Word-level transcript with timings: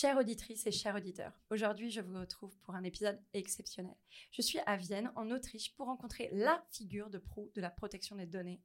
Chères 0.00 0.16
auditrices 0.16 0.66
et 0.66 0.72
chers 0.72 0.96
auditeurs, 0.96 1.38
aujourd'hui 1.50 1.90
je 1.90 2.00
vous 2.00 2.18
retrouve 2.18 2.56
pour 2.60 2.74
un 2.74 2.84
épisode 2.84 3.20
exceptionnel. 3.34 3.94
Je 4.30 4.40
suis 4.40 4.58
à 4.60 4.78
Vienne, 4.78 5.12
en 5.14 5.30
Autriche, 5.30 5.74
pour 5.74 5.88
rencontrer 5.88 6.30
la 6.32 6.64
figure 6.70 7.10
de 7.10 7.18
proue 7.18 7.50
de 7.54 7.60
la 7.60 7.68
protection 7.68 8.16
des 8.16 8.24
données 8.24 8.62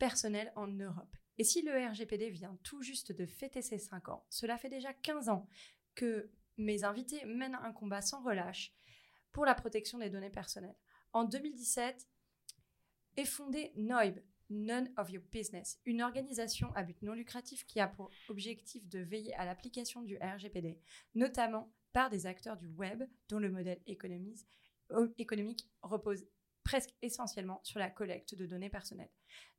personnelles 0.00 0.52
en 0.56 0.66
Europe. 0.66 1.16
Et 1.38 1.44
si 1.44 1.62
le 1.62 1.70
RGPD 1.70 2.30
vient 2.30 2.58
tout 2.64 2.82
juste 2.82 3.12
de 3.12 3.24
fêter 3.24 3.62
ses 3.62 3.78
5 3.78 4.08
ans, 4.08 4.26
cela 4.30 4.58
fait 4.58 4.68
déjà 4.68 4.92
15 4.92 5.28
ans 5.28 5.46
que 5.94 6.28
mes 6.56 6.82
invités 6.82 7.24
mènent 7.24 7.60
un 7.62 7.72
combat 7.72 8.02
sans 8.02 8.20
relâche 8.24 8.74
pour 9.30 9.44
la 9.44 9.54
protection 9.54 9.98
des 9.98 10.10
données 10.10 10.28
personnelles. 10.28 10.74
En 11.12 11.22
2017 11.22 12.08
est 13.16 13.24
fondé 13.26 13.70
NOIB, 13.76 14.18
None 14.52 14.92
of 14.98 15.10
Your 15.10 15.22
Business, 15.32 15.80
une 15.86 16.02
organisation 16.02 16.70
à 16.74 16.82
but 16.82 17.00
non 17.02 17.14
lucratif 17.14 17.64
qui 17.66 17.80
a 17.80 17.88
pour 17.88 18.10
objectif 18.28 18.86
de 18.88 18.98
veiller 18.98 19.34
à 19.34 19.46
l'application 19.46 20.02
du 20.02 20.18
RGPD, 20.18 20.78
notamment 21.14 21.72
par 21.92 22.10
des 22.10 22.26
acteurs 22.26 22.58
du 22.58 22.68
web 22.68 23.02
dont 23.28 23.38
le 23.38 23.50
modèle 23.50 23.80
économique 23.86 25.68
repose 25.82 26.26
presque 26.64 26.94
essentiellement 27.00 27.60
sur 27.64 27.80
la 27.80 27.90
collecte 27.90 28.34
de 28.34 28.46
données 28.46 28.70
personnelles. 28.70 29.10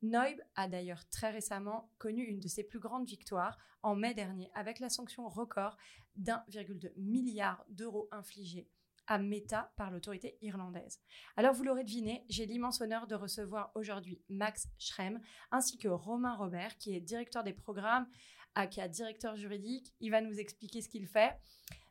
Noib 0.02 0.40
a 0.54 0.68
d'ailleurs 0.68 1.08
très 1.10 1.30
récemment 1.30 1.90
connu 1.98 2.22
une 2.22 2.40
de 2.40 2.48
ses 2.48 2.64
plus 2.64 2.78
grandes 2.78 3.06
victoires 3.06 3.58
en 3.82 3.94
mai 3.94 4.14
dernier 4.14 4.50
avec 4.54 4.78
la 4.78 4.88
sanction 4.88 5.28
record 5.28 5.76
d'1,2 6.16 6.92
milliard 6.96 7.64
d'euros 7.68 8.08
infligée 8.12 8.68
à 9.06 9.18
Meta 9.18 9.72
par 9.76 9.90
l'autorité 9.90 10.38
irlandaise. 10.42 11.00
Alors 11.36 11.54
vous 11.54 11.64
l'aurez 11.64 11.84
deviné, 11.84 12.24
j'ai 12.28 12.46
l'immense 12.46 12.80
honneur 12.80 13.06
de 13.06 13.14
recevoir 13.14 13.70
aujourd'hui 13.74 14.20
Max 14.28 14.68
Schrem 14.78 15.20
ainsi 15.50 15.78
que 15.78 15.88
Romain 15.88 16.34
Robert 16.34 16.76
qui 16.78 16.94
est 16.94 17.00
directeur 17.00 17.44
des 17.44 17.52
programmes, 17.52 18.06
aka 18.54 18.88
directeur 18.88 19.36
juridique. 19.36 19.94
Il 20.00 20.10
va 20.10 20.20
nous 20.20 20.38
expliquer 20.38 20.80
ce 20.80 20.88
qu'il 20.88 21.06
fait. 21.06 21.36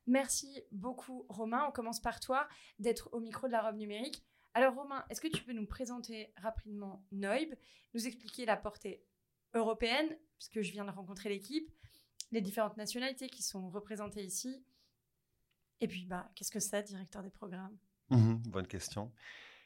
Merci 0.08 0.64
beaucoup 0.72 1.26
Romain. 1.30 1.66
On 1.68 1.72
commence 1.72 2.02
par 2.02 2.20
toi 2.20 2.48
d'être 2.80 3.10
au 3.14 3.20
micro 3.20 3.48
de 3.48 3.54
la 3.54 3.62
robe 3.62 3.78
numérique. 3.78 4.24
Alors 4.54 4.76
Romain, 4.76 5.04
est-ce 5.10 5.22
que 5.22 5.28
tu 5.28 5.44
peux 5.44 5.54
nous 5.54 5.66
présenter 5.66 6.32
rapidement 6.38 7.04
Noib, 7.12 7.56
nous 7.94 8.06
expliquer 8.08 8.46
la 8.46 8.58
portée 8.58 9.04
européenne, 9.54 10.16
puisque 10.38 10.62
je 10.62 10.72
viens 10.72 10.86
de 10.86 10.92
rencontrer 10.92 11.30
l'équipe, 11.30 11.72
les 12.32 12.42
différentes 12.42 12.78
nationalités 12.78 13.30
qui 13.30 13.44
sont 13.44 13.70
représentées 13.70 14.24
ici, 14.24 14.64
et 15.84 15.88
puis, 15.88 16.06
bah, 16.06 16.32
qu'est-ce 16.34 16.50
que 16.50 16.62
c'est, 16.62 16.82
directeur 16.84 17.22
des 17.22 17.30
programmes? 17.30 17.76
Mmh 18.10 18.36
Bonne 18.48 18.68
question. 18.68 19.12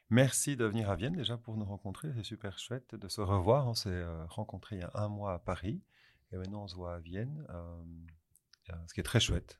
Merci 0.09 0.57
de 0.57 0.65
venir 0.65 0.89
à 0.89 0.95
Vienne 0.95 1.15
déjà 1.15 1.37
pour 1.37 1.57
nous 1.57 1.65
rencontrer. 1.65 2.11
C'est 2.15 2.23
super 2.23 2.57
chouette 2.57 2.95
de 2.95 3.07
se 3.07 3.21
revoir. 3.21 3.67
On 3.67 3.75
s'est 3.75 3.89
euh, 3.89 4.25
rencontrés 4.25 4.77
il 4.77 4.79
y 4.79 4.83
a 4.83 4.89
un 4.95 5.09
mois 5.09 5.33
à 5.33 5.39
Paris 5.39 5.83
et 6.31 6.37
maintenant 6.37 6.63
on 6.63 6.67
se 6.67 6.75
voit 6.75 6.95
à 6.95 6.99
Vienne, 6.99 7.45
euh, 7.51 7.83
euh, 8.71 8.73
ce 8.87 8.95
qui 8.95 8.99
est 8.99 9.03
très 9.03 9.19
chouette 9.19 9.59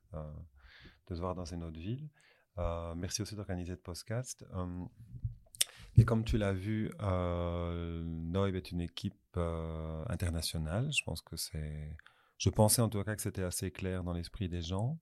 de 1.08 1.16
se 1.16 1.20
voir 1.20 1.36
dans 1.36 1.46
une 1.46 1.64
autre 1.64 1.80
ville. 1.80 2.10
merci 2.96 3.22
aussi 3.22 3.36
d'organiser 3.36 3.76
ce 3.76 3.82
podcast. 3.82 4.44
et 5.96 6.06
comme 6.06 6.24
tu 6.24 6.40
l'as 6.40 6.54
vu, 6.54 6.90
Noib 7.00 8.56
est 8.56 8.72
une 8.72 8.82
équipe 8.82 9.38
internationale. 10.10 10.92
Je 10.92 11.04
pense 11.04 11.22
que 11.22 11.38
c'est. 11.38 11.96
Je 12.40 12.50
pensais 12.50 12.82
en 12.82 12.90
tout 12.90 13.04
cas 13.04 13.16
que 13.16 13.22
c'était 13.22 13.44
assez 13.44 13.70
clair 13.70 14.04
dans 14.04 14.14
l'esprit 14.14 14.50
des 14.50 14.64
gens. 14.64 15.00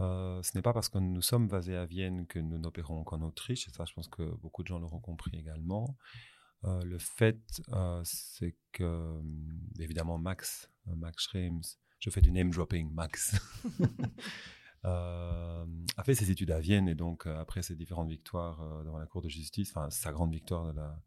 Euh, 0.00 0.42
ce 0.42 0.56
n'est 0.56 0.62
pas 0.62 0.72
parce 0.72 0.88
que 0.88 0.98
nous 0.98 1.22
sommes 1.22 1.48
basés 1.48 1.76
à 1.76 1.86
Vienne 1.86 2.26
que 2.26 2.38
nous 2.38 2.58
n'opérons 2.58 3.04
qu'en 3.04 3.22
Autriche, 3.22 3.68
et 3.68 3.70
ça, 3.70 3.84
je 3.84 3.94
pense 3.94 4.08
que 4.08 4.22
beaucoup 4.42 4.62
de 4.62 4.68
gens 4.68 4.78
l'auront 4.78 5.00
compris 5.00 5.36
également. 5.36 5.96
Euh, 6.64 6.82
le 6.82 6.98
fait, 6.98 7.40
euh, 7.72 8.00
c'est 8.04 8.56
que, 8.72 9.20
évidemment, 9.78 10.18
Max, 10.18 10.70
Max 10.86 11.24
Schrems, 11.24 11.62
je 12.00 12.10
fais 12.10 12.20
du 12.20 12.32
name 12.32 12.50
dropping, 12.50 12.92
Max, 12.92 13.36
a 14.82 15.64
fait 16.04 16.14
ses 16.14 16.30
études 16.30 16.50
à 16.50 16.60
Vienne, 16.60 16.88
et 16.88 16.94
donc, 16.94 17.26
après 17.26 17.62
ses 17.62 17.76
différentes 17.76 18.08
victoires 18.08 18.82
devant 18.84 18.98
la 18.98 19.06
Cour 19.06 19.22
de 19.22 19.28
justice, 19.28 19.70
enfin, 19.70 19.90
sa 19.90 20.12
grande 20.12 20.32
victoire 20.32 20.66
de 20.66 20.72
la, 20.72 21.00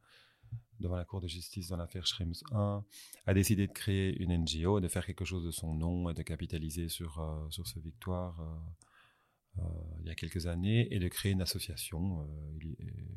devant 0.80 0.96
la 0.96 1.06
Cour 1.06 1.22
de 1.22 1.28
justice 1.28 1.69
dans 1.69 1.78
l'affaire 1.78 2.06
Schrems 2.06 2.44
1, 2.52 2.84
a 3.25 3.34
décidé 3.34 3.68
de 3.68 3.72
créer 3.72 4.16
une 4.22 4.35
NGO, 4.38 4.80
de 4.80 4.88
faire 4.88 5.06
quelque 5.06 5.25
chose 5.25 5.44
de 5.44 5.52
son 5.52 5.74
nom 5.74 6.09
et 6.09 6.13
de 6.13 6.22
capitaliser 6.22 6.90
sur, 6.90 7.19
euh, 7.19 7.50
sur 7.50 7.68
ce 7.68 7.80
victoire 7.80 8.40
euh, 8.41 9.63
euh, 9.63 9.97
il 10.02 10.08
y 10.08 10.12
a 10.12 10.16
quelques 10.16 10.46
années 10.46 10.94
et 10.94 11.00
de 11.00 11.08
créer 11.08 11.31
une 11.31 11.41
association. 11.41 12.28
il, 12.62 12.75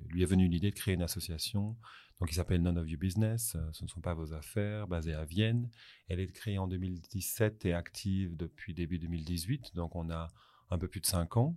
lui 0.09 0.23
est 0.23 0.27
venu 0.27 0.49
l'idée 0.49 0.71
de 0.71 0.75
créer 0.75 0.95
une 0.95 1.03
association 1.03 1.77
donc 2.19 2.29
qui 2.29 2.35
s'appelle 2.35 2.63
None 2.63 2.77
of 2.77 2.89
Your 2.89 2.99
Business, 2.99 3.57
ce 3.73 3.85
ne 3.85 3.89
sont 3.89 4.01
pas 4.01 4.12
vos 4.12 4.35
affaires, 4.35 4.87
basée 4.87 5.15
à 5.15 5.25
Vienne. 5.25 5.71
Elle 6.09 6.21
est 6.21 6.31
créée 6.31 6.59
en 6.59 6.67
2017 6.67 7.65
et 7.65 7.73
active 7.73 8.37
depuis 8.37 8.75
début 8.75 8.99
2018, 8.99 9.75
donc 9.75 9.97
on 9.97 10.11
a 10.11 10.29
un 10.71 10.79
peu 10.79 10.87
plus 10.87 11.01
de 11.01 11.07
cinq 11.07 11.39
ans. 11.39 11.57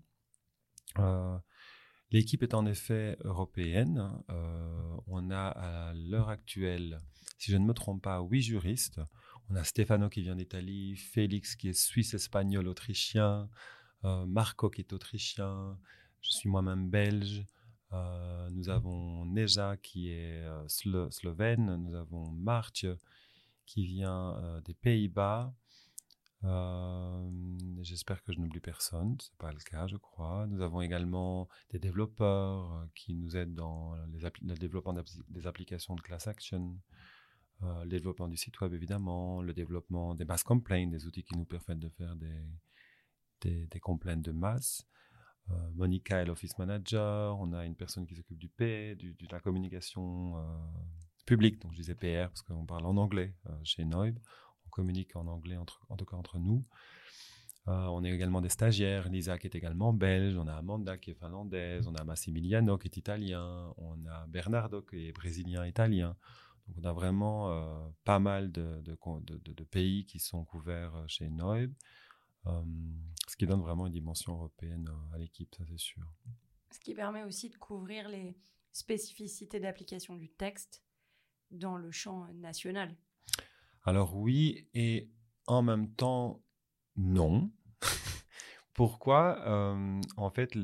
L'équipe 2.13 2.43
est 2.43 2.53
en 2.53 2.67
effet 2.67 3.17
européenne. 3.23 4.07
Euh, 4.29 4.97
on 5.07 5.31
a 5.31 5.47
à 5.47 5.93
l'heure 5.95 6.29
actuelle, 6.29 7.01
si 7.39 7.51
je 7.51 7.57
ne 7.57 7.65
me 7.65 7.73
trompe 7.73 8.03
pas, 8.03 8.21
huit 8.21 8.43
juristes. 8.43 9.01
On 9.49 9.55
a 9.55 9.63
Stefano 9.63 10.09
qui 10.09 10.21
vient 10.21 10.35
d'Italie, 10.35 10.95
Félix 10.95 11.55
qui 11.55 11.69
est 11.69 11.73
suisse, 11.73 12.13
espagnol, 12.13 12.67
autrichien, 12.67 13.49
euh, 14.05 14.27
Marco 14.27 14.69
qui 14.69 14.81
est 14.81 14.93
autrichien, 14.93 15.75
je 16.21 16.29
suis 16.29 16.49
moi-même 16.49 16.87
belge. 16.87 17.47
Euh, 17.93 18.47
nous 18.51 18.69
avons 18.69 19.25
Neja 19.25 19.75
qui 19.77 20.11
est 20.11 20.45
slovène, 20.67 21.77
nous 21.77 21.95
avons 21.95 22.29
Martje 22.29 22.95
qui 23.65 23.87
vient 23.87 24.61
des 24.65 24.75
Pays-Bas, 24.75 25.51
euh, 26.45 27.29
j'espère 27.81 28.21
que 28.23 28.33
je 28.33 28.39
n'oublie 28.39 28.59
personne, 28.59 29.15
ce 29.19 29.29
n'est 29.29 29.37
pas 29.37 29.51
le 29.51 29.59
cas, 29.59 29.87
je 29.87 29.95
crois. 29.95 30.45
Nous 30.47 30.61
avons 30.61 30.81
également 30.81 31.47
des 31.69 31.79
développeurs 31.79 32.73
euh, 32.73 32.85
qui 32.95 33.13
nous 33.13 33.37
aident 33.37 33.53
dans 33.53 33.95
le 33.95 34.55
développement 34.55 34.93
des 35.29 35.47
applications 35.47 35.95
de 35.95 36.01
class 36.01 36.27
action, 36.27 36.77
euh, 37.63 37.83
le 37.83 37.89
développement 37.89 38.27
du 38.27 38.35
site 38.35 38.59
web 38.59 38.73
évidemment, 38.73 39.41
le 39.41 39.53
développement 39.53 40.15
des 40.15 40.25
mass 40.25 40.43
complaints, 40.43 40.87
des 40.87 41.05
outils 41.05 41.23
qui 41.23 41.37
nous 41.37 41.45
permettent 41.45 41.79
de 41.79 41.89
faire 41.89 42.15
des, 42.15 43.67
des, 43.67 43.79
complaints 43.79 44.17
de 44.17 44.31
masse. 44.31 44.85
Monica 45.75 46.21
est 46.21 46.25
l'office 46.25 46.57
manager, 46.57 47.37
on 47.37 47.51
a 47.51 47.65
une 47.65 47.75
personne 47.75 48.05
qui 48.05 48.15
s'occupe 48.15 48.37
du 48.37 48.47
P, 48.47 48.95
de 48.95 49.27
la 49.29 49.41
communication 49.41 50.35
publique, 51.25 51.61
donc 51.61 51.73
je 51.73 51.77
disais 51.77 51.95
PR 51.95 52.29
parce 52.29 52.41
qu'on 52.43 52.65
parle 52.65 52.85
en 52.85 52.95
anglais 52.95 53.35
chez 53.63 53.83
Noib 53.83 54.17
communique 54.73 55.15
en 55.15 55.27
anglais, 55.27 55.57
entre, 55.57 55.85
en 55.89 55.95
tout 55.95 56.05
cas 56.05 56.17
entre 56.17 56.39
nous. 56.39 56.65
Euh, 57.69 57.85
on 57.85 58.03
a 58.03 58.09
également 58.09 58.41
des 58.41 58.49
stagiaires. 58.49 59.07
Lisa 59.07 59.37
qui 59.37 59.47
est 59.47 59.55
également 59.55 59.93
belge. 59.93 60.35
On 60.37 60.47
a 60.47 60.53
Amanda 60.53 60.97
qui 60.97 61.11
est 61.11 61.13
finlandaise. 61.13 61.87
On 61.87 61.95
a 61.95 62.03
Massimiliano 62.03 62.77
qui 62.77 62.87
est 62.87 62.97
italien. 62.97 63.73
On 63.77 64.05
a 64.05 64.25
Bernardo 64.27 64.81
qui 64.81 65.07
est 65.07 65.11
brésilien-italien. 65.13 66.17
Donc 66.67 66.77
on 66.81 66.83
a 66.83 66.93
vraiment 66.93 67.51
euh, 67.51 67.89
pas 68.03 68.19
mal 68.19 68.51
de, 68.51 68.81
de, 68.81 69.63
pays 69.63 70.05
qui 70.05 70.19
sont 70.19 70.43
couverts 70.45 70.95
euh, 70.95 71.05
chez 71.07 71.29
Noib. 71.29 71.73
ce 72.45 73.35
qui 73.37 73.45
donne 73.45 73.61
vraiment 73.61 73.87
une 73.87 73.93
dimension 73.93 74.33
européenne 74.33 74.89
à 75.13 75.17
l'équipe, 75.17 75.53
ça 75.55 75.63
c'est 75.69 75.79
sûr. 75.79 76.03
Ce 76.71 76.79
qui 76.79 76.93
permet 76.93 77.23
aussi 77.23 77.49
de 77.49 77.57
couvrir 77.57 78.09
les 78.09 78.35
spécificités 78.71 79.59
d'application 79.59 80.15
du 80.15 80.29
texte 80.29 80.83
dans 81.51 81.77
le 81.77 81.91
champ 81.91 82.27
national. 82.33 82.95
Alors 83.83 84.15
oui, 84.15 84.67
et 84.73 85.09
en 85.47 85.61
même 85.61 85.93
temps, 85.93 86.41
non. 86.95 87.51
Pourquoi? 88.73 89.39
Euh, 89.45 90.01
En 90.17 90.29
fait, 90.29 90.55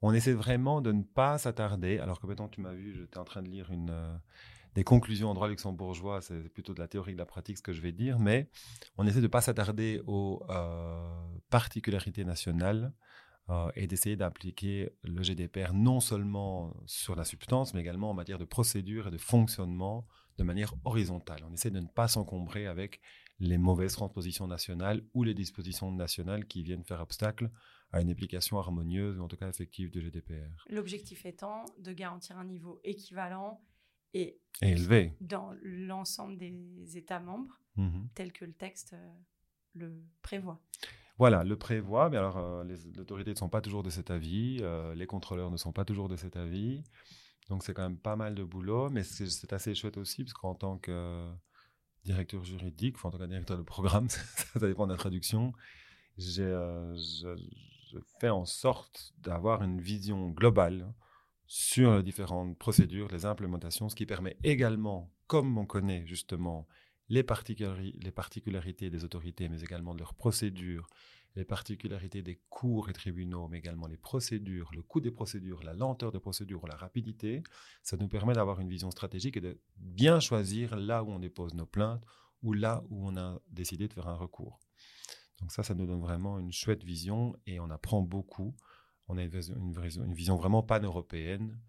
on 0.00 0.12
essaie 0.14 0.32
vraiment 0.32 0.80
de 0.80 0.92
ne 0.92 1.02
pas 1.02 1.38
s'attarder, 1.38 1.98
alors 1.98 2.20
que 2.20 2.26
maintenant 2.26 2.48
tu 2.48 2.60
m'as 2.60 2.72
vu, 2.72 2.94
j'étais 2.94 3.18
en 3.18 3.24
train 3.24 3.42
de 3.42 3.48
lire 3.48 3.68
euh, 3.72 4.16
des 4.74 4.84
conclusions 4.84 5.28
en 5.28 5.34
droit 5.34 5.48
luxembourgeois, 5.48 6.20
c'est 6.20 6.48
plutôt 6.50 6.72
de 6.72 6.78
la 6.78 6.86
théorie 6.86 7.14
de 7.14 7.18
la 7.18 7.26
pratique 7.26 7.58
ce 7.58 7.62
que 7.62 7.72
je 7.72 7.80
vais 7.80 7.92
dire, 7.92 8.18
mais 8.20 8.48
on 8.96 9.06
essaie 9.06 9.18
de 9.18 9.22
ne 9.22 9.28
pas 9.28 9.40
s'attarder 9.40 10.02
aux 10.06 10.42
euh, 10.48 11.26
particularités 11.50 12.24
nationales 12.24 12.92
et 13.76 13.86
d'essayer 13.86 14.16
d'appliquer 14.16 14.90
le 15.04 15.22
GDPR 15.22 15.72
non 15.72 16.00
seulement 16.00 16.74
sur 16.84 17.14
la 17.14 17.24
substance, 17.24 17.74
mais 17.74 17.80
également 17.80 18.10
en 18.10 18.14
matière 18.14 18.40
de 18.40 18.44
procédure 18.44 19.06
et 19.06 19.10
de 19.12 19.18
fonctionnement 19.18 20.04
de 20.38 20.44
manière 20.44 20.74
horizontale. 20.84 21.44
On 21.48 21.52
essaie 21.52 21.70
de 21.70 21.80
ne 21.80 21.86
pas 21.86 22.08
s'encombrer 22.08 22.66
avec 22.66 23.00
les 23.38 23.58
mauvaises 23.58 23.92
transpositions 23.92 24.46
nationales 24.46 25.02
ou 25.14 25.22
les 25.22 25.34
dispositions 25.34 25.92
nationales 25.92 26.46
qui 26.46 26.62
viennent 26.62 26.84
faire 26.84 27.00
obstacle 27.00 27.50
à 27.92 28.00
une 28.00 28.10
application 28.10 28.58
harmonieuse, 28.58 29.18
ou 29.18 29.22
en 29.22 29.28
tout 29.28 29.36
cas 29.36 29.48
effective 29.48 29.90
du 29.90 30.00
GDPR. 30.00 30.64
L'objectif 30.68 31.24
étant 31.24 31.64
de 31.78 31.92
garantir 31.92 32.36
un 32.38 32.44
niveau 32.44 32.80
équivalent 32.84 33.62
et, 34.14 34.40
élevé 34.62 35.16
dans 35.20 35.52
l'ensemble 35.62 36.36
des 36.38 36.96
États 36.96 37.20
membres, 37.20 37.60
mhm. 37.76 38.08
tel 38.14 38.32
que 38.32 38.44
le 38.44 38.52
texte 38.52 38.94
euh, 38.94 39.12
le 39.74 40.02
prévoit. 40.22 40.60
Voilà, 41.18 41.44
le 41.44 41.56
prévoit, 41.56 42.10
mais 42.10 42.16
alors 42.16 42.38
euh, 42.38 42.64
les, 42.64 42.98
autorités 42.98 43.30
ne 43.30 43.36
sont 43.36 43.48
pas 43.48 43.60
toujours 43.60 43.82
de 43.82 43.90
cet 43.90 44.10
avis, 44.10 44.58
euh, 44.60 44.94
les 44.94 45.06
contrôleurs 45.06 45.50
ne 45.50 45.56
sont 45.56 45.72
pas 45.72 45.84
toujours 45.84 46.08
de 46.08 46.16
cet 46.16 46.36
avis, 46.36 46.82
donc 47.48 47.62
c'est 47.62 47.74
quand 47.74 47.82
même 47.82 47.98
pas 47.98 48.16
mal 48.16 48.34
de 48.34 48.42
boulot, 48.42 48.90
mais 48.90 49.04
c'est 49.04 49.52
assez 49.52 49.74
chouette 49.74 49.98
aussi, 49.98 50.24
parce 50.24 50.34
qu'en 50.34 50.54
tant 50.54 50.78
que 50.78 51.28
directeur 52.04 52.44
juridique, 52.44 52.96
enfin 52.96 53.08
en 53.08 53.12
tant 53.12 53.18
que 53.18 53.24
directeur 53.24 53.58
de 53.58 53.62
programme, 53.62 54.08
ça, 54.08 54.58
dépend 54.60 54.86
de 54.86 54.92
la 54.92 54.98
traduction, 54.98 55.52
je, 56.18 56.94
je, 56.94 57.98
fais 58.20 58.30
en 58.30 58.44
sorte 58.44 59.12
d'avoir 59.18 59.62
une 59.62 59.80
vision 59.80 60.30
globale 60.30 60.92
sur 61.46 61.96
les 61.96 62.02
différentes 62.02 62.58
procédures, 62.58 63.08
les 63.08 63.26
implémentations, 63.26 63.88
ce 63.88 63.94
qui 63.94 64.06
permet 64.06 64.36
également, 64.42 65.12
comme 65.26 65.56
on 65.56 65.66
connaît 65.66 66.04
justement 66.06 66.66
les 67.08 67.22
particularités 67.22 68.90
des 68.90 69.04
autorités, 69.04 69.48
mais 69.48 69.60
également 69.60 69.94
de 69.94 70.00
leurs 70.00 70.14
procédures, 70.14 70.88
les 71.36 71.44
particularités 71.44 72.22
des 72.22 72.40
cours 72.48 72.88
et 72.88 72.92
tribunaux, 72.92 73.46
mais 73.48 73.58
également 73.58 73.86
les 73.86 73.96
procédures, 73.96 74.70
le 74.74 74.82
coût 74.82 75.00
des 75.00 75.10
procédures, 75.10 75.62
la 75.62 75.74
lenteur 75.74 76.10
des 76.10 76.18
procédures, 76.18 76.66
la 76.66 76.76
rapidité, 76.76 77.42
ça 77.82 77.96
nous 77.96 78.08
permet 78.08 78.32
d'avoir 78.32 78.60
une 78.60 78.68
vision 78.68 78.90
stratégique 78.90 79.36
et 79.36 79.40
de 79.40 79.60
bien 79.76 80.18
choisir 80.18 80.76
là 80.76 81.04
où 81.04 81.10
on 81.10 81.18
dépose 81.18 81.54
nos 81.54 81.66
plaintes 81.66 82.02
ou 82.42 82.52
là 82.52 82.82
où 82.88 83.06
on 83.06 83.16
a 83.16 83.38
décidé 83.50 83.86
de 83.86 83.92
faire 83.92 84.08
un 84.08 84.14
recours. 84.14 84.58
Donc 85.40 85.52
ça, 85.52 85.62
ça 85.62 85.74
nous 85.74 85.86
donne 85.86 86.00
vraiment 86.00 86.38
une 86.38 86.52
chouette 86.52 86.82
vision 86.82 87.36
et 87.46 87.60
on 87.60 87.68
apprend 87.70 88.00
beaucoup. 88.00 88.54
On 89.08 89.18
a 89.18 89.22
une, 89.22 89.30
une 89.34 90.14
vision 90.14 90.36
vraiment 90.36 90.62
pan-européenne 90.62 91.60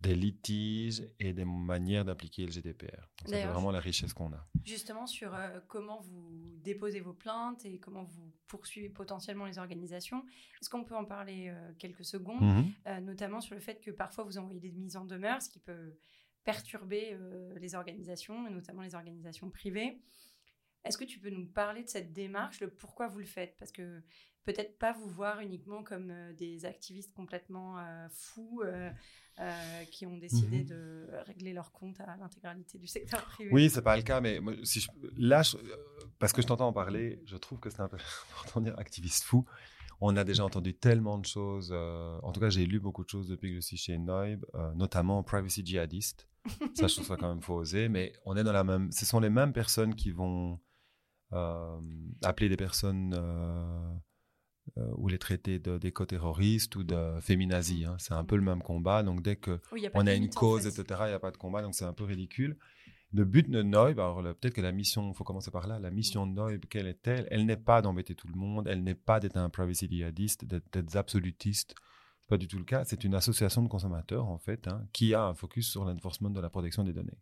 des 0.00 0.14
litiges 0.14 1.02
et 1.18 1.32
des 1.32 1.44
manières 1.44 2.04
d'appliquer 2.04 2.46
le 2.46 2.52
GDPR. 2.52 3.08
C'est 3.26 3.44
vraiment 3.44 3.70
la 3.70 3.80
richesse 3.80 4.14
qu'on 4.14 4.32
a. 4.32 4.46
Justement, 4.64 5.06
sur 5.06 5.34
euh, 5.34 5.60
comment 5.68 6.00
vous 6.00 6.30
déposez 6.62 7.00
vos 7.00 7.12
plaintes 7.12 7.64
et 7.66 7.78
comment 7.78 8.04
vous 8.04 8.32
poursuivez 8.46 8.88
potentiellement 8.88 9.44
les 9.44 9.58
organisations, 9.58 10.24
est-ce 10.60 10.70
qu'on 10.70 10.84
peut 10.84 10.96
en 10.96 11.04
parler 11.04 11.48
euh, 11.48 11.72
quelques 11.78 12.04
secondes, 12.04 12.40
mhm. 12.40 12.72
euh, 12.86 13.00
notamment 13.00 13.40
sur 13.40 13.54
le 13.54 13.60
fait 13.60 13.80
que 13.80 13.90
parfois 13.90 14.24
vous 14.24 14.38
envoyez 14.38 14.60
des 14.60 14.72
mises 14.72 14.96
en 14.96 15.04
demeure, 15.04 15.42
ce 15.42 15.50
qui 15.50 15.60
peut 15.60 15.94
perturber 16.42 17.18
les 17.60 17.74
organisations, 17.74 18.46
et 18.46 18.50
notamment 18.50 18.80
les 18.80 18.94
organisations 18.94 19.50
privées? 19.50 20.00
Est-ce 20.84 20.98
que 20.98 21.04
tu 21.04 21.18
peux 21.18 21.30
nous 21.30 21.46
parler 21.46 21.82
de 21.84 21.88
cette 21.88 22.12
démarche, 22.12 22.60
le 22.60 22.70
pourquoi 22.70 23.06
vous 23.08 23.18
le 23.18 23.26
faites? 23.26 23.56
Parce 23.58 23.72
que 23.72 24.00
peut-être 24.44 24.78
pas 24.78 24.92
vous 24.92 25.08
voir 25.08 25.40
uniquement 25.40 25.82
comme 25.82 26.12
des 26.38 26.64
activistes 26.64 27.12
complètement 27.12 27.76
fous 28.10 28.62
euh, 29.40 29.84
qui 29.90 30.04
ont 30.04 30.18
décidé 30.18 30.58
mhm. 30.58 30.66
de 30.66 31.06
régler 31.24 31.54
leur 31.54 31.72
compte 31.72 31.98
à 32.00 32.14
l'intégralité 32.18 32.76
du 32.76 32.86
secteur 32.86 33.24
privé. 33.24 33.48
Oui, 33.50 33.70
c'est 33.70 33.80
pas 33.80 33.96
le 33.96 34.02
cas, 34.02 34.20
mais 34.20 34.38
si 34.64 34.80
je, 34.80 34.90
là, 35.16 35.40
parce 36.18 36.34
que 36.34 36.42
je 36.42 36.46
t'entends 36.46 36.68
en 36.68 36.74
parler, 36.74 37.22
je 37.24 37.38
trouve 37.38 37.58
que 37.58 37.70
c'est 37.70 37.80
un 37.80 37.88
peu 37.88 37.96
important 38.32 38.60
de 38.60 38.66
dire 38.66 38.78
activiste 38.78 39.24
fou. 39.24 39.46
On 40.02 40.14
a 40.16 40.24
déjà 40.24 40.44
entendu 40.44 40.74
tellement 40.74 41.16
de 41.16 41.24
choses. 41.24 41.70
Euh, 41.72 42.18
en 42.22 42.32
tout 42.32 42.40
cas, 42.40 42.50
j'ai 42.50 42.66
lu 42.66 42.80
beaucoup 42.80 43.02
de 43.02 43.08
choses 43.08 43.28
depuis 43.28 43.48
que 43.48 43.54
je 43.56 43.60
suis 43.60 43.78
chez 43.78 43.96
Noib, 43.96 44.44
euh, 44.54 44.74
notamment 44.74 45.22
privacy 45.22 45.64
djihadiste. 45.64 46.28
ça, 46.74 46.86
je 46.86 46.94
trouve 46.94 47.06
ça 47.06 47.16
quand 47.16 47.28
même 47.28 47.40
faut 47.40 47.54
oser. 47.54 47.88
Mais 47.88 48.12
on 48.26 48.36
est 48.36 48.44
dans 48.44 48.52
la 48.52 48.64
même. 48.64 48.92
Ce 48.92 49.06
sont 49.06 49.20
les 49.20 49.30
mêmes 49.30 49.54
personnes 49.54 49.94
qui 49.94 50.10
vont 50.10 50.60
appeler 51.32 52.48
des 52.48 52.56
personnes 52.56 53.14
euh, 54.78 54.88
ou 54.96 55.08
les 55.08 55.18
traités 55.18 55.58
d'éco-terroristes 55.58 56.76
ou 56.76 56.84
de 56.84 57.18
féminazie. 57.20 57.84
Hein. 57.84 57.96
C'est 57.98 58.14
un 58.14 58.24
peu 58.24 58.36
le 58.36 58.42
même 58.42 58.62
combat. 58.62 59.02
Donc, 59.02 59.22
dès 59.22 59.34
qu'on 59.34 59.58
on 59.94 60.06
a, 60.06 60.14
une 60.14 60.30
cause, 60.30 60.66
etc., 60.66 61.00
il 61.06 61.08
n'y 61.08 61.14
a 61.14 61.18
pas 61.18 61.32
de 61.32 61.36
combat. 61.36 61.62
Donc, 61.62 61.74
c'est 61.74 61.84
un 61.84 61.92
peu 61.92 62.04
ridicule. 62.04 62.56
Le 63.12 63.24
but 63.24 63.50
de 63.50 63.62
Noib, 63.62 63.98
alors 63.98 64.22
peut-être 64.22 64.54
que 64.54 64.60
la 64.60 64.70
mission, 64.70 65.10
il 65.10 65.16
faut 65.16 65.24
commencer 65.24 65.50
par 65.50 65.66
là, 65.66 65.80
la 65.80 65.90
mission 65.90 66.24
de 66.26 66.32
Noib, 66.32 66.64
quelle 66.66 66.86
est-elle? 66.86 67.26
Elle, 67.32 67.46
n'est 67.46 67.56
pas 67.56 67.82
d'embêter 67.82 68.14
tout 68.14 68.28
le 68.28 68.38
monde, 68.38 68.68
elle 68.68 68.84
n'est 68.84 68.94
pas 68.94 69.18
d'être 69.18 69.36
un 69.36 69.50
privacy 69.50 69.88
djihadiste, 69.90 70.44
d'être 70.44 70.94
absolutiste. 70.94 71.74
Ce 72.20 72.28
pas 72.28 72.38
du 72.38 72.46
tout 72.46 72.58
le 72.58 72.64
cas. 72.64 72.84
C'est 72.84 73.02
une 73.02 73.14
association 73.14 73.62
de 73.62 73.68
consommateurs, 73.68 74.28
en 74.28 74.38
fait, 74.38 74.68
hein, 74.68 74.86
qui 74.92 75.14
a 75.14 75.24
un 75.24 75.34
focus 75.34 75.68
sur 75.68 75.84
l'enforcement 75.84 76.30
de 76.30 76.40
la 76.40 76.50
protection 76.50 76.84
des 76.84 76.92
données. 76.92 77.18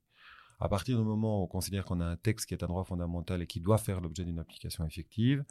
À 0.60 0.68
partir 0.68 0.98
du 0.98 1.04
moment 1.04 1.40
où 1.40 1.44
on 1.44 1.46
considère 1.46 1.84
qu'on 1.84 2.00
a 2.00 2.04
un 2.04 2.16
texte 2.16 2.46
qui 2.46 2.54
est 2.54 2.64
un 2.64 2.66
droit 2.66 2.82
fondamental 2.82 3.40
et 3.42 3.46
qui 3.46 3.60
doit 3.60 3.78
faire 3.78 4.00
l'objet 4.00 4.24
d'une 4.24 4.40
application 4.40 4.84
effective, 4.84 5.44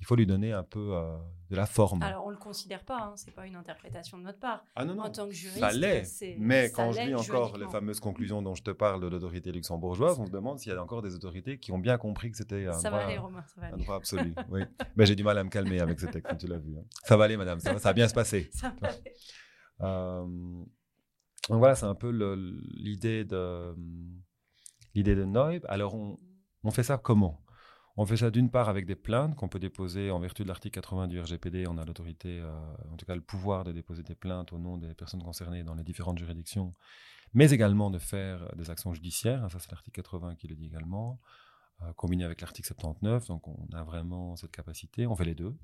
il 0.00 0.06
faut 0.06 0.16
lui 0.16 0.26
donner 0.26 0.52
un 0.52 0.62
peu 0.62 0.94
euh, 0.94 1.18
de 1.50 1.56
la 1.56 1.66
forme. 1.66 2.02
Alors, 2.02 2.24
on 2.24 2.28
ne 2.28 2.34
le 2.34 2.40
considère 2.40 2.82
pas, 2.82 2.98
hein, 2.98 3.16
ce 3.16 3.26
n'est 3.26 3.32
pas 3.32 3.46
une 3.46 3.56
interprétation 3.56 4.16
de 4.16 4.22
notre 4.22 4.38
part. 4.38 4.64
Ah 4.74 4.86
non, 4.86 4.94
non. 4.94 5.02
En 5.02 5.10
tant 5.10 5.26
que 5.26 5.34
juriste, 5.34 5.60
ça 5.60 5.70
l'est. 5.70 6.36
Mais 6.38 6.70
quand 6.70 6.92
je 6.92 7.02
lis 7.02 7.14
encore 7.14 7.58
les 7.58 7.68
fameuses 7.68 8.00
conclusions 8.00 8.40
dont 8.40 8.54
je 8.54 8.62
te 8.62 8.70
parle 8.70 9.02
de 9.02 9.06
l'autorité 9.06 9.52
luxembourgeoise, 9.52 10.18
on 10.18 10.26
se 10.26 10.30
demande 10.30 10.58
s'il 10.58 10.72
y 10.72 10.74
a 10.74 10.82
encore 10.82 11.02
des 11.02 11.14
autorités 11.14 11.58
qui 11.58 11.70
ont 11.70 11.78
bien 11.78 11.98
compris 11.98 12.30
que 12.30 12.38
c'était 12.38 12.66
un, 12.66 12.80
droit, 12.80 13.02
un 13.60 13.76
droit 13.76 13.96
absolu. 13.96 14.34
oui. 14.48 14.62
Mais 14.96 15.04
j'ai 15.04 15.14
du 15.14 15.24
mal 15.24 15.36
à 15.36 15.44
me 15.44 15.50
calmer 15.50 15.80
avec 15.80 16.00
ce 16.00 16.06
texte, 16.06 16.38
tu 16.38 16.46
l'as 16.46 16.58
vu. 16.58 16.74
Hein. 16.78 16.84
Ça 17.04 17.18
va 17.18 17.24
aller, 17.24 17.36
madame, 17.36 17.60
ça 17.60 17.74
va, 17.74 17.92
bien 17.92 18.08
se 18.08 18.14
passer. 18.14 18.48
ça 18.54 18.74
va 18.80 18.88
aller. 18.88 19.14
Euh, 19.82 20.24
donc 21.50 21.58
voilà, 21.58 21.74
c'est 21.74 21.84
un 21.84 21.94
peu 21.94 22.08
l'idée 22.74 23.24
de 23.24 23.74
l'idée 24.94 25.14
de 25.14 25.24
Noib. 25.24 25.64
Alors, 25.68 25.94
on, 25.94 26.70
fait 26.70 26.82
ça 26.82 26.98
comment? 26.98 27.42
On 27.96 28.06
fait 28.06 28.16
ça 28.16 28.30
d'une 28.30 28.50
part 28.50 28.68
avec 28.68 28.86
des 28.86 28.96
plaintes 28.96 29.36
qu'on 29.36 29.48
peut 29.48 29.58
déposer 29.58 30.10
en 30.10 30.18
vertu 30.18 30.42
de 30.42 30.48
l'article 30.48 30.74
80 30.74 31.08
du 31.08 31.20
RGPD. 31.20 31.66
On 31.68 31.78
a 31.78 31.84
l'autorité, 31.84 32.40
euh, 32.40 32.50
en 32.92 32.96
tout 32.96 33.06
cas 33.06 33.14
le 33.14 33.20
pouvoir 33.20 33.64
de 33.64 33.72
déposer 33.72 34.02
des 34.02 34.14
plaintes 34.14 34.52
au 34.52 34.58
nom 34.58 34.78
des 34.78 34.94
personnes 34.94 35.22
concernées 35.22 35.62
dans 35.62 35.74
les 35.74 35.84
différentes 35.84 36.18
juridictions, 36.18 36.74
mais 37.34 37.50
également 37.50 37.90
de 37.90 37.98
faire 37.98 38.54
des 38.56 38.70
actions 38.70 38.92
judiciaires. 38.94 39.48
Ça, 39.50 39.58
c'est 39.58 39.70
l'article 39.70 40.02
80 40.02 40.34
qui 40.36 40.48
le 40.48 40.56
dit 40.56 40.66
également. 40.66 41.20
Euh, 41.82 41.92
combiné 41.94 42.24
avec 42.24 42.40
l'article 42.40 42.68
79, 42.68 43.26
donc 43.26 43.48
on 43.48 43.66
a 43.72 43.82
vraiment 43.82 44.36
cette 44.36 44.52
capacité. 44.52 45.08
On 45.08 45.16
fait 45.16 45.24
les 45.24 45.34
deux. 45.34 45.56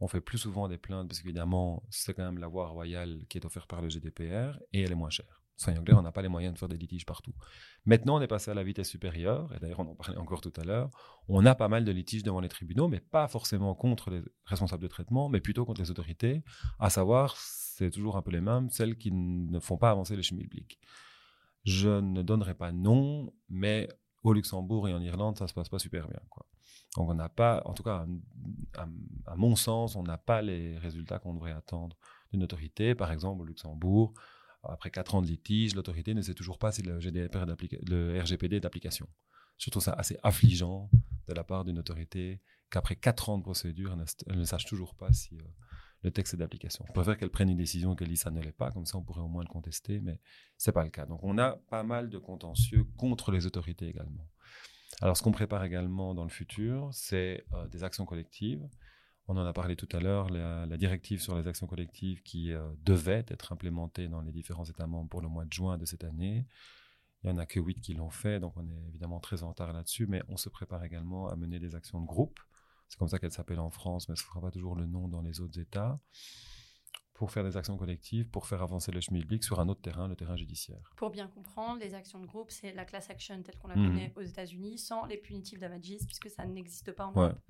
On 0.00 0.06
fait 0.06 0.20
plus 0.20 0.38
souvent 0.38 0.68
des 0.68 0.78
plaintes 0.78 1.08
parce 1.08 1.20
qu'évidemment, 1.20 1.82
c'est 1.90 2.14
quand 2.14 2.24
même 2.24 2.38
la 2.38 2.46
voie 2.46 2.68
royale 2.68 3.24
qui 3.28 3.38
est 3.38 3.44
offerte 3.44 3.68
par 3.68 3.82
le 3.82 3.88
GDPR 3.88 4.58
et 4.72 4.82
elle 4.82 4.92
est 4.92 4.96
moins 4.96 5.10
chère 5.10 5.37
clairs, 5.64 5.98
on 5.98 6.02
n'a 6.02 6.12
pas 6.12 6.22
les 6.22 6.28
moyens 6.28 6.54
de 6.54 6.58
faire 6.58 6.68
des 6.68 6.76
litiges 6.76 7.06
partout. 7.06 7.34
Maintenant, 7.84 8.18
on 8.18 8.20
est 8.20 8.26
passé 8.28 8.50
à 8.50 8.54
la 8.54 8.62
vitesse 8.62 8.88
supérieure, 8.88 9.52
et 9.54 9.58
d'ailleurs, 9.58 9.80
on 9.80 9.86
en 9.88 9.94
parlait 9.94 10.16
encore 10.16 10.40
tout 10.40 10.52
à 10.56 10.64
l'heure. 10.64 10.90
On 11.28 11.44
a 11.46 11.54
pas 11.54 11.68
mal 11.68 11.84
de 11.84 11.92
litiges 11.92 12.22
devant 12.22 12.40
les 12.40 12.48
tribunaux, 12.48 12.88
mais 12.88 13.00
pas 13.00 13.28
forcément 13.28 13.74
contre 13.74 14.10
les 14.10 14.22
responsables 14.44 14.82
de 14.82 14.88
traitement, 14.88 15.28
mais 15.28 15.40
plutôt 15.40 15.64
contre 15.64 15.80
les 15.80 15.90
autorités, 15.90 16.42
à 16.78 16.90
savoir, 16.90 17.36
c'est 17.36 17.90
toujours 17.90 18.16
un 18.16 18.22
peu 18.22 18.30
les 18.30 18.40
mêmes, 18.40 18.70
celles 18.70 18.96
qui 18.96 19.12
ne 19.12 19.60
font 19.60 19.76
pas 19.76 19.90
avancer 19.90 20.16
les 20.16 20.22
publics. 20.22 20.80
Je 21.64 22.00
ne 22.00 22.22
donnerai 22.22 22.54
pas 22.54 22.72
nom, 22.72 23.32
mais 23.48 23.88
au 24.22 24.32
Luxembourg 24.32 24.88
et 24.88 24.94
en 24.94 25.00
Irlande, 25.00 25.38
ça 25.38 25.46
se 25.46 25.54
passe 25.54 25.68
pas 25.68 25.78
super 25.78 26.08
bien. 26.08 26.20
Donc, 26.96 27.10
on 27.10 27.14
n'a 27.14 27.28
pas, 27.28 27.62
en 27.66 27.74
tout 27.74 27.82
cas, 27.82 28.06
à 29.26 29.36
mon 29.36 29.56
sens, 29.56 29.96
on 29.96 30.02
n'a 30.02 30.18
pas 30.18 30.42
les 30.42 30.78
résultats 30.78 31.18
qu'on 31.18 31.34
devrait 31.34 31.52
attendre 31.52 31.96
d'une 32.32 32.42
autorité. 32.42 32.94
Par 32.94 33.12
exemple, 33.12 33.42
au 33.42 33.44
Luxembourg, 33.44 34.14
après 34.62 34.90
quatre 34.90 35.14
ans 35.14 35.22
de 35.22 35.26
litige, 35.26 35.74
l'autorité 35.74 36.14
ne 36.14 36.22
sait 36.22 36.34
toujours 36.34 36.58
pas 36.58 36.72
si 36.72 36.82
le, 36.82 36.98
RGPD 38.20 38.56
est 38.56 38.60
d'application. 38.60 39.08
Je 39.58 39.70
trouve 39.70 39.82
ça 39.82 39.92
assez 39.92 40.16
affligeant 40.22 40.90
de 41.26 41.34
la 41.34 41.44
part 41.44 41.64
d'une 41.64 41.78
autorité 41.78 42.40
qu'après 42.70 42.96
quatre 42.96 43.28
ans 43.28 43.38
de 43.38 43.42
procédure, 43.42 43.96
elle 44.26 44.38
ne, 44.38 44.44
sache 44.44 44.66
toujours 44.66 44.94
pas 44.94 45.12
si 45.12 45.36
euh, 45.36 45.44
le 46.02 46.10
texte 46.10 46.34
est 46.34 46.36
d'application. 46.36 46.84
Je 46.86 46.92
préfère 46.92 47.16
qu'elle 47.16 47.30
prenne 47.30 47.50
une 47.50 47.56
décision 47.56 47.96
qu'elle 47.96 48.08
dise 48.08 48.20
ça 48.20 48.30
ne 48.30 48.40
l'est 48.40 48.52
pas, 48.52 48.70
comme 48.70 48.86
ça 48.86 48.98
on 48.98 49.02
pourrait 49.02 49.22
au 49.22 49.28
moins 49.28 49.42
le 49.42 49.48
contester, 49.48 50.00
mais 50.00 50.20
c'est 50.56 50.72
pas 50.72 50.84
le 50.84 50.90
cas. 50.90 51.06
Donc 51.06 51.20
on 51.22 51.38
a 51.38 51.52
pas 51.70 51.82
mal 51.82 52.08
de 52.08 52.18
contentieux 52.18 52.84
contre 52.96 53.32
les 53.32 53.46
autorités 53.46 53.88
également. 53.88 54.28
Alors 55.00 55.16
ce 55.16 55.22
qu'on 55.22 55.32
prépare 55.32 55.64
également 55.64 56.14
dans 56.14 56.24
le 56.24 56.30
futur, 56.30 56.88
c'est 56.92 57.44
euh, 57.52 57.66
des 57.68 57.84
actions 57.84 58.04
collectives 58.04 58.66
on 59.28 59.36
en 59.36 59.44
a 59.44 59.52
parlé 59.52 59.76
tout 59.76 59.88
à 59.92 60.00
l'heure, 60.00 60.30
la, 60.30 60.76
directive 60.78 61.20
sur 61.20 61.36
les 61.36 61.46
actions 61.46 61.66
collectives 61.66 62.22
qui 62.22 62.52
euh, 62.52 62.66
devait 62.84 63.24
être 63.28 63.52
implémentée 63.52 64.08
dans 64.08 64.22
les 64.22 64.32
différents 64.32 64.64
États 64.64 64.86
membres 64.86 65.08
pour 65.08 65.20
le 65.20 65.28
mois 65.28 65.44
de 65.44 65.52
juin 65.52 65.76
de 65.76 65.84
cette 65.84 66.02
année. 66.02 66.46
Il 67.22 67.30
n'y 67.30 67.36
en 67.36 67.38
a 67.38 67.46
que 67.46 67.60
huit 67.60 67.80
qui 67.80 67.94
l'ont 67.94 68.10
fait, 68.10 68.40
donc 68.40 68.56
on 68.56 68.66
est 68.66 68.88
évidemment 68.88 69.20
très 69.20 69.42
en 69.42 69.50
retard 69.50 69.72
là-dessus, 69.72 70.06
mais 70.06 70.22
on 70.28 70.36
se 70.36 70.48
prépare 70.48 70.82
également 70.82 71.28
à 71.28 71.36
mener 71.36 71.58
des 71.58 71.74
actions 71.74 72.00
de 72.00 72.06
groupe. 72.06 72.40
C'est 72.88 72.98
comme 72.98 73.08
ça 73.08 73.18
qu'elle 73.18 73.32
s'appelle 73.32 73.60
en 73.60 73.70
France, 73.70 74.08
mais 74.08 74.16
ce 74.16 74.22
ne 74.22 74.28
sera 74.28 74.40
pas 74.40 74.50
toujours 74.50 74.76
le 74.76 74.86
nom 74.86 75.08
dans 75.08 75.20
les 75.20 75.40
autres 75.40 75.60
États, 75.60 76.00
pour 77.12 77.30
faire 77.30 77.44
des 77.44 77.56
actions 77.56 77.76
collectives, 77.76 78.30
pour 78.30 78.46
faire 78.46 78.62
avancer 78.62 78.92
le 78.92 79.00
schmilblick 79.00 79.44
sur 79.44 79.60
un 79.60 79.68
autre 79.68 79.82
terrain, 79.82 80.08
le 80.08 80.16
terrain 80.16 80.36
judiciaire. 80.36 80.92
Pour 80.96 81.10
bien 81.10 81.26
comprendre, 81.26 81.80
les 81.80 81.92
actions 81.92 82.20
de 82.20 82.26
groupe, 82.26 82.50
c'est 82.50 82.72
la 82.72 82.86
class 82.86 83.10
action 83.10 83.42
telle 83.42 83.58
qu'on 83.58 83.68
la 83.68 83.74
connaît 83.74 84.08
mhm. 84.08 84.12
aux 84.16 84.22
États-Unis, 84.22 84.78
sans 84.78 85.04
les 85.04 85.18
punitifs 85.18 85.58
damages, 85.58 85.98
puisque 86.06 86.30
ça 86.30 86.46
n'existe 86.46 86.92
pas 86.92 87.06
en 87.06 87.12
Europe. 87.12 87.42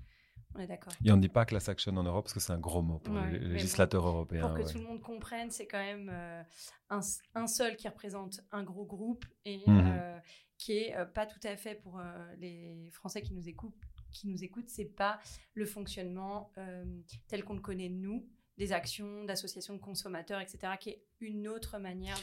On 0.59 0.63
est 0.63 0.67
d'accord. 0.67 0.93
Et 1.05 1.11
on 1.13 1.17
ne 1.17 1.21
dit 1.23 1.29
pas 1.29 1.45
class 1.45 1.69
action 1.69 1.97
en 1.97 2.03
Europe 2.03 2.25
parce 2.25 2.35
que 2.35 2.41
c'est 2.41 2.53
un 2.53 2.59
gros 2.59 2.83
mot 2.83 2.99
pour 2.99 3.15
Ouais, 3.15 3.31
les 3.31 3.39
législateurs 3.39 4.07
européens. 4.07 4.49
Pour 4.49 4.55
que 4.59 4.63
ouais. 4.65 4.73
tout 4.73 4.79
le 4.79 4.85
monde 4.85 5.01
comprenne, 5.01 5.51
c'est 5.51 5.67
quand 5.67 5.79
même 5.79 6.11
euh, 6.13 6.43
un, 6.91 7.01
un 7.35 7.47
seul 7.47 7.77
qui 7.77 7.89
représente 7.89 8.41
un 8.53 8.63
gros 8.65 8.85
groupe 8.85 9.25
et 9.45 9.59
Mhm. 9.67 9.87
euh, 9.87 10.19
qui 10.59 10.73
est 10.73 10.97
euh, 10.97 11.05
pas 11.05 11.25
tout 11.27 11.39
à 11.45 11.57
fait 11.57 11.77
pour 11.77 12.01
euh, 12.01 12.03
les 12.39 12.91
Français 12.93 13.23
qui 13.23 13.33
nous 13.35 13.49
écoutent. 13.49 13.77
Qui 14.11 14.27
nous 14.29 14.43
écoutent, 14.43 14.69
c'est 14.71 14.87
pas 14.87 15.21
le 15.55 15.67
fonctionnement 15.67 16.51
tel 17.29 17.45
qu'on 17.45 17.53
le 17.55 17.61
connaît 17.61 17.91
nous, 17.91 18.27
des 18.57 18.73
actions, 18.73 19.25
d'associations 19.25 19.75
de 19.75 19.79
consommateurs, 19.81 20.41
etc., 20.41 20.59
qui 20.81 20.89
est 20.91 21.03
une 21.21 21.47
autre 21.47 21.79
manière 21.79 22.17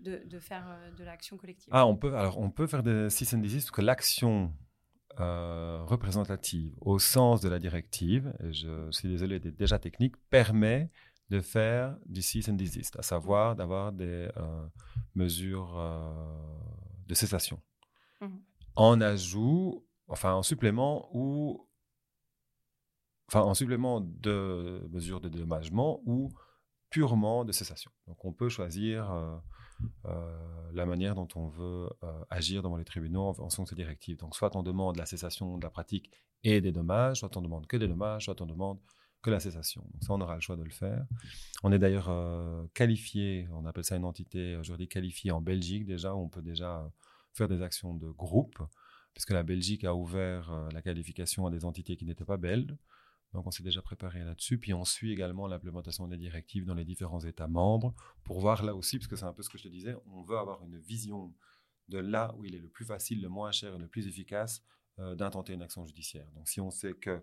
de, 0.00 0.10
de, 0.10 0.24
de 0.24 0.38
faire 0.40 0.66
de 0.96 1.04
l'action 1.04 1.36
collective. 1.36 1.68
Ah, 1.70 1.86
on 1.86 1.94
peut, 1.96 2.14
alors 2.16 2.38
on 2.38 2.50
peut 2.50 2.66
faire 2.66 2.82
des 2.82 3.10
cease 3.10 3.34
and 3.34 3.38
desist 3.40 3.66
parce 3.68 3.76
que 3.76 3.82
l'action 3.82 4.54
euh, 5.20 5.82
représentative 5.84 6.74
au 6.80 6.98
sens 6.98 7.40
de 7.40 7.48
la 7.48 7.58
directive, 7.58 8.32
et 8.40 8.52
je 8.52 8.90
suis 8.90 9.08
désolé 9.08 9.38
d'être 9.38 9.56
déjà 9.56 9.78
technique, 9.78 10.16
permet 10.30 10.90
de 11.30 11.40
faire 11.40 11.96
du 12.06 12.22
cease 12.22 12.48
and 12.48 12.54
desist, 12.54 12.98
à 12.98 13.02
savoir 13.02 13.56
d'avoir 13.56 13.92
des 13.92 14.28
euh, 14.36 14.66
mesures 15.14 15.78
euh, 15.78 16.12
de 17.06 17.14
cessation. 17.14 17.60
Mhm. 18.20 18.40
En 18.76 19.00
ajout, 19.00 19.84
enfin 20.08 20.34
en 20.34 20.42
supplément 20.42 21.08
ou 21.12 21.68
enfin 23.28 23.40
en 23.42 23.54
supplément 23.54 24.00
de 24.00 24.86
mesures 24.90 25.20
de 25.20 25.28
dédommagement 25.28 26.00
ou 26.06 26.32
purement 26.90 27.44
de 27.44 27.52
cessation. 27.52 27.90
Donc 28.06 28.24
on 28.24 28.32
peut 28.32 28.48
choisir 28.48 29.10
la 30.74 30.86
manière 30.86 31.14
dont 31.14 31.28
on 31.34 31.48
veut 31.48 31.90
euh, 32.02 32.24
agir 32.30 32.62
devant 32.62 32.76
les 32.76 32.84
tribunaux 32.84 33.28
en, 33.28 33.34
fonction 33.34 33.64
de 33.64 33.68
ces 33.68 33.74
directives. 33.74 34.16
Donc 34.18 34.34
soit 34.34 34.56
on 34.56 34.62
demande 34.62 34.96
la 34.96 35.06
cessation 35.06 35.58
de 35.58 35.62
la 35.62 35.70
pratique 35.70 36.10
et 36.44 36.60
des 36.60 36.72
dommages, 36.72 37.20
soit 37.20 37.36
on 37.36 37.42
demande 37.42 37.66
que 37.66 37.76
des 37.76 37.88
dommages, 37.88 38.24
soit 38.24 38.40
on 38.40 38.46
demande 38.46 38.78
que 39.22 39.30
la 39.30 39.38
cessation. 39.38 39.84
Ça, 40.00 40.12
on 40.12 40.20
aura 40.20 40.34
le 40.34 40.40
choix 40.40 40.56
de 40.56 40.64
le 40.64 40.70
faire. 40.70 41.06
On 41.62 41.70
est 41.70 41.78
d'ailleurs 41.78 42.08
euh, 42.08 42.64
qualifié, 42.74 43.48
on 43.52 43.66
appelle 43.66 43.84
ça 43.84 43.96
une 43.96 44.04
entité 44.04 44.56
aujourd'hui 44.56 44.88
qualifiée 44.88 45.30
en 45.30 45.40
Belgique 45.40 45.86
déjà, 45.86 46.14
où 46.14 46.18
on 46.18 46.28
peut 46.28 46.42
déjà 46.42 46.80
euh, 46.80 46.88
faire 47.32 47.48
des 47.48 47.62
actions 47.62 47.94
de 47.94 48.08
groupe, 48.08 48.58
puisque 49.14 49.30
la 49.30 49.44
Belgique 49.44 49.84
a 49.84 49.94
ouvert 49.94 50.50
euh, 50.50 50.68
la 50.72 50.82
qualification 50.82 51.46
à 51.46 51.50
des 51.50 51.64
entités 51.64 51.96
qui 51.96 52.04
n'étaient 52.04 52.24
pas 52.24 52.36
belges. 52.36 52.74
Donc 53.32 53.46
on 53.46 53.50
s'est 53.50 53.62
déjà 53.62 53.82
préparé 53.82 54.20
là-dessus. 54.20 54.58
Puis 54.58 54.74
on 54.74 54.84
suit 54.84 55.12
également 55.12 55.46
l'implémentation 55.46 56.06
des 56.06 56.18
directives 56.18 56.64
dans 56.64 56.74
les 56.74 56.84
différents 56.84 57.20
États 57.20 57.48
membres 57.48 57.94
pour 58.24 58.40
voir 58.40 58.62
là 58.62 58.74
aussi, 58.74 58.98
parce 58.98 59.08
que 59.08 59.16
c'est 59.16 59.24
un 59.24 59.32
peu 59.32 59.42
ce 59.42 59.48
que 59.48 59.58
je 59.58 59.64
te 59.64 59.68
disais, 59.68 59.96
on 60.06 60.22
veut 60.22 60.36
avoir 60.36 60.62
une 60.64 60.78
vision 60.78 61.34
de 61.88 61.98
là 61.98 62.34
où 62.36 62.44
il 62.44 62.54
est 62.54 62.58
le 62.60 62.68
plus 62.68 62.84
facile, 62.84 63.20
le 63.20 63.28
moins 63.28 63.52
cher 63.52 63.74
et 63.74 63.78
le 63.78 63.88
plus 63.88 64.06
efficace 64.06 64.62
euh, 64.98 65.14
d'intenter 65.14 65.54
une 65.54 65.62
action 65.62 65.84
judiciaire. 65.84 66.30
Donc 66.32 66.48
si 66.48 66.60
on 66.60 66.70
sait 66.70 66.94
que 66.94 67.22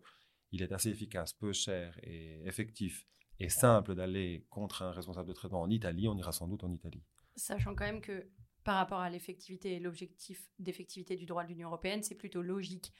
il 0.51 0.63
est 0.63 0.71
assez 0.71 0.89
efficace, 0.89 1.33
peu 1.33 1.53
cher 1.53 1.99
et 2.01 2.41
effectif 2.47 3.05
et 3.39 3.49
simple 3.49 3.93
d'aller 3.93 4.47
contre 4.49 4.81
un 4.81 4.91
responsable 4.91 5.29
de 5.29 5.33
traitement 5.33 5.61
en 5.61 5.69
Italie, 5.69 6.07
on 6.07 6.17
ira 6.17 6.31
sans 6.31 6.47
doute 6.47 6.63
en 6.63 6.71
Italie. 6.71 7.03
Sachant 7.35 7.75
quand 7.75 7.85
même 7.85 8.01
que 8.01 8.27
par 8.63 8.75
rapport 8.75 8.99
à 8.99 9.09
l'effectivité 9.09 9.75
et 9.75 9.79
l'objectif 9.79 10.49
d'effectivité 10.57 11.15
du 11.15 11.25
droit 11.25 11.43
de 11.43 11.49
l'Union 11.49 11.69
européenne, 11.69 12.03
c'est 12.03 12.15
plutôt 12.15 12.41
logique 12.41 12.91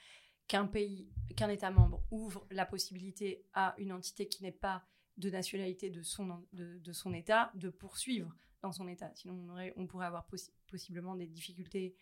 qu'un 0.50 0.66
pays, 0.66 1.08
qu'un 1.38 1.48
État 1.48 1.72
membre 1.72 2.04
ouvre 2.12 2.46
la 2.52 2.66
possibilité 2.66 3.46
à 3.54 3.76
une 3.78 3.94
entité 3.94 4.28
qui 4.28 4.44
n'est 4.44 4.52
pas 4.52 4.84
de 5.16 5.30
nationalité 5.30 5.90
de 5.90 6.02
son, 6.02 6.44
de, 6.52 6.92
son 6.92 7.14
État 7.14 7.52
de 7.54 7.70
poursuivre 7.70 8.36
dans 8.62 8.74
son 8.74 8.88
État. 8.88 9.12
Sinon, 9.16 9.48
on, 9.78 9.88
pourrait 9.88 10.08
avoir 10.08 10.26
possi 10.26 10.52
possiblement 10.68 11.16
des 11.16 11.28
difficultés 11.28 11.96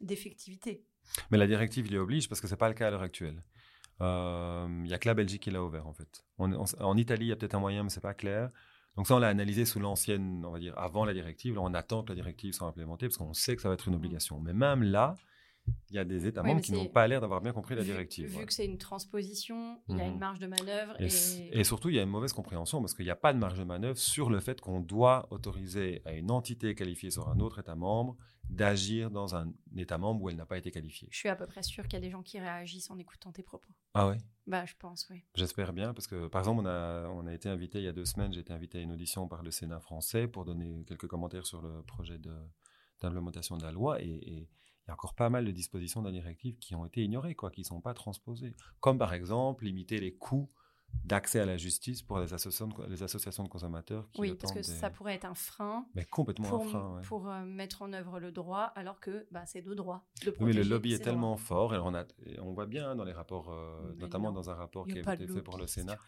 d'effectivité. 0.00 0.84
Mais 1.30 1.38
la 1.38 1.46
directive 1.46 1.86
il 1.86 1.92
y 1.92 1.98
oblige 1.98 2.28
parce 2.28 2.40
que 2.40 2.48
ce 2.48 2.54
n'est 2.54 2.58
pas 2.58 2.68
le 2.68 2.74
cas 2.74 2.88
à 2.88 2.90
l'heure 2.90 3.02
actuelle. 3.02 3.44
Il 4.00 4.06
euh, 4.06 4.68
n'y 4.68 4.94
a 4.94 4.98
que 4.98 5.06
la 5.06 5.14
Belgique 5.14 5.42
qui 5.42 5.50
l'a 5.50 5.62
ouvert 5.62 5.86
en 5.86 5.92
fait. 5.92 6.24
En 6.38 6.96
Italie, 6.96 7.26
il 7.26 7.28
y 7.28 7.32
a 7.32 7.36
peut-être 7.36 7.54
un 7.54 7.60
moyen, 7.60 7.82
mais 7.82 7.90
c'est 7.90 8.00
pas 8.00 8.14
clair. 8.14 8.48
Donc 8.96 9.06
ça, 9.06 9.14
on 9.14 9.18
l'a 9.18 9.28
analysé 9.28 9.66
sous 9.66 9.78
l'ancienne, 9.78 10.42
on 10.44 10.50
va 10.50 10.58
dire, 10.58 10.76
avant 10.78 11.04
la 11.04 11.12
directive. 11.12 11.58
On 11.58 11.74
attend 11.74 12.02
que 12.02 12.08
la 12.08 12.14
directive 12.14 12.54
soit 12.54 12.66
implémentée 12.66 13.08
parce 13.08 13.18
qu'on 13.18 13.34
sait 13.34 13.56
que 13.56 13.62
ça 13.62 13.68
va 13.68 13.74
être 13.74 13.88
une 13.88 13.94
obligation. 13.94 14.40
Mais 14.40 14.54
même 14.54 14.82
là, 14.82 15.16
il 15.90 15.96
y 15.96 15.98
a 15.98 16.04
des 16.04 16.26
États 16.26 16.42
Oui, 16.42 16.48
membres 16.48 16.60
qui 16.60 16.72
n'ont 16.72 16.86
pas 16.86 17.06
l'air 17.08 17.20
d'avoir 17.20 17.40
bien 17.40 17.52
compris 17.52 17.74
la 17.74 17.82
directive. 17.84 18.28
Vu, 18.28 18.36
ouais. 18.38 18.46
que 18.46 18.52
c'est 18.52 18.64
une 18.66 18.78
transposition, 18.78 19.80
il 19.88 19.96
y 19.96 20.00
a 20.00 20.06
une 20.06 20.18
marge 20.18 20.38
de 20.38 20.46
manœuvre 20.46 20.94
Et, 21.00 21.04
et, 21.04 21.06
s- 21.06 21.40
et 21.52 21.64
surtout, 21.64 21.88
il 21.88 21.96
y 21.96 21.98
a 21.98 22.02
une 22.02 22.08
mauvaise 22.10 22.32
compréhension 22.32 22.80
parce 22.80 22.94
qu'il 22.94 23.04
n'y 23.04 23.10
a 23.10 23.16
pas 23.16 23.32
de 23.32 23.38
marge 23.38 23.58
de 23.58 23.64
manœuvre 23.64 23.98
sur 23.98 24.30
le 24.30 24.40
fait 24.40 24.60
qu'on 24.60 24.80
doit 24.80 25.26
autoriser 25.30 26.02
à 26.04 26.12
une 26.12 26.30
entité 26.30 26.74
qualifiée 26.74 27.10
sur 27.10 27.28
un 27.28 27.40
autre 27.40 27.58
État 27.60 27.74
membre 27.74 28.16
d'agir 28.48 29.10
dans 29.10 29.36
un 29.36 29.52
État 29.76 29.96
membre 29.98 30.22
où 30.22 30.28
elle 30.30 30.36
n'a 30.36 30.46
pas 30.46 30.58
été 30.58 30.70
qualifiée. 30.72 31.08
je 31.12 31.18
suis 31.18 31.28
à 31.28 31.36
peu 31.36 31.46
près 31.46 31.62
sûre 31.62 31.84
qu'il 31.84 31.94
y 31.94 31.96
a 31.96 32.00
des 32.00 32.10
gens 32.10 32.22
qui 32.22 32.40
réagissent 32.40 32.90
en 32.90 32.98
écoutant 32.98 33.30
tes 33.30 33.44
propos. 33.44 33.68
Ah 33.94 34.08
ouais? 34.08 34.18
Bah, 34.46 34.64
je 34.66 34.74
pense, 34.78 35.06
oui. 35.10 35.22
J'espère 35.36 35.72
bien, 35.72 35.94
parce 35.94 36.08
que 36.08 36.26
par 36.26 36.40
exemple, 36.40 36.62
on 36.62 36.66
a, 36.66 37.08
on 37.10 37.26
a 37.26 37.32
été 37.34 37.48
invité 37.48 37.78
il 37.78 37.84
y 37.84 37.88
a 37.88 37.92
deux 37.92 38.04
semaines, 38.04 38.32
j'ai 38.32 38.40
été 38.40 38.52
invité 38.52 38.78
à 38.78 38.80
une 38.80 38.90
audition 38.92 39.28
par 39.28 39.42
le 39.44 39.50
Sénat 39.52 39.78
français 39.80 40.26
pour 40.26 40.44
donner 40.44 40.84
quelques 40.86 41.06
commentaires 41.06 41.46
sur 41.46 41.62
le 41.62 41.82
projet 41.84 42.18
de- 42.18 42.34
d'implémentation 43.00 43.56
de, 43.56 43.62
la 43.62 43.70
loi. 43.70 44.02
Et, 44.02 44.08
et 44.08 44.48
il 44.90 44.92
y 44.92 44.94
a 44.94 44.94
encore 44.94 45.14
pas 45.14 45.30
mal 45.30 45.44
de 45.44 45.52
dispositions 45.52 46.00
de 46.02 46.06
la 46.06 46.12
directive 46.12 46.58
qui 46.58 46.74
ont 46.74 46.84
été 46.84 47.04
ignorées, 47.04 47.36
quoi, 47.36 47.52
qui 47.52 47.60
ne 47.60 47.66
sont 47.66 47.80
pas 47.80 47.94
transposées. 47.94 48.56
Comme 48.80 48.98
par 48.98 49.14
exemple, 49.14 49.64
limiter 49.64 50.00
les 50.00 50.12
coûts 50.12 50.50
d'accès 51.04 51.38
à 51.38 51.46
la 51.46 51.56
justice 51.56 52.02
pour 52.02 52.18
les 52.18 52.34
associations 52.34 52.66
de, 52.66 52.86
les 52.86 53.04
associations 53.04 53.44
de 53.44 53.48
consommateurs 53.48 54.10
qui 54.10 54.20
Oui, 54.22 54.34
parce 54.34 54.52
que 54.52 54.58
des- 54.58 54.64
ça 54.64 54.90
pourrait 54.90 55.14
être 55.14 55.26
un 55.26 55.36
frein 55.36 55.86
Mais 55.94 56.04
complètement 56.04 56.48
pour, 56.48 56.62
un 56.62 56.68
frein, 56.68 56.96
ouais. 56.96 57.02
pour 57.02 57.28
euh, 57.28 57.44
mettre 57.44 57.82
en 57.82 57.92
œuvre 57.92 58.18
le 58.18 58.32
droit, 58.32 58.64
alors 58.74 58.98
que 58.98 59.28
bah, 59.30 59.46
c'est. 59.46 59.62
De 59.62 59.70
Oui, 59.70 60.34
mais 60.40 60.52
le 60.52 60.64
lobby 60.64 60.94
est 60.94 60.98
tellement 60.98 61.36
fort, 61.36 61.72
et 61.72 61.78
on, 61.78 61.94
a, 61.94 62.04
et 62.26 62.40
on 62.40 62.52
voit 62.52 62.66
bien 62.66 62.96
dans 62.96 63.04
les 63.04 63.12
rapports, 63.12 63.52
euh, 63.52 63.94
notamment 63.94 64.30
non, 64.30 64.40
dans 64.40 64.50
un 64.50 64.54
rapport 64.54 64.88
qui 64.88 64.98
a 64.98 65.14
été 65.14 65.28
fait 65.28 65.42
pour 65.42 65.56
le 65.56 65.68
Sénat. 65.68 65.98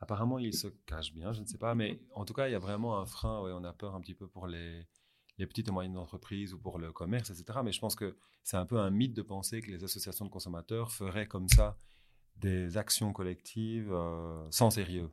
Apparemment, 0.00 0.38
il 0.38 0.54
se 0.54 0.68
cache 0.86 1.12
bien, 1.12 1.34
je 1.34 1.42
ne 1.42 1.46
sais 1.46 1.58
pas, 1.58 1.74
mais 1.74 2.00
en 2.14 2.24
tout 2.24 2.32
cas, 2.32 2.48
il 2.48 2.52
y 2.52 2.56
a 2.56 2.58
vraiment 2.58 2.98
un 2.98 3.04
frein. 3.06 3.42
Ouais, 3.42 3.52
on 3.52 3.62
a 3.64 3.74
peur 3.74 3.94
un 3.94 4.00
petit 4.00 4.14
peu 4.14 4.26
pour 4.26 4.46
les, 4.46 4.86
les 5.42 5.46
petites 5.48 5.66
et 5.68 5.72
moyennes 5.72 5.96
entreprises 5.96 6.54
ou 6.54 6.58
pour 6.58 6.78
le 6.78 6.92
commerce, 6.92 7.30
etc. 7.30 7.58
Mais 7.64 7.72
je 7.72 7.80
pense 7.80 7.96
que 7.96 8.16
c'est 8.44 8.56
un 8.56 8.64
peu 8.66 8.78
un 8.78 8.90
mythe 8.90 9.12
de 9.14 9.22
penser 9.22 9.60
que 9.60 9.70
les 9.72 9.82
associations 9.82 10.24
de 10.24 10.30
consommateurs 10.30 10.92
feraient 10.92 11.26
comme 11.26 11.48
ça 11.48 11.76
des 12.36 12.76
actions 12.76 13.12
collectives 13.12 13.92
euh, 13.92 14.46
sans 14.50 14.70
sérieux. 14.70 15.10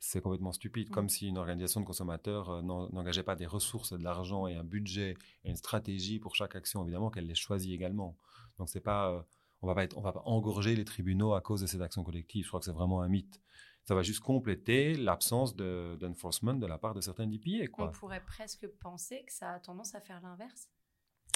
C'est 0.00 0.20
complètement 0.20 0.52
stupide, 0.52 0.88
Mm. 0.90 0.92
comme 0.92 1.08
si 1.08 1.26
une 1.26 1.38
organisation 1.38 1.80
de 1.80 1.86
consommateurs 1.86 2.50
euh, 2.50 2.62
n'en- 2.62 2.88
n'engageait 2.90 3.24
pas 3.24 3.34
des 3.34 3.46
ressources, 3.46 3.92
de 3.92 4.02
l'argent 4.02 4.46
et 4.46 4.54
un 4.54 4.64
budget 4.64 5.16
et 5.44 5.50
une 5.50 5.56
stratégie 5.56 6.20
pour 6.20 6.36
chaque 6.36 6.54
action, 6.54 6.82
évidemment 6.84 7.10
qu'elle 7.10 7.26
les 7.26 7.34
choisit 7.34 7.72
également. 7.72 8.16
Donc 8.58 8.68
c'est 8.68 8.80
pas, 8.80 9.10
euh, 9.10 9.20
on 9.60 9.66
va 9.66 9.74
pas 9.74 9.82
être, 9.84 9.98
on 9.98 10.02
va 10.02 10.12
pas 10.12 10.22
engorger 10.24 10.76
les 10.76 10.84
tribunaux 10.84 11.34
à 11.34 11.40
cause 11.40 11.60
de 11.62 11.66
ces 11.66 11.82
actions 11.82 12.04
collectives. 12.04 12.44
Je 12.44 12.48
crois 12.48 12.60
que 12.60 12.66
c'est 12.66 12.72
vraiment 12.72 13.02
un 13.02 13.08
mythe. 13.08 13.40
Ça 13.88 13.94
va 13.94 14.02
juste 14.02 14.20
compléter 14.20 14.94
l'absence 14.96 15.56
de- 15.56 15.96
d'enforcement 15.98 16.52
de, 16.52 16.66
la 16.66 16.76
part 16.76 16.92
de 16.92 17.00
certains 17.00 17.26
DPA, 17.26 17.64
On 17.78 17.88
pourrait 17.90 18.22
presque 18.22 18.66
penser 18.80 19.24
que 19.26 19.32
ça 19.32 19.54
a 19.54 19.60
tendance 19.60 19.94
à 19.94 20.00
faire 20.02 20.20
l'inverse. 20.20 20.68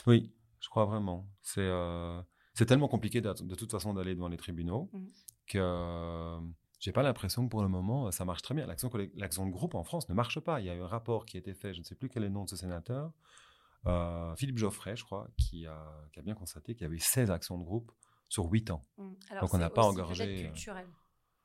Oui, 0.06 0.30
je 0.60 0.68
crois 0.68 0.84
vraiment. 0.84 1.26
C'est 1.40 1.62
euh, 1.62 2.20
tellement 2.68 2.88
compliqué 2.88 3.22
de, 3.22 3.32
de 3.32 3.54
toute 3.54 3.70
façon 3.70 3.94
d'aller 3.94 4.14
devant 4.14 4.28
les 4.28 4.36
tribunaux 4.36 4.90
Mhm. 4.92 5.08
que 5.46 5.58
euh, 5.58 6.40
j'ai 6.78 6.92
pas 6.92 7.02
l'impression 7.02 7.44
que 7.46 7.48
pour 7.48 7.62
le 7.62 7.68
moment 7.68 8.10
ça 8.10 8.26
marche 8.26 8.42
très 8.42 8.54
bien. 8.54 8.66
L'action 8.66 9.46
de 9.46 9.50
groupe 9.50 9.74
en 9.74 9.82
France 9.82 10.06
ne 10.10 10.14
marche 10.14 10.38
pas. 10.38 10.60
Il 10.60 10.66
y 10.66 10.68
a 10.68 10.74
eu 10.74 10.82
un 10.82 10.86
rapport 10.86 11.24
qui 11.24 11.38
a 11.38 11.40
été 11.40 11.54
fait, 11.54 11.72
je 11.72 11.78
ne 11.78 11.84
sais 11.84 11.94
plus 11.94 12.10
quel 12.10 12.22
est 12.22 12.26
le 12.28 12.34
nom 12.34 12.44
de 12.44 12.50
ce 12.50 12.56
sénateur, 12.56 13.14
euh, 13.86 14.36
Philippe 14.36 14.58
Geoffrey, 14.58 14.94
je 14.94 15.04
crois, 15.04 15.26
qui 15.38 15.66
a, 15.66 15.78
qui 16.12 16.18
a 16.18 16.22
bien 16.22 16.34
constaté 16.34 16.74
qu'il 16.74 16.82
y 16.82 16.84
avait 16.84 16.98
16 16.98 17.30
actions 17.30 17.56
de 17.56 17.64
groupe 17.64 17.90
sur 18.28 18.44
8 18.44 18.70
ans. 18.70 18.84
Mm. 18.98 19.12
Alors, 19.30 19.44
Donc 19.44 19.54
on 19.54 19.58
n'a 19.58 19.70
pas 19.70 19.84
engorgé, 19.84 20.24
euh, 20.24 20.48
culturel. 20.50 20.86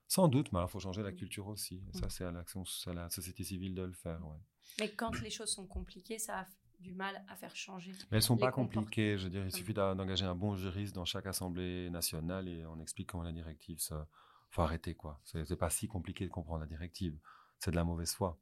Sans 0.08 0.28
doute, 0.28 0.52
mais 0.52 0.60
alors 0.60 0.70
il 0.70 0.72
faut 0.72 0.80
changer 0.80 1.04
la 1.04 1.12
Mm. 1.12 1.16
culture 1.16 1.48
aussi. 1.48 1.76
Et 1.76 1.98
Mm. 1.98 2.00
ça, 2.00 2.10
c'est 2.10 2.24
à 2.24 2.30
à 2.30 2.94
la 2.94 3.10
société 3.10 3.44
civile 3.44 3.76
de 3.76 3.84
le 3.84 3.92
faire. 3.94 4.26
ouais. 4.26 4.38
Mais 4.80 4.90
quand 4.92 5.12
les 5.22 5.30
choses 5.30 5.50
sont 5.50 5.66
compliquées, 5.68 6.20
ça 6.20 6.40
a 6.42 6.46
du 6.80 6.94
mal 6.94 7.24
à 7.28 7.36
faire 7.36 7.56
changer. 7.56 7.92
Mais 8.12 8.18
elles 8.18 8.22
sont 8.24 8.38
pas 8.38 8.52
compliquées. 8.52 9.18
Je 9.18 9.24
veux 9.26 9.30
dire, 9.32 9.44
il 9.46 9.52
suffit 9.52 9.74
d'engager 9.74 10.26
un 10.26 10.36
bon 10.36 10.56
juriste 10.56 10.94
dans 10.96 11.06
chaque 11.06 11.26
assemblée 11.26 11.90
nationale 11.90 12.48
et 12.48 12.66
on 12.68 12.80
explique 12.80 13.08
comment 13.10 13.24
la 13.24 13.32
directive. 13.32 13.80
Ça, 13.80 14.08
faut 14.50 14.62
arrêter 14.62 14.94
quoi. 14.94 15.20
C'est 15.24 15.56
pas 15.58 15.70
si 15.72 15.88
compliqué 15.88 16.26
de 16.26 16.32
comprendre 16.32 16.60
la 16.62 16.68
directive. 16.68 17.18
C'est 17.60 17.72
de 17.72 17.76
la 17.76 17.84
mauvaise 17.84 18.14
foi. 18.14 18.38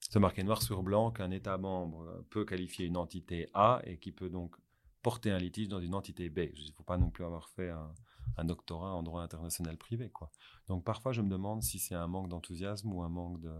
C'est 0.00 0.18
marqué 0.18 0.42
noir 0.42 0.60
sur 0.60 0.82
blanc 0.82 1.12
qu'un 1.12 1.30
État 1.30 1.56
membre 1.56 2.24
peut 2.30 2.44
qualifier 2.44 2.86
une 2.86 2.96
entité 2.96 3.48
A 3.54 3.80
et 3.84 3.98
qui 3.98 4.10
peut 4.10 4.28
donc 4.28 4.56
porter 5.00 5.30
un 5.30 5.38
litige 5.38 5.68
dans 5.68 5.80
une 5.80 5.94
entité 5.94 6.28
B. 6.28 6.40
Il 6.54 6.66
ne 6.66 6.72
faut 6.72 6.82
pas 6.82 6.98
non 6.98 7.10
plus 7.10 7.24
avoir 7.24 7.48
fait 7.50 7.70
un, 7.70 7.94
un 8.36 8.44
doctorat 8.44 8.94
en 8.94 9.02
droit 9.02 9.22
international 9.22 9.76
privé. 9.76 10.10
Quoi. 10.10 10.30
Donc 10.68 10.84
parfois, 10.84 11.12
je 11.12 11.22
me 11.22 11.28
demande 11.28 11.62
si 11.62 11.78
c'est 11.78 11.94
un 11.94 12.06
manque 12.06 12.28
d'enthousiasme 12.28 12.92
ou 12.92 13.02
un 13.02 13.08
manque 13.08 13.40
de 13.40 13.52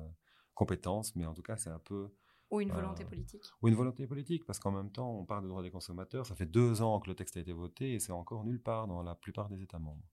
compétences, 0.55 1.15
mais 1.17 1.27
en 1.27 1.35
tout 1.35 1.43
cas, 1.43 1.57
c'est 1.57 1.71
un 1.71 1.79
peu 1.79 2.11
Ou 2.51 2.61
une 2.61 2.71
volonté 2.71 3.05
Euh, 3.05 3.09
politique. 3.09 3.45
ou 3.63 3.69
une 3.69 3.75
volonté 3.75 4.07
politique, 4.07 4.45
parce 4.45 4.59
qu'en 4.59 4.71
même 4.73 4.91
temps, 4.93 5.11
on 5.19 5.25
parle 5.25 5.43
de 5.45 5.49
droits 5.49 5.63
des 5.63 5.71
consommateurs. 5.71 6.27
Ça 6.27 6.35
fait 6.37 6.47
deux 6.47 6.83
ans 6.83 7.01
que 7.01 7.09
le 7.09 7.15
texte 7.17 7.37
a 7.37 7.41
été 7.41 7.53
voté 7.53 7.95
et 7.95 7.99
c'est 8.01 8.13
encore 8.13 8.45
nulle 8.45 8.61
part 8.63 8.87
dans 8.87 9.03
la 9.03 9.15
plupart 9.15 9.49
des 9.49 9.63
États 9.63 9.79
membres. 9.79 10.05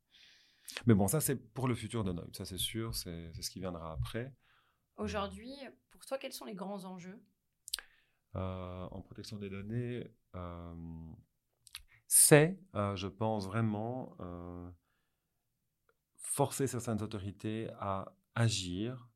Mais 0.86 0.94
bon, 0.94 1.08
ça, 1.08 1.20
c'est 1.20 1.36
pour 1.36 1.68
le 1.68 1.76
futur 1.76 2.04
de 2.04 2.12
Noël. 2.14 2.30
Ça, 2.34 2.46
c'est 2.46 2.58
sûr, 2.60 2.96
c'est 2.96 3.32
c'est 3.34 3.42
ce 3.42 3.50
qui 3.50 3.60
viendra 3.60 3.92
après. 3.92 4.34
Aujourd'hui, 4.98 5.52
pour 5.90 6.06
toi, 6.06 6.18
quels 6.18 6.34
sont 6.34 6.46
les 6.46 6.54
grands 6.56 6.86
enjeux? 6.86 7.20
Euh, 8.36 8.88
en 8.92 9.02
protection 9.02 9.38
des 9.38 9.50
données, 9.50 10.08
euh, 10.36 10.74
c'est, 12.12 12.60
euh, 12.74 12.96
je 12.96 13.08
pense 13.08 13.46
vraiment, 13.46 14.18
euh, 14.20 14.68
forcer 16.16 16.66
certaines 16.66 17.04
autorités 17.04 17.70
à 17.80 18.16
agir 18.34 19.08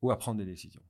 ou 0.00 0.10
à 0.10 0.18
prendre 0.18 0.38
des 0.38 0.46
décisions. 0.46 0.82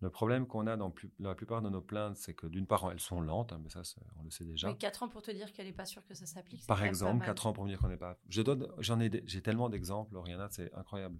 Le 0.00 0.10
problème 0.10 0.48
qu'on 0.48 0.66
a 0.66 0.76
dans 0.76 0.92
la 1.20 1.34
plupart 1.36 1.62
de 1.62 1.70
nos 1.70 1.80
plaintes, 1.80 2.16
c'est 2.16 2.34
que 2.34 2.48
d'une 2.48 2.66
part, 2.66 2.90
elles 2.90 2.98
sont 2.98 3.20
lentes, 3.20 3.52
hein, 3.52 3.60
mais 3.62 3.70
ça, 3.70 3.82
on 4.16 4.24
le 4.24 4.30
sait 4.30 4.44
déjà. 4.44 4.68
Mais 4.68 4.76
4 4.76 5.04
ans 5.04 5.08
pour 5.08 5.22
te 5.22 5.30
dire 5.30 5.52
qu'elle 5.52 5.66
n'est 5.66 5.72
pas 5.72 5.86
sûre 5.86 6.04
que 6.04 6.14
ça 6.14 6.26
s'applique. 6.26 6.66
Par 6.66 6.82
exemple, 6.82 7.24
4 7.24 7.46
ans 7.46 7.52
pour 7.52 7.64
me 7.64 7.68
dire 7.68 7.78
qu'on 7.78 7.88
n'est 7.88 7.96
pas. 7.96 8.18
Je 8.28 8.42
j'en 8.78 8.98
ai, 8.98 9.22
j'ai 9.24 9.42
tellement 9.42 9.68
d'exemples, 9.68 10.16
Oriana, 10.16 10.48
c'est 10.50 10.72
incroyable. 10.74 11.18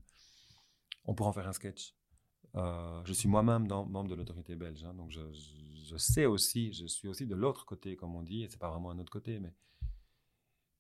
On 1.05 1.15
pourrait 1.15 1.31
en 1.31 1.33
faire 1.33 1.49
un 1.49 1.53
sketch. 1.53 1.95
Euh, 2.55 3.03
je 3.05 3.13
suis 3.13 3.29
moi-même 3.29 3.67
membre 3.69 4.09
de 4.09 4.15
l'autorité 4.15 4.57
belge, 4.57 4.85
hein, 4.85 4.95
donc 4.95 5.11
je, 5.11 5.97
sais 5.97 6.27
aussi, 6.27 6.73
je 6.73 6.87
suis 6.87 7.09
aussi 7.09 7.27
de 7.27 7.35
l'autre 7.35 7.65
côté, 7.65 7.97
comme 7.97 8.15
on 8.15 8.23
dit, 8.23 8.43
et 8.43 8.49
c'est 8.49 8.59
pas 8.59 8.71
vraiment 8.71 8.91
un 8.91 8.99
autre 8.99 9.13
côté, 9.13 9.39
mais 9.39 9.55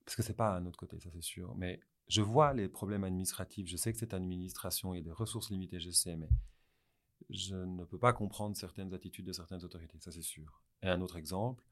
parce 0.05 0.17
que 0.17 0.23
c'est 0.23 0.37
pas 0.37 0.57
un 0.57 0.65
autre 0.67 0.79
côté, 0.79 0.99
ça 0.99 1.11
c'est 1.13 1.23
sûr. 1.23 1.55
Mais 1.57 1.81
je 2.09 2.23
vois 2.23 2.55
les 2.55 2.69
problèmes 2.69 3.05
administratifs. 3.05 3.69
Je 3.69 3.77
sais 3.77 3.93
que 3.93 3.99
cette 3.99 4.15
administration, 4.15 4.95
il 4.95 4.99
y 4.99 5.01
a 5.01 5.05
des 5.05 5.13
ressources 5.13 5.51
limitées, 5.51 5.81
je 5.81 5.91
sais, 5.91 6.17
mais 6.17 6.31
je 7.29 7.57
ne 7.57 7.85
peux 7.85 7.99
pas 7.99 8.13
comprendre 8.13 8.57
certaines 8.57 8.95
attitudes 8.95 9.27
de 9.27 9.33
certaines 9.33 9.63
autorités, 9.65 9.99
ça 10.01 10.11
c'est 10.11 10.23
sûr. 10.23 10.63
Et 10.83 10.89
un 10.89 11.01
autre 11.01 11.17
exemple, 11.17 11.63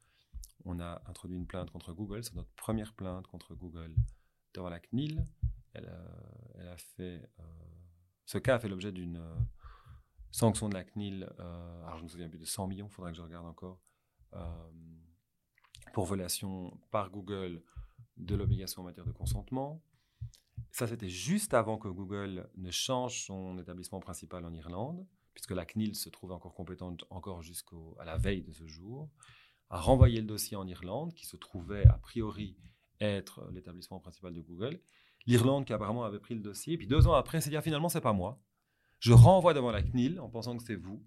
on 0.65 0.79
a 0.79 1.01
introduit 1.07 1.37
une 1.37 1.47
plainte 1.47 1.71
contre 1.71 1.93
Google, 1.93 2.23
c'est 2.23 2.35
notre 2.35 2.51
première 2.51 2.93
plainte 2.93 3.27
contre 3.27 3.55
Google 3.55 3.95
devant 4.53 4.69
la 4.69 4.79
CNIL. 4.79 5.25
Elle, 5.73 5.87
a 5.87 6.77
fait, 6.77 7.29
euh, 7.39 7.43
ce 8.25 8.37
cas 8.37 8.55
a 8.55 8.59
fait 8.59 8.69
l'objet 8.69 8.91
d'une 8.91 9.17
euh, 9.17 9.35
sanction 10.31 10.69
de 10.69 10.73
la 10.73 10.83
CNIL, 10.83 11.29
euh, 11.39 11.83
alors 11.83 11.97
je 11.97 12.01
ne 12.01 12.03
me 12.03 12.09
souviens 12.09 12.29
plus 12.29 12.39
de 12.39 12.45
100 12.45 12.67
millions, 12.67 12.87
il 12.87 12.93
faudra 12.93 13.11
que 13.11 13.17
je 13.17 13.21
regarde 13.21 13.45
encore, 13.45 13.79
pour 15.93 16.05
violation 16.05 16.79
par 16.91 17.09
Google 17.09 17.63
de 18.17 18.35
l'obligation 18.35 18.81
en 18.81 18.85
matière 18.85 19.05
de 19.05 19.11
consentement. 19.11 19.81
Ça, 20.69 20.85
c'était 20.85 21.09
juste 21.09 21.55
avant 21.55 21.77
que 21.77 21.87
Google 21.87 22.47
ne 22.55 22.69
change 22.69 23.23
son 23.23 23.57
établissement 23.57 23.99
principal 23.99 24.45
en 24.45 24.53
Irlande 24.53 25.07
puisque 25.37 25.51
la 25.51 25.65
CNIL 25.65 25.93
se 25.93 26.09
trouve 26.09 26.31
encore 26.31 26.55
compétente 26.55 27.05
encore 27.11 27.43
jusqu'à 27.43 27.75
la 28.03 28.17
veille 28.17 28.41
de 28.41 28.51
ce 28.51 28.65
jour, 28.65 29.07
a 29.69 29.79
renvoyé 29.79 30.19
le 30.19 30.25
dossier 30.25 30.57
en 30.57 30.65
Irlande, 30.67 31.13
qui 31.13 31.27
se 31.27 31.37
trouvait 31.37 31.85
a 31.89 31.99
priori 31.99 32.57
être 32.99 33.47
l'établissement 33.51 33.99
principal 33.99 34.33
de 34.33 34.41
Google. 34.41 34.81
L'Irlande 35.27 35.65
qui 35.65 35.73
apparemment 35.73 36.05
avait 36.05 36.17
pris 36.17 36.33
le 36.33 36.41
dossier, 36.41 36.75
puis 36.75 36.87
deux 36.87 37.05
ans 37.05 37.13
après, 37.13 37.39
s'est 37.39 37.51
dit 37.51 37.55
ah, 37.55 37.61
finalement 37.61 37.87
c'est 37.87 38.01
pas 38.01 38.13
moi. 38.13 38.41
Je 38.99 39.13
renvoie 39.13 39.53
devant 39.53 39.71
la 39.71 39.81
CNIL 39.81 40.19
en 40.19 40.29
pensant 40.29 40.57
que 40.57 40.63
c'est 40.63 40.75
vous. 40.75 41.05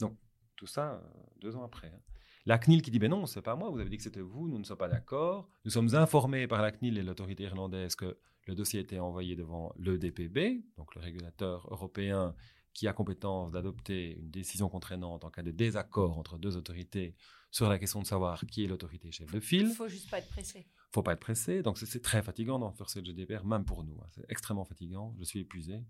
Donc 0.00 0.16
tout 0.56 0.66
ça 0.66 0.94
euh, 0.94 1.00
deux 1.40 1.56
ans 1.56 1.64
après. 1.64 1.88
Hein. 1.88 2.00
La 2.46 2.58
CNIL 2.58 2.82
qui 2.82 2.90
dit 2.90 2.98
ben 2.98 3.10
non, 3.10 3.26
c'est 3.26 3.42
pas 3.42 3.56
moi, 3.56 3.70
vous 3.70 3.78
avez 3.78 3.90
dit 3.90 3.96
que 3.96 4.02
c'était 4.02 4.20
vous, 4.20 4.48
nous 4.48 4.58
ne 4.58 4.64
sommes 4.64 4.78
pas 4.78 4.88
d'accord. 4.88 5.48
Nous 5.64 5.70
sommes 5.70 5.94
informés 5.94 6.46
par 6.46 6.62
la 6.62 6.72
CNIL 6.72 6.96
et 6.98 7.02
l'autorité 7.02 7.44
irlandaise 7.44 7.94
que 7.94 8.18
le 8.46 8.54
dossier 8.54 8.78
a 8.78 8.82
été 8.82 8.98
envoyé 8.98 9.36
devant 9.36 9.72
le 9.76 9.98
DPB, 9.98 10.64
donc 10.76 10.94
le 10.94 11.02
régulateur 11.02 11.70
européen 11.70 12.34
qui 12.72 12.86
a 12.86 12.92
compétence 12.92 13.50
d'adopter 13.50 14.16
une 14.18 14.30
décision 14.30 14.68
contraignante 14.68 15.24
en 15.24 15.30
cas 15.30 15.42
de 15.42 15.50
désaccord 15.50 16.16
entre 16.16 16.38
deux 16.38 16.56
autorités 16.56 17.16
sur 17.50 17.68
la 17.68 17.78
question 17.78 18.00
de 18.00 18.06
savoir 18.06 18.40
qui 18.46 18.64
est 18.64 18.66
l'autorité 18.66 19.10
chef 19.10 19.30
de 19.32 19.40
file. 19.40 19.68
Il 19.68 19.74
faut 19.74 19.88
juste 19.88 20.08
pas 20.08 20.18
être 20.18 20.28
pressé. 20.28 20.60
Il 20.60 20.92
faut 20.92 21.02
pas 21.02 21.12
être 21.12 21.20
pressé. 21.20 21.62
Donc 21.62 21.76
c'est 21.76 22.00
très 22.00 22.22
fatigant 22.22 22.58
d'enforcer 22.58 23.00
le 23.00 23.06
GDPR, 23.06 23.44
même 23.44 23.64
pour 23.64 23.84
nous. 23.84 23.98
Hein. 24.00 24.06
C'est 24.10 24.24
extrêmement 24.28 24.64
fatigant. 24.64 25.14
Je 25.18 25.24
suis 25.24 25.40
épuisé. 25.40 25.84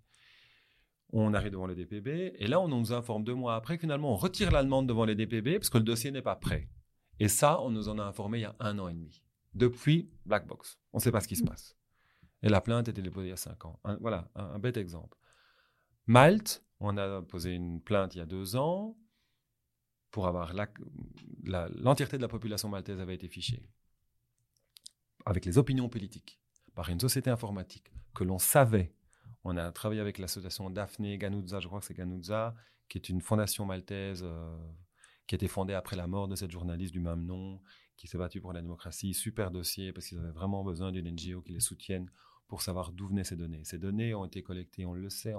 On 1.12 1.32
arrive 1.32 1.52
devant 1.52 1.66
le 1.66 1.74
DPB 1.74 2.34
et 2.36 2.46
là 2.46 2.60
on 2.60 2.68
nous 2.68 2.92
informe 2.92 3.24
deux 3.24 3.34
mois 3.34 3.54
après 3.54 3.76
que 3.76 3.82
finalement 3.82 4.12
on 4.12 4.16
retire 4.16 4.50
la 4.50 4.62
demande 4.62 4.86
devant 4.86 5.04
les 5.04 5.14
DPB 5.14 5.58
parce 5.58 5.70
que 5.70 5.78
le 5.78 5.84
dossier 5.84 6.10
n'est 6.10 6.22
pas 6.22 6.36
prêt. 6.36 6.68
Et 7.20 7.28
ça, 7.28 7.60
on 7.62 7.70
nous 7.70 7.88
en 7.88 7.98
a 7.98 8.04
informé 8.04 8.38
il 8.38 8.42
y 8.42 8.44
a 8.44 8.54
un 8.60 8.78
an 8.78 8.88
et 8.88 8.94
demi. 8.94 9.22
Depuis 9.54 10.10
Black 10.24 10.46
Box. 10.46 10.78
On 10.92 10.98
ne 10.98 11.02
sait 11.02 11.10
pas 11.10 11.20
ce 11.20 11.28
qui 11.28 11.36
se 11.36 11.42
passe. 11.42 11.76
Et 12.42 12.48
la 12.48 12.60
plainte 12.60 12.88
était 12.88 13.02
déposée 13.02 13.28
il 13.28 13.30
y 13.30 13.32
a 13.32 13.36
cinq 13.36 13.64
ans. 13.64 13.80
voilà, 14.00 14.30
un 14.36 14.58
bête 14.58 14.76
exemple. 14.76 15.18
Malte, 16.06 16.64
on 16.78 16.96
a 16.96 17.22
posé 17.22 17.52
une 17.52 17.82
plainte 17.82 18.14
il 18.14 18.18
y 18.18 18.20
a 18.20 18.26
deux 18.26 18.54
ans 18.54 18.96
pour 20.10 20.26
avoir 20.26 20.52
l'entièreté 20.54 22.16
de 22.16 22.22
la 22.22 22.28
population 22.28 22.68
maltaise 22.68 23.00
avait 23.00 23.14
été 23.14 23.28
fichée 23.28 23.68
avec 25.28 25.44
les 25.44 25.58
opinions 25.58 25.88
politiques 25.88 26.40
par 26.74 26.88
une 26.88 27.00
société 27.00 27.28
informatique 27.28 27.92
que 28.14 28.24
l'on 28.24 28.38
savait. 28.38 28.94
On 29.50 29.56
a 29.56 29.72
travaillé 29.72 30.02
avec 30.02 30.18
l'association 30.18 30.68
Daphné 30.68 31.16
Ganuzza, 31.16 31.58
je 31.60 31.68
crois 31.68 31.80
que 31.80 31.86
c'est 31.86 31.94
Ganuzza, 31.94 32.54
qui 32.86 32.98
est 32.98 33.08
une 33.08 33.22
fondation 33.22 33.64
maltaise 33.64 34.20
euh, 34.22 34.54
qui 35.26 35.34
a 35.34 35.36
été 35.36 35.48
fondée 35.48 35.72
après 35.72 35.96
la 35.96 36.06
mort 36.06 36.28
de 36.28 36.36
cette 36.36 36.50
journaliste 36.50 36.92
du 36.92 37.00
même 37.00 37.24
nom, 37.24 37.58
qui 37.96 38.08
s'est 38.08 38.18
battue 38.18 38.42
pour 38.42 38.52
la 38.52 38.60
démocratie. 38.60 39.14
Super 39.14 39.50
dossier 39.50 39.90
parce 39.94 40.06
qu'ils 40.06 40.18
avaient 40.18 40.32
vraiment 40.32 40.62
besoin 40.64 40.92
d'une 40.92 41.10
NGO 41.10 41.40
qui 41.40 41.52
les 41.54 41.60
soutienne 41.60 42.10
pour 42.46 42.60
savoir 42.60 42.92
d'où 42.92 43.08
venaient 43.08 43.24
ces 43.24 43.36
données. 43.36 43.64
Ces 43.64 43.78
données 43.78 44.14
ont 44.14 44.26
été 44.26 44.42
collectées, 44.42 44.84
on 44.84 44.92
le 44.92 45.08
sait, 45.08 45.32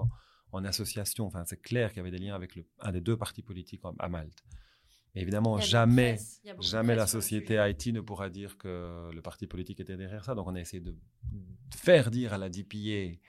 en 0.50 0.64
association. 0.64 1.26
Enfin, 1.26 1.44
c'est 1.44 1.62
clair 1.62 1.90
qu'il 1.90 1.98
y 1.98 2.00
avait 2.00 2.10
des 2.10 2.18
liens 2.18 2.34
avec 2.34 2.56
le, 2.56 2.66
un 2.80 2.90
des 2.90 3.00
deux 3.00 3.16
partis 3.16 3.42
politiques 3.42 3.82
à 4.00 4.08
Malte. 4.08 4.42
évidemment, 5.14 5.60
jamais, 5.60 6.18
jamais 6.58 6.96
la 6.96 7.06
société 7.06 7.58
Haïti 7.58 7.92
ne 7.92 8.00
pourra 8.00 8.28
dire 8.28 8.58
que 8.58 9.08
le 9.12 9.22
parti 9.22 9.46
politique 9.46 9.78
était 9.78 9.96
derrière 9.96 10.24
ça. 10.24 10.34
Donc, 10.34 10.48
on 10.48 10.56
a 10.56 10.60
essayé 10.60 10.80
de 10.80 10.96
faire 11.72 12.10
dire 12.10 12.32
à 12.32 12.38
la 12.38 12.48
DPA 12.48 13.20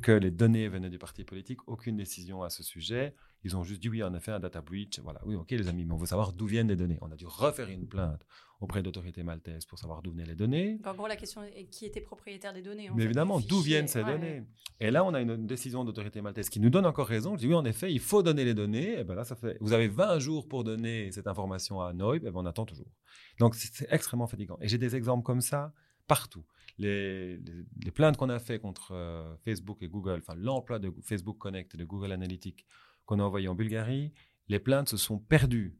que 0.00 0.12
les 0.12 0.30
données 0.30 0.68
venaient 0.68 0.90
du 0.90 0.98
parti 0.98 1.24
politique. 1.24 1.60
Aucune 1.68 1.96
décision 1.96 2.42
à 2.42 2.50
ce 2.50 2.62
sujet. 2.62 3.14
Ils 3.44 3.56
ont 3.56 3.62
juste 3.62 3.82
dit 3.82 3.88
oui, 3.88 4.02
en 4.02 4.14
effet, 4.14 4.32
un 4.32 4.40
data 4.40 4.60
breach. 4.60 5.00
Voilà, 5.00 5.20
oui, 5.24 5.34
ok, 5.34 5.50
les 5.50 5.68
amis, 5.68 5.84
mais 5.84 5.92
on 5.92 5.96
veut 5.96 6.06
savoir 6.06 6.32
d'où 6.32 6.46
viennent 6.46 6.68
les 6.68 6.76
données. 6.76 6.98
On 7.00 7.10
a 7.10 7.16
dû 7.16 7.26
refaire 7.26 7.68
une 7.68 7.86
plainte 7.86 8.24
auprès 8.60 8.82
d'autorités 8.82 9.24
maltaises 9.24 9.64
pour 9.66 9.78
savoir 9.78 10.02
d'où 10.02 10.12
venaient 10.12 10.24
les 10.24 10.36
données. 10.36 10.78
En 10.84 10.94
gros, 10.94 11.08
la 11.08 11.16
question 11.16 11.42
est 11.42 11.64
qui 11.64 11.84
était 11.84 12.00
propriétaire 12.00 12.52
des 12.52 12.62
données. 12.62 12.88
Mais 12.94 13.02
évidemment, 13.02 13.40
d'où 13.40 13.60
viennent 13.60 13.88
ces 13.88 14.04
données 14.04 14.44
Et 14.80 14.90
là, 14.90 15.04
on 15.04 15.12
a 15.14 15.20
une, 15.20 15.46
décision 15.46 15.84
d'autorité 15.84 16.22
maltaise 16.22 16.48
qui 16.48 16.60
nous 16.60 16.70
donne 16.70 16.86
encore 16.86 17.08
raison. 17.08 17.34
Je 17.34 17.40
dis 17.40 17.48
oui, 17.48 17.54
en 17.54 17.64
effet, 17.64 17.92
il 17.92 18.00
faut 18.00 18.22
donner 18.22 18.44
les 18.44 18.54
données. 18.54 19.00
Et 19.00 19.04
ben 19.04 19.14
là, 19.14 19.24
ça 19.24 19.34
fait. 19.34 19.56
Vous 19.60 19.72
avez 19.72 19.88
20 19.88 20.20
jours 20.20 20.48
pour 20.48 20.62
donner 20.62 21.10
cette 21.10 21.26
information 21.26 21.80
à 21.80 21.92
Noib, 21.92 22.24
et 22.24 22.30
ben 22.30 22.40
on 22.40 22.46
attend 22.46 22.64
toujours. 22.64 22.90
Donc 23.38 23.54
c'est 23.56 23.86
extrêmement 23.90 24.28
fatigant. 24.28 24.58
Et 24.60 24.68
j'ai 24.68 24.78
des 24.78 24.94
exemples 24.94 25.24
comme 25.24 25.40
ça 25.40 25.72
partout. 26.06 26.44
Les, 26.78 27.36
les, 27.36 27.90
plaintes 27.90 28.16
qu'on 28.16 28.30
a 28.30 28.38
fait 28.38 28.58
contre 28.58 28.92
euh, 28.92 29.36
Facebook 29.44 29.82
et 29.82 29.88
Google, 29.88 30.20
enfin 30.22 30.34
l'emploi 30.36 30.78
de 30.78 30.92
Facebook 31.02 31.38
Connect 31.38 31.74
et 31.74 31.78
de 31.78 31.84
Google 31.84 32.12
Analytics 32.12 32.66
qu'on 33.04 33.18
a 33.20 33.22
envoyé 33.22 33.46
en 33.48 33.54
Bulgarie, 33.54 34.12
les 34.48 34.58
plaintes 34.58 34.88
se 34.88 34.96
sont 34.96 35.18
perdues 35.18 35.78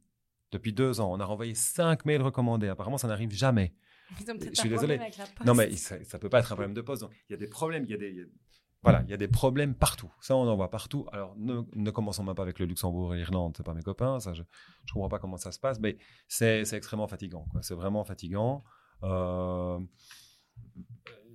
depuis 0.50 0.72
deux 0.72 1.00
ans. 1.00 1.12
On 1.12 1.20
a 1.20 1.24
renvoyé 1.24 1.54
cinq 1.54 2.04
mails 2.04 2.22
recommandés. 2.22 2.68
Apparemment, 2.68 2.98
ça 2.98 3.08
n'arrive 3.08 3.32
jamais. 3.32 3.74
Je 4.18 4.60
suis 4.60 4.68
désolé. 4.68 5.00
Non, 5.44 5.54
mais 5.54 5.74
ça 5.76 5.98
ne 5.98 6.18
peut 6.18 6.28
pas 6.28 6.40
être 6.40 6.52
un 6.52 6.56
problème 6.56 6.74
de 6.74 6.82
poste. 6.82 7.04
il 7.28 7.32
y 7.32 7.34
a 7.34 7.38
des 7.38 7.48
problèmes. 7.48 7.84
Il 7.84 7.90
y 7.90 7.94
a 7.94 7.98
des, 7.98 8.28
voilà, 8.82 9.02
il 9.04 9.10
y 9.10 9.14
a 9.14 9.16
des 9.16 9.28
problèmes 9.28 9.74
partout. 9.74 10.12
Ça, 10.20 10.36
on 10.36 10.46
en 10.48 10.56
voit 10.56 10.70
partout. 10.70 11.06
Alors, 11.12 11.36
ne, 11.36 11.90
commençons 11.90 12.24
même 12.24 12.34
pas 12.34 12.42
avec 12.42 12.58
le 12.58 12.66
Luxembourg 12.66 13.14
et 13.14 13.18
l'Irlande. 13.18 13.54
C'est 13.56 13.62
pas 13.62 13.74
mes 13.74 13.82
copains. 13.82 14.18
Ça, 14.18 14.34
je, 14.34 14.42
ne 14.42 14.92
comprends 14.92 15.08
pas 15.08 15.20
comment 15.20 15.36
ça 15.36 15.52
se 15.52 15.60
passe, 15.60 15.78
mais 15.80 15.96
c'est 16.26 16.62
extrêmement 16.72 17.06
fatigant. 17.06 17.46
C'est 17.62 17.74
vraiment 17.74 18.04
fatigant. 18.04 18.64
Euh, 19.04 19.78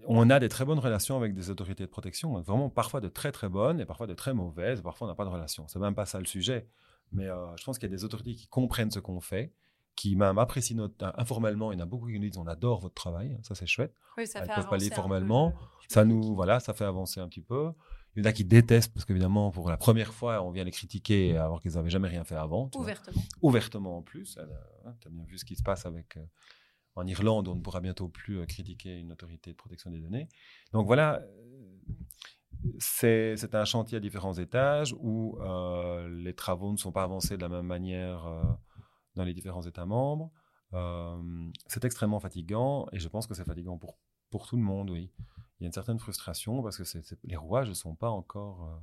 on 0.08 0.30
a 0.30 0.40
des 0.40 0.50
très 0.50 0.66
bonnes 0.66 0.80
relations 0.80 1.18
avec 1.18 1.34
des 1.34 1.50
autorités 1.50 1.84
de 1.84 1.90
protection, 1.90 2.40
vraiment 2.42 2.70
parfois 2.70 3.02
de 3.02 3.10
très 3.10 3.32
très 3.32 3.50
bonnes 3.50 3.80
et 3.82 3.86
parfois 3.86 4.08
de 4.08 4.14
très 4.14 4.34
mauvaises. 4.34 4.82
Parfois, 4.82 5.08
on 5.08 5.10
n'a 5.10 5.16
pas 5.16 5.26
de 5.26 5.30
relation. 5.30 5.68
C'est 5.68 5.80
même 5.80 5.96
pas 5.96 6.06
ça 6.06 6.20
le 6.20 6.26
sujet. 6.26 6.68
Mais 7.12 7.28
euh, 7.28 7.56
je 7.58 7.64
pense 7.64 7.78
qu'il 7.78 7.90
y 7.90 7.94
a 7.94 7.96
des 7.96 8.04
autorités 8.04 8.34
qui 8.36 8.48
comprennent 8.48 8.92
ce 8.92 9.00
qu'on 9.00 9.20
fait, 9.20 9.54
qui 9.96 10.16
même 10.16 10.38
apprécient 10.38 10.78
notre, 10.78 11.06
euh, 11.06 11.12
informellement. 11.18 11.72
Il 11.72 11.78
y 11.78 11.82
en 11.82 11.84
a 11.84 11.86
beaucoup 11.86 12.08
qui 12.08 12.20
nous 12.20 12.28
disent 12.28 12.38
on 12.38 12.48
adore 12.48 12.80
votre 12.80 12.96
travail, 12.96 13.38
ça 13.44 13.56
c'est 13.56 13.68
chouette. 13.68 13.94
Oui, 14.18 14.28
ça 14.28 14.40
Elles 14.40 14.48
fait 14.48 14.56
peuvent 14.56 14.70
pas 14.70 14.96
formellement. 14.96 15.52
Peu, 15.52 15.58
ça 15.90 16.06
nous, 16.06 16.36
voilà, 16.36 16.60
ça 16.60 16.74
fait 16.74 16.86
avancer 16.86 17.20
un 17.20 17.28
petit 17.28 17.42
peu. 17.42 17.72
Il 18.16 18.24
y 18.24 18.26
en 18.26 18.30
a 18.30 18.34
qui 18.34 18.46
détestent 18.46 18.94
parce 18.94 19.06
qu'évidemment, 19.06 19.52
pour 19.52 19.70
la 19.70 19.78
première 19.78 20.14
fois, 20.14 20.42
on 20.42 20.52
vient 20.52 20.64
les 20.64 20.72
critiquer 20.72 21.38
alors 21.38 21.62
qu'ils 21.62 21.74
n'avaient 21.74 21.90
jamais 21.90 22.08
rien 22.08 22.24
fait 22.24 22.36
avant. 22.36 22.72
Ouvertement. 22.76 23.22
Ouvertement 23.42 23.98
en 23.98 24.02
plus. 24.02 24.40
Hein, 24.86 24.94
tu 25.00 25.08
as 25.08 25.12
bien 25.12 25.24
vu 25.26 25.38
ce 25.38 25.46
qui 25.46 25.56
se 25.56 25.64
passe 25.64 25.86
avec. 25.86 26.18
Euh, 26.98 27.02
en 27.02 27.08
Irlande, 27.08 27.48
on 27.48 27.56
ne 27.56 27.62
pourra 27.62 27.82
bientôt 27.82 28.08
plus 28.08 28.46
critiquer 28.48 28.98
une 29.00 29.12
autorité 29.12 29.52
de 29.52 29.56
protection 29.56 29.92
des 29.92 30.00
données. 30.00 30.28
Donc 30.74 30.88
voilà, 30.88 31.22
c'est 32.80 33.56
un 33.56 33.66
chantier 33.66 33.98
à 33.98 34.00
différents 34.00 34.34
étages 34.34 34.96
où 35.00 35.38
euh, 35.42 36.10
les 36.10 36.34
travaux 36.34 36.72
ne 36.72 36.78
sont 36.78 36.92
pas 36.92 37.04
avancés 37.04 37.38
de 37.38 37.42
la 37.42 37.50
même 37.50 37.66
manière 37.66 38.26
euh, 38.26 38.44
dans 39.16 39.24
les 39.24 39.34
différents 39.34 39.64
États 39.64 39.86
membres. 39.86 40.32
Euh, 40.74 41.50
c'est 41.68 41.86
extrêmement 41.86 42.20
fatigant 42.20 42.88
et 42.92 43.00
je 43.00 43.08
pense 43.08 43.28
que 43.28 43.34
c'est 43.34 43.46
fatigant 43.46 43.78
pour, 43.78 43.98
pour 44.30 44.48
tout 44.48 44.58
le 44.58 44.64
monde, 44.64 44.90
oui. 44.90 45.12
Il 45.60 45.64
y 45.64 45.66
a 45.66 45.68
une 45.68 45.74
certaine 45.74 45.98
frustration 45.98 46.62
parce 46.62 46.78
que 46.78 46.84
les 47.24 47.36
rouages 47.36 47.70
ne 47.70 47.74
sont 47.74 47.96
pas 47.96 48.10
encore, 48.10 48.80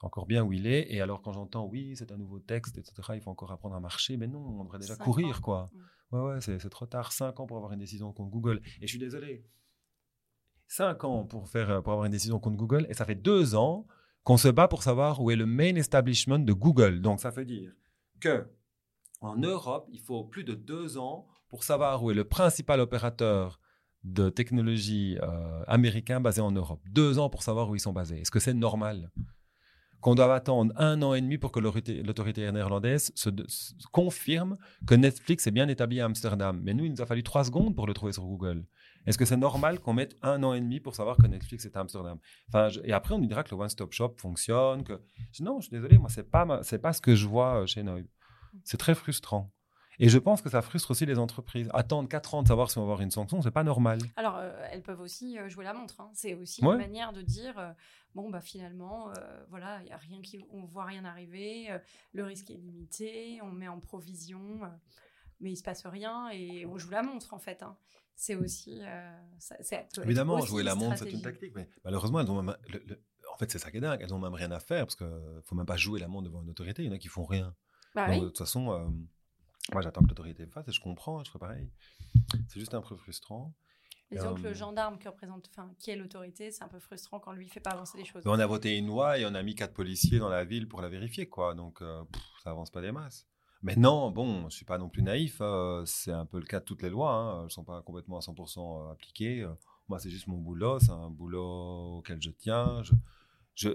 encore 0.00 0.24
bien 0.24 0.42
où 0.42 0.52
il 0.54 0.66
est. 0.66 0.90
Et 0.90 1.02
alors 1.02 1.20
quand 1.20 1.32
j'entends, 1.32 1.66
oui, 1.66 1.94
c'est 1.96 2.12
un 2.12 2.16
nouveau 2.16 2.38
texte, 2.38 2.78
etc., 2.78 2.94
il 3.14 3.20
faut 3.20 3.30
encore 3.30 3.52
apprendre 3.52 3.74
à 3.74 3.80
marcher, 3.80 4.16
mais 4.16 4.26
non, 4.26 4.40
on 4.40 4.64
devrait 4.64 4.78
déjà 4.78 4.96
courir, 4.96 5.42
quoi. 5.42 5.68
Mm. 5.72 5.78
Ouais, 6.12 6.20
ouais, 6.20 6.40
c'est 6.40 6.70
trop 6.70 6.86
tard. 6.86 7.12
Cinq 7.12 7.40
ans 7.40 7.46
pour 7.46 7.56
avoir 7.56 7.72
une 7.72 7.80
décision 7.80 8.12
contre 8.12 8.30
Google. 8.30 8.60
Et 8.80 8.86
je 8.86 8.92
suis 8.92 8.98
désolé, 8.98 9.44
5 10.68 11.04
ans 11.04 11.24
pour, 11.24 11.48
faire, 11.48 11.70
euh, 11.70 11.80
pour 11.80 11.92
avoir 11.92 12.06
une 12.06 12.12
décision 12.12 12.38
contre 12.38 12.56
Google 12.56 12.86
et 12.88 12.94
ça 12.94 13.04
fait 13.04 13.14
2 13.14 13.54
ans 13.54 13.86
qu'on 14.24 14.36
se 14.36 14.48
bat 14.48 14.68
pour 14.68 14.82
savoir 14.82 15.22
où 15.22 15.30
est 15.30 15.36
le 15.36 15.46
main 15.46 15.76
establishment 15.76 16.40
de 16.40 16.52
Google. 16.52 17.00
Donc 17.00 17.20
ça 17.20 17.30
veut 17.30 17.44
dire 17.44 17.72
que 18.20 18.48
en 19.20 19.36
Europe, 19.36 19.88
il 19.90 20.00
faut 20.00 20.24
plus 20.24 20.44
de 20.44 20.54
2 20.54 20.98
ans 20.98 21.26
pour 21.48 21.62
savoir 21.62 22.02
où 22.02 22.10
est 22.10 22.14
le 22.14 22.24
principal 22.24 22.80
opérateur 22.80 23.60
de 24.04 24.28
technologie 24.28 25.18
euh, 25.22 25.64
américains 25.66 26.20
basés 26.20 26.40
en 26.40 26.52
Europe. 26.52 26.80
Deux 26.90 27.18
ans 27.18 27.30
pour 27.30 27.42
savoir 27.42 27.68
où 27.68 27.74
ils 27.74 27.80
sont 27.80 27.92
basés. 27.92 28.20
Est-ce 28.20 28.30
que 28.30 28.40
c'est 28.40 28.54
normal? 28.54 29.10
Qu'on 30.06 30.14
doit 30.14 30.32
attendre 30.32 30.72
un 30.76 31.02
an 31.02 31.14
et 31.14 31.20
demi 31.20 31.36
pour 31.36 31.50
que 31.50 31.58
l'autorité 31.58 32.52
néerlandaise 32.52 33.10
se, 33.16 33.28
confirme 33.90 34.56
que 34.86 34.94
Netflix 34.94 35.48
est 35.48 35.50
bien 35.50 35.66
établi 35.66 36.00
à 36.00 36.04
Amsterdam. 36.04 36.60
Mais 36.62 36.74
nous, 36.74 36.84
il 36.84 36.92
nous 36.92 37.02
a 37.02 37.06
fallu 37.06 37.24
trois 37.24 37.42
secondes 37.42 37.74
pour 37.74 37.88
le 37.88 37.92
trouver 37.92 38.12
sur 38.12 38.22
Google. 38.22 38.64
Est-ce 39.04 39.18
que 39.18 39.24
c'est 39.24 39.36
normal 39.36 39.80
qu'on 39.80 39.94
mette 39.94 40.14
un 40.22 40.44
an 40.44 40.54
et 40.54 40.60
demi 40.60 40.78
pour 40.78 40.94
savoir 40.94 41.16
que 41.16 41.26
Netflix 41.26 41.64
est 41.64 41.76
à 41.76 41.80
Amsterdam? 41.80 42.20
Enfin, 42.46 42.68
Et 42.84 42.92
après, 42.92 43.14
on 43.14 43.18
nous 43.18 43.26
dira 43.26 43.42
que 43.42 43.52
le 43.52 43.60
One 43.60 43.68
Stop 43.68 43.92
Shop 43.92 44.14
fonctionne. 44.16 44.84
Que... 44.84 44.92
Non, 45.40 45.58
je 45.58 45.66
suis 45.66 45.76
désolé, 45.76 45.98
moi, 45.98 46.08
ce 46.08 46.20
n'est 46.20 46.26
pas, 46.28 46.46
pas 46.46 46.92
ce 46.92 47.00
que 47.00 47.16
je 47.16 47.26
vois 47.26 47.62
euh, 47.62 47.66
chez 47.66 47.82
Noib. 47.82 48.06
C'est 48.62 48.76
très 48.76 48.94
frustrant. 48.94 49.52
Et 49.98 50.08
je 50.08 50.18
pense 50.18 50.42
que 50.42 50.50
ça 50.50 50.62
frustre 50.62 50.90
aussi 50.90 51.06
les 51.06 51.18
entreprises. 51.18 51.68
Attendre 51.72 52.08
4 52.08 52.34
ans 52.34 52.42
de 52.42 52.48
savoir 52.48 52.70
si 52.70 52.78
on 52.78 52.82
va 52.82 52.84
avoir 52.86 53.00
une 53.00 53.10
sanction, 53.10 53.40
c'est 53.40 53.50
pas 53.50 53.64
normal. 53.64 53.98
Alors, 54.16 54.36
euh, 54.36 54.52
elles 54.70 54.82
peuvent 54.82 55.00
aussi 55.00 55.38
euh, 55.38 55.48
jouer 55.48 55.64
la 55.64 55.72
montre. 55.72 56.00
Hein. 56.00 56.10
C'est 56.12 56.34
aussi 56.34 56.62
une 56.62 56.76
manière 56.76 57.12
de 57.12 57.22
dire 57.22 57.58
euh, 57.58 57.72
bon, 58.14 58.30
bah 58.30 58.40
finalement, 58.40 59.10
voilà, 59.48 59.80
il 59.82 59.88
y 59.88 59.92
a 59.92 59.96
rien 59.96 60.20
qui, 60.20 60.44
on 60.50 60.64
voit 60.64 60.84
rien 60.84 61.04
arriver, 61.04 61.68
le 62.12 62.24
risque 62.24 62.50
est 62.50 62.56
limité, 62.56 63.40
on 63.42 63.50
met 63.50 63.68
en 63.68 63.80
provision, 63.80 64.60
mais 65.40 65.52
il 65.52 65.56
se 65.56 65.62
passe 65.62 65.86
rien 65.86 66.30
et 66.30 66.66
on 66.66 66.78
joue 66.78 66.90
la 66.90 67.02
montre 67.02 67.34
en 67.34 67.38
fait. 67.38 67.62
Hein. 67.62 67.76
C'est 68.14 68.34
aussi. 68.34 68.80
Évidemment, 70.02 70.40
jouer 70.40 70.62
la 70.62 70.74
montre, 70.74 70.98
c'est 70.98 71.10
une 71.10 71.22
tactique, 71.22 71.52
mais 71.54 71.68
malheureusement, 71.84 72.20
elles 72.20 72.30
ont 72.30 72.46
en 72.48 73.38
fait, 73.38 73.50
c'est 73.50 73.58
ça 73.58 73.70
qui 73.70 73.76
est 73.76 73.80
dingue. 73.80 74.00
Elles 74.00 74.08
n'ont 74.10 74.18
même 74.18 74.32
rien 74.32 74.50
à 74.50 74.60
faire 74.60 74.86
parce 74.86 74.96
qu'il 74.96 75.06
ne 75.06 75.42
faut 75.44 75.54
même 75.54 75.66
pas 75.66 75.76
jouer 75.76 76.00
la 76.00 76.08
montre 76.08 76.24
devant 76.24 76.42
une 76.42 76.48
autorité. 76.48 76.82
Il 76.82 76.86
y 76.86 76.88
en 76.88 76.94
a 76.94 76.98
qui 76.98 77.08
font 77.08 77.24
rien. 77.24 77.54
Bah 77.94 78.14
de 78.14 78.20
toute 78.20 78.38
façon 78.38 78.90
moi, 79.72 79.82
j'attends 79.82 80.02
que 80.02 80.08
l'autorité 80.08 80.46
fasse 80.46 80.68
et 80.68 80.72
je 80.72 80.80
comprends, 80.80 81.22
je 81.24 81.30
ferai 81.30 81.38
pareil. 81.38 81.70
C'est 82.48 82.60
juste 82.60 82.74
un 82.74 82.82
peu 82.82 82.96
frustrant. 82.96 83.54
Disons 84.12 84.34
que 84.34 84.42
le 84.42 84.50
euh, 84.50 84.54
gendarme 84.54 84.98
qui 84.98 85.08
représente, 85.08 85.48
enfin, 85.50 85.68
qui 85.80 85.90
est 85.90 85.96
l'autorité, 85.96 86.52
c'est 86.52 86.62
un 86.62 86.68
peu 86.68 86.78
frustrant 86.78 87.18
quand 87.18 87.32
lui 87.32 87.48
fait 87.48 87.58
pas 87.58 87.70
avancer 87.70 87.98
les 87.98 88.04
choses. 88.04 88.22
On 88.24 88.38
a 88.38 88.46
voté 88.46 88.78
une 88.78 88.86
loi 88.86 89.18
et 89.18 89.26
on 89.26 89.34
a 89.34 89.42
mis 89.42 89.56
quatre 89.56 89.74
policiers 89.74 90.20
dans 90.20 90.28
la 90.28 90.44
ville 90.44 90.68
pour 90.68 90.80
la 90.80 90.88
vérifier, 90.88 91.28
quoi. 91.28 91.54
Donc, 91.54 91.82
euh, 91.82 92.04
ça 92.44 92.50
avance 92.50 92.70
pas 92.70 92.80
des 92.80 92.92
masses. 92.92 93.26
Mais 93.62 93.74
non, 93.74 94.12
bon, 94.12 94.48
je 94.48 94.54
suis 94.54 94.64
pas 94.64 94.78
non 94.78 94.88
plus 94.88 95.02
naïf. 95.02 95.38
Euh, 95.40 95.84
c'est 95.86 96.12
un 96.12 96.24
peu 96.24 96.38
le 96.38 96.46
cas 96.46 96.60
de 96.60 96.64
toutes 96.64 96.82
les 96.82 96.90
lois. 96.90 97.12
Hein. 97.12 97.38
Elles 97.38 97.44
ne 97.46 97.50
sont 97.50 97.64
pas 97.64 97.82
complètement 97.82 98.18
à 98.18 98.20
100% 98.20 98.92
appliquées. 98.92 99.44
moi, 99.88 99.98
c'est 99.98 100.10
juste 100.10 100.28
mon 100.28 100.38
boulot. 100.38 100.78
C'est 100.78 100.92
un 100.92 101.10
boulot 101.10 101.96
auquel 101.96 102.22
je 102.22 102.30
tiens. 102.30 102.84
Je, 102.84 102.92
je, 103.56 103.70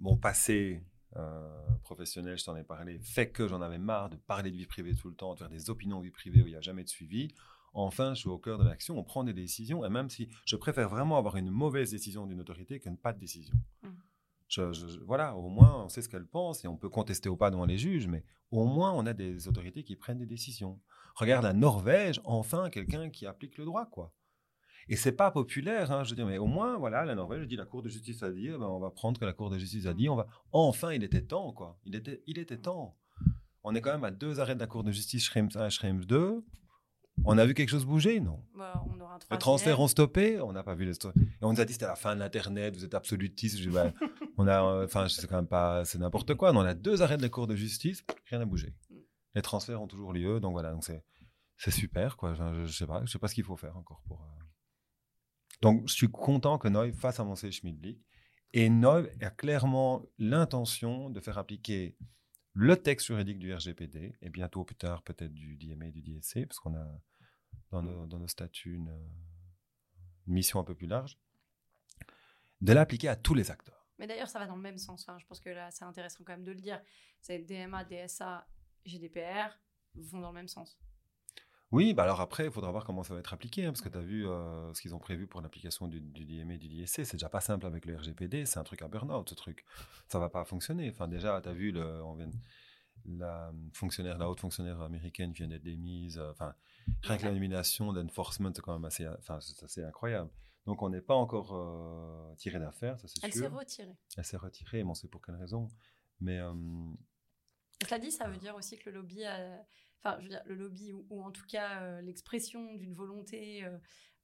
mon 0.00 0.18
passé 0.18 0.84
euh, 1.16 1.58
professionnel, 1.82 2.36
je 2.38 2.44
t'en 2.44 2.56
ai 2.56 2.64
parlé, 2.64 2.98
fait 3.00 3.30
que 3.30 3.46
j'en 3.46 3.60
avais 3.60 3.78
marre 3.78 4.10
de 4.10 4.16
parler 4.16 4.50
de 4.50 4.56
vie 4.56 4.66
privée 4.66 4.94
tout 4.94 5.08
le 5.08 5.14
temps, 5.14 5.34
de 5.34 5.38
faire 5.38 5.48
des 5.48 5.70
opinions 5.70 5.98
de 5.98 6.04
vie 6.04 6.10
privée 6.10 6.42
où 6.42 6.46
il 6.46 6.50
n'y 6.50 6.56
a 6.56 6.60
jamais 6.60 6.84
de 6.84 6.88
suivi. 6.88 7.28
Enfin, 7.72 8.14
je 8.14 8.20
suis 8.20 8.28
au 8.28 8.38
cœur 8.38 8.58
de 8.58 8.64
l'action, 8.64 8.96
on 8.96 9.02
prend 9.02 9.24
des 9.24 9.32
décisions, 9.32 9.84
et 9.84 9.88
même 9.88 10.08
si 10.08 10.28
je 10.46 10.56
préfère 10.56 10.88
vraiment 10.88 11.18
avoir 11.18 11.36
une 11.36 11.50
mauvaise 11.50 11.90
décision 11.90 12.26
d'une 12.26 12.40
autorité 12.40 12.78
qu'une 12.78 12.96
pas 12.96 13.12
de 13.12 13.18
décision. 13.18 13.54
Mmh. 13.82 13.88
Je, 14.48 15.00
voilà, 15.04 15.34
au 15.36 15.48
moins 15.48 15.84
on 15.84 15.88
sait 15.88 16.02
ce 16.02 16.08
qu'elle 16.08 16.26
pense 16.26 16.64
et 16.64 16.68
on 16.68 16.76
peut 16.76 16.88
contester 16.88 17.28
ou 17.28 17.36
pas 17.36 17.50
devant 17.50 17.64
les 17.64 17.78
juges, 17.78 18.06
mais 18.06 18.24
au 18.50 18.64
moins 18.64 18.92
on 18.92 19.06
a 19.06 19.12
des 19.12 19.48
autorités 19.48 19.82
qui 19.82 19.96
prennent 19.96 20.18
des 20.18 20.26
décisions. 20.26 20.80
Regarde 21.16 21.44
la 21.44 21.52
Norvège, 21.52 22.20
enfin 22.24 22.70
quelqu'un 22.70 23.10
qui 23.10 23.26
applique 23.26 23.58
le 23.58 23.64
droit, 23.64 23.86
quoi. 23.86 24.12
Et 24.88 24.96
c'est 24.96 25.12
pas 25.12 25.30
populaire, 25.30 25.90
hein, 25.92 26.04
je 26.04 26.10
veux 26.10 26.16
dire, 26.16 26.26
mais 26.26 26.38
au 26.38 26.46
moins, 26.46 26.76
voilà, 26.76 27.04
la 27.04 27.14
Norvège 27.14 27.46
dit 27.46 27.56
la 27.56 27.64
Cour 27.64 27.82
de 27.82 27.88
justice 27.88 28.22
a 28.22 28.30
dit, 28.30 28.48
eh 28.48 28.58
ben, 28.58 28.66
on 28.66 28.80
va 28.80 28.90
prendre 28.90 29.18
que 29.18 29.24
la 29.24 29.32
Cour 29.32 29.50
de 29.50 29.58
justice 29.58 29.86
a 29.86 29.94
dit, 29.94 30.08
on 30.08 30.16
va. 30.16 30.26
Enfin, 30.52 30.92
il 30.92 31.02
était 31.02 31.22
temps, 31.22 31.52
quoi. 31.52 31.78
Il 31.84 31.94
était, 31.94 32.22
il 32.26 32.38
était 32.38 32.58
temps. 32.58 32.96
On 33.62 33.74
est 33.74 33.80
quand 33.80 33.92
même 33.92 34.04
à 34.04 34.10
deux 34.10 34.40
arrêts 34.40 34.54
de 34.54 34.60
la 34.60 34.66
Cour 34.66 34.84
de 34.84 34.92
justice, 34.92 35.24
Schrems 35.24 35.48
1 35.54 35.66
et 35.66 35.70
Schrems 35.70 36.04
2. 36.04 36.44
On 37.24 37.38
a 37.38 37.46
vu 37.46 37.54
quelque 37.54 37.68
chose 37.68 37.86
bouger, 37.86 38.18
non 38.20 38.42
bah, 38.56 38.84
on 38.90 39.00
aura 39.00 39.18
Le 39.30 39.38
transfert 39.38 39.78
ont 39.78 39.86
stoppé, 39.86 40.40
on 40.40 40.52
n'a 40.52 40.64
pas 40.64 40.74
vu 40.74 40.84
les 40.84 40.92
Et 40.92 41.10
on 41.42 41.52
nous 41.52 41.60
a 41.60 41.64
dit 41.64 41.72
c'était 41.72 41.86
la 41.86 41.94
fin 41.94 42.14
de 42.14 42.20
l'internet, 42.20 42.76
vous 42.76 42.84
êtes 42.84 42.94
absolutiste. 42.94 43.58
Je 43.58 43.70
bah, 43.70 43.92
on 44.36 44.48
a, 44.48 44.62
euh, 44.64 44.84
enfin, 44.84 45.08
c'est 45.08 45.26
quand 45.28 45.36
même 45.36 45.46
pas, 45.46 45.84
c'est 45.84 45.98
n'importe 45.98 46.34
quoi. 46.34 46.52
on 46.52 46.60
a 46.60 46.74
deux 46.74 47.02
arrêts 47.02 47.16
de 47.16 47.22
la 47.22 47.28
Cour 47.28 47.46
de 47.46 47.54
justice, 47.54 48.04
rien 48.28 48.40
n'a 48.40 48.44
bougé. 48.44 48.74
Mm. 48.90 48.96
Les 49.36 49.42
transferts 49.42 49.80
ont 49.80 49.86
toujours 49.86 50.12
lieu, 50.12 50.40
donc 50.40 50.52
voilà, 50.52 50.72
donc 50.72 50.84
c'est, 50.84 51.04
c'est 51.56 51.70
super, 51.70 52.16
quoi. 52.16 52.34
Je, 52.34 52.66
je, 52.66 52.72
sais 52.72 52.86
pas, 52.86 53.02
je 53.04 53.12
sais 53.12 53.18
pas 53.18 53.28
ce 53.28 53.34
qu'il 53.34 53.44
faut 53.44 53.56
faire 53.56 53.76
encore 53.76 54.02
pour. 54.06 54.20
Euh, 54.22 54.33
donc, 55.64 55.88
je 55.88 55.94
suis 55.94 56.10
content 56.10 56.58
que 56.58 56.68
Noy 56.68 56.92
fasse 56.92 57.20
avancer 57.20 57.50
Schmidblick. 57.50 57.98
Et 58.52 58.68
Noy 58.68 59.08
a 59.22 59.30
clairement 59.30 60.04
l'intention 60.18 61.08
de 61.08 61.18
faire 61.20 61.38
appliquer 61.38 61.96
le 62.52 62.76
texte 62.76 63.06
juridique 63.06 63.38
du 63.38 63.50
RGPD 63.50 64.14
et 64.20 64.28
bientôt 64.28 64.62
plus 64.64 64.76
tard 64.76 65.02
peut-être 65.02 65.32
du 65.32 65.56
DMA 65.56 65.86
et 65.86 65.90
du 65.90 66.02
DSC, 66.02 66.46
parce 66.46 66.60
qu'on 66.60 66.74
a 66.74 66.86
dans 67.70 67.82
nos, 67.82 68.28
statuts 68.28 68.74
une, 68.74 68.94
mission 70.26 70.60
un 70.60 70.64
peu 70.64 70.74
plus 70.74 70.86
large, 70.86 71.18
de 72.60 72.74
l'appliquer 72.74 73.08
à 73.08 73.16
tous 73.16 73.32
les 73.32 73.50
acteurs. 73.50 73.88
Mais 73.98 74.06
d'ailleurs, 74.06 74.28
ça 74.28 74.38
va 74.38 74.46
dans 74.46 74.56
le 74.56 74.62
même 74.62 74.76
sens. 74.76 75.06
Je 75.18 75.24
pense 75.24 75.40
que 75.40 75.48
là, 75.48 75.70
c'est 75.70 75.86
intéressant 75.86 76.24
quand 76.24 76.34
même 76.34 76.44
de 76.44 76.52
le 76.52 76.60
dire. 76.60 76.78
C'est 77.22 77.38
DMA, 77.38 77.84
DSA, 77.84 78.46
GDPR 78.84 79.58
vont 79.94 80.20
dans 80.20 80.28
le 80.28 80.34
même 80.34 80.48
sens. 80.48 80.78
Oui, 81.74 81.92
bah 81.92 82.04
alors 82.04 82.20
après, 82.20 82.44
il 82.44 82.52
faudra 82.52 82.70
voir 82.70 82.84
comment 82.84 83.02
ça 83.02 83.14
va 83.14 83.20
être 83.20 83.34
appliqué, 83.34 83.64
hein, 83.64 83.72
parce 83.72 83.80
que 83.80 83.88
tu 83.88 83.98
as 83.98 84.00
vu 84.00 84.28
euh, 84.28 84.72
ce 84.74 84.80
qu'ils 84.80 84.94
ont 84.94 85.00
prévu 85.00 85.26
pour 85.26 85.40
l'application 85.40 85.88
du, 85.88 86.00
du 86.00 86.24
DMA 86.24 86.54
et 86.54 86.58
du 86.58 86.68
DSC. 86.68 87.04
C'est 87.04 87.14
déjà 87.14 87.28
pas 87.28 87.40
simple 87.40 87.66
avec 87.66 87.84
le 87.84 87.96
RGPD, 87.96 88.46
c'est 88.46 88.60
un 88.60 88.62
truc 88.62 88.80
à 88.82 88.86
burn-out, 88.86 89.28
ce 89.28 89.34
truc. 89.34 89.64
Ça 90.06 90.20
va 90.20 90.28
pas 90.28 90.44
fonctionner. 90.44 90.88
Enfin, 90.88 91.08
déjà, 91.08 91.40
tu 91.40 91.48
as 91.48 91.52
vu, 91.52 91.72
le, 91.72 92.00
on 92.04 92.14
vient, 92.14 92.30
la 93.06 93.52
fonctionnaire, 93.72 94.18
la 94.18 94.30
haute 94.30 94.38
fonctionnaire 94.38 94.80
américaine 94.82 95.32
vient 95.32 95.48
d'être 95.48 95.64
démise. 95.64 96.18
Euh, 96.18 96.30
enfin, 96.30 96.54
rien 97.02 97.16
que 97.18 97.26
l'élimination 97.26 97.92
d'enforcement, 97.92 98.52
c'est 98.54 98.62
quand 98.62 98.74
même 98.74 98.84
assez, 98.84 99.08
enfin, 99.08 99.38
assez 99.38 99.82
incroyable. 99.82 100.30
Donc, 100.66 100.80
on 100.80 100.90
n'est 100.90 101.00
pas 101.00 101.16
encore 101.16 101.54
euh, 101.54 102.36
tiré 102.36 102.60
d'affaire, 102.60 103.00
ça 103.00 103.08
c'est 103.08 103.18
sûr. 103.18 103.24
Elle 103.24 103.32
s'est 103.32 103.46
retirée. 103.48 103.96
Elle 104.16 104.24
s'est 104.24 104.36
retirée, 104.36 104.84
mais 104.84 104.90
on 104.90 104.94
sait 104.94 105.08
pour 105.08 105.20
quelle 105.20 105.34
raison. 105.34 105.68
Mais. 106.20 106.38
Cela 107.84 107.98
dit, 107.98 108.12
ça 108.12 108.28
veut 108.28 108.38
dire 108.38 108.54
aussi 108.54 108.78
que 108.78 108.90
le 108.90 108.96
lobby 109.00 109.24
a 109.24 109.58
enfin, 110.02 110.16
je 110.18 110.24
veux 110.24 110.30
dire, 110.30 110.42
le 110.46 110.54
lobby 110.54 110.92
ou, 110.92 111.22
en 111.22 111.30
tout 111.30 111.46
cas 111.46 111.82
euh, 111.82 112.00
l'expression 112.02 112.74
d'une 112.74 112.94
volonté 112.94 113.64
euh, 113.64 113.78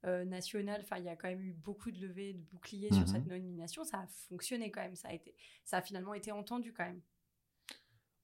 euh, 0.05 0.25
nationale. 0.25 0.81
Enfin, 0.83 0.97
il 0.97 1.05
y 1.05 1.09
a 1.09 1.15
quand 1.15 1.27
même 1.27 1.41
eu 1.41 1.53
beaucoup 1.53 1.91
de 1.91 1.99
levées 1.99 2.33
de 2.33 2.41
boucliers 2.51 2.91
sur 2.91 3.07
cette 3.07 3.25
mhm. 3.25 3.31
nomination. 3.31 3.83
Ça 3.83 3.99
a 3.99 4.07
fonctionné 4.29 4.71
quand 4.71 4.81
même. 4.81 4.95
Ça 4.95 5.09
a 5.09 5.13
été, 5.13 5.35
ça 5.63 5.77
a 5.77 5.81
finalement 5.81 6.13
été 6.13 6.31
entendu 6.31 6.73
quand 6.73 6.85
même. 6.85 7.01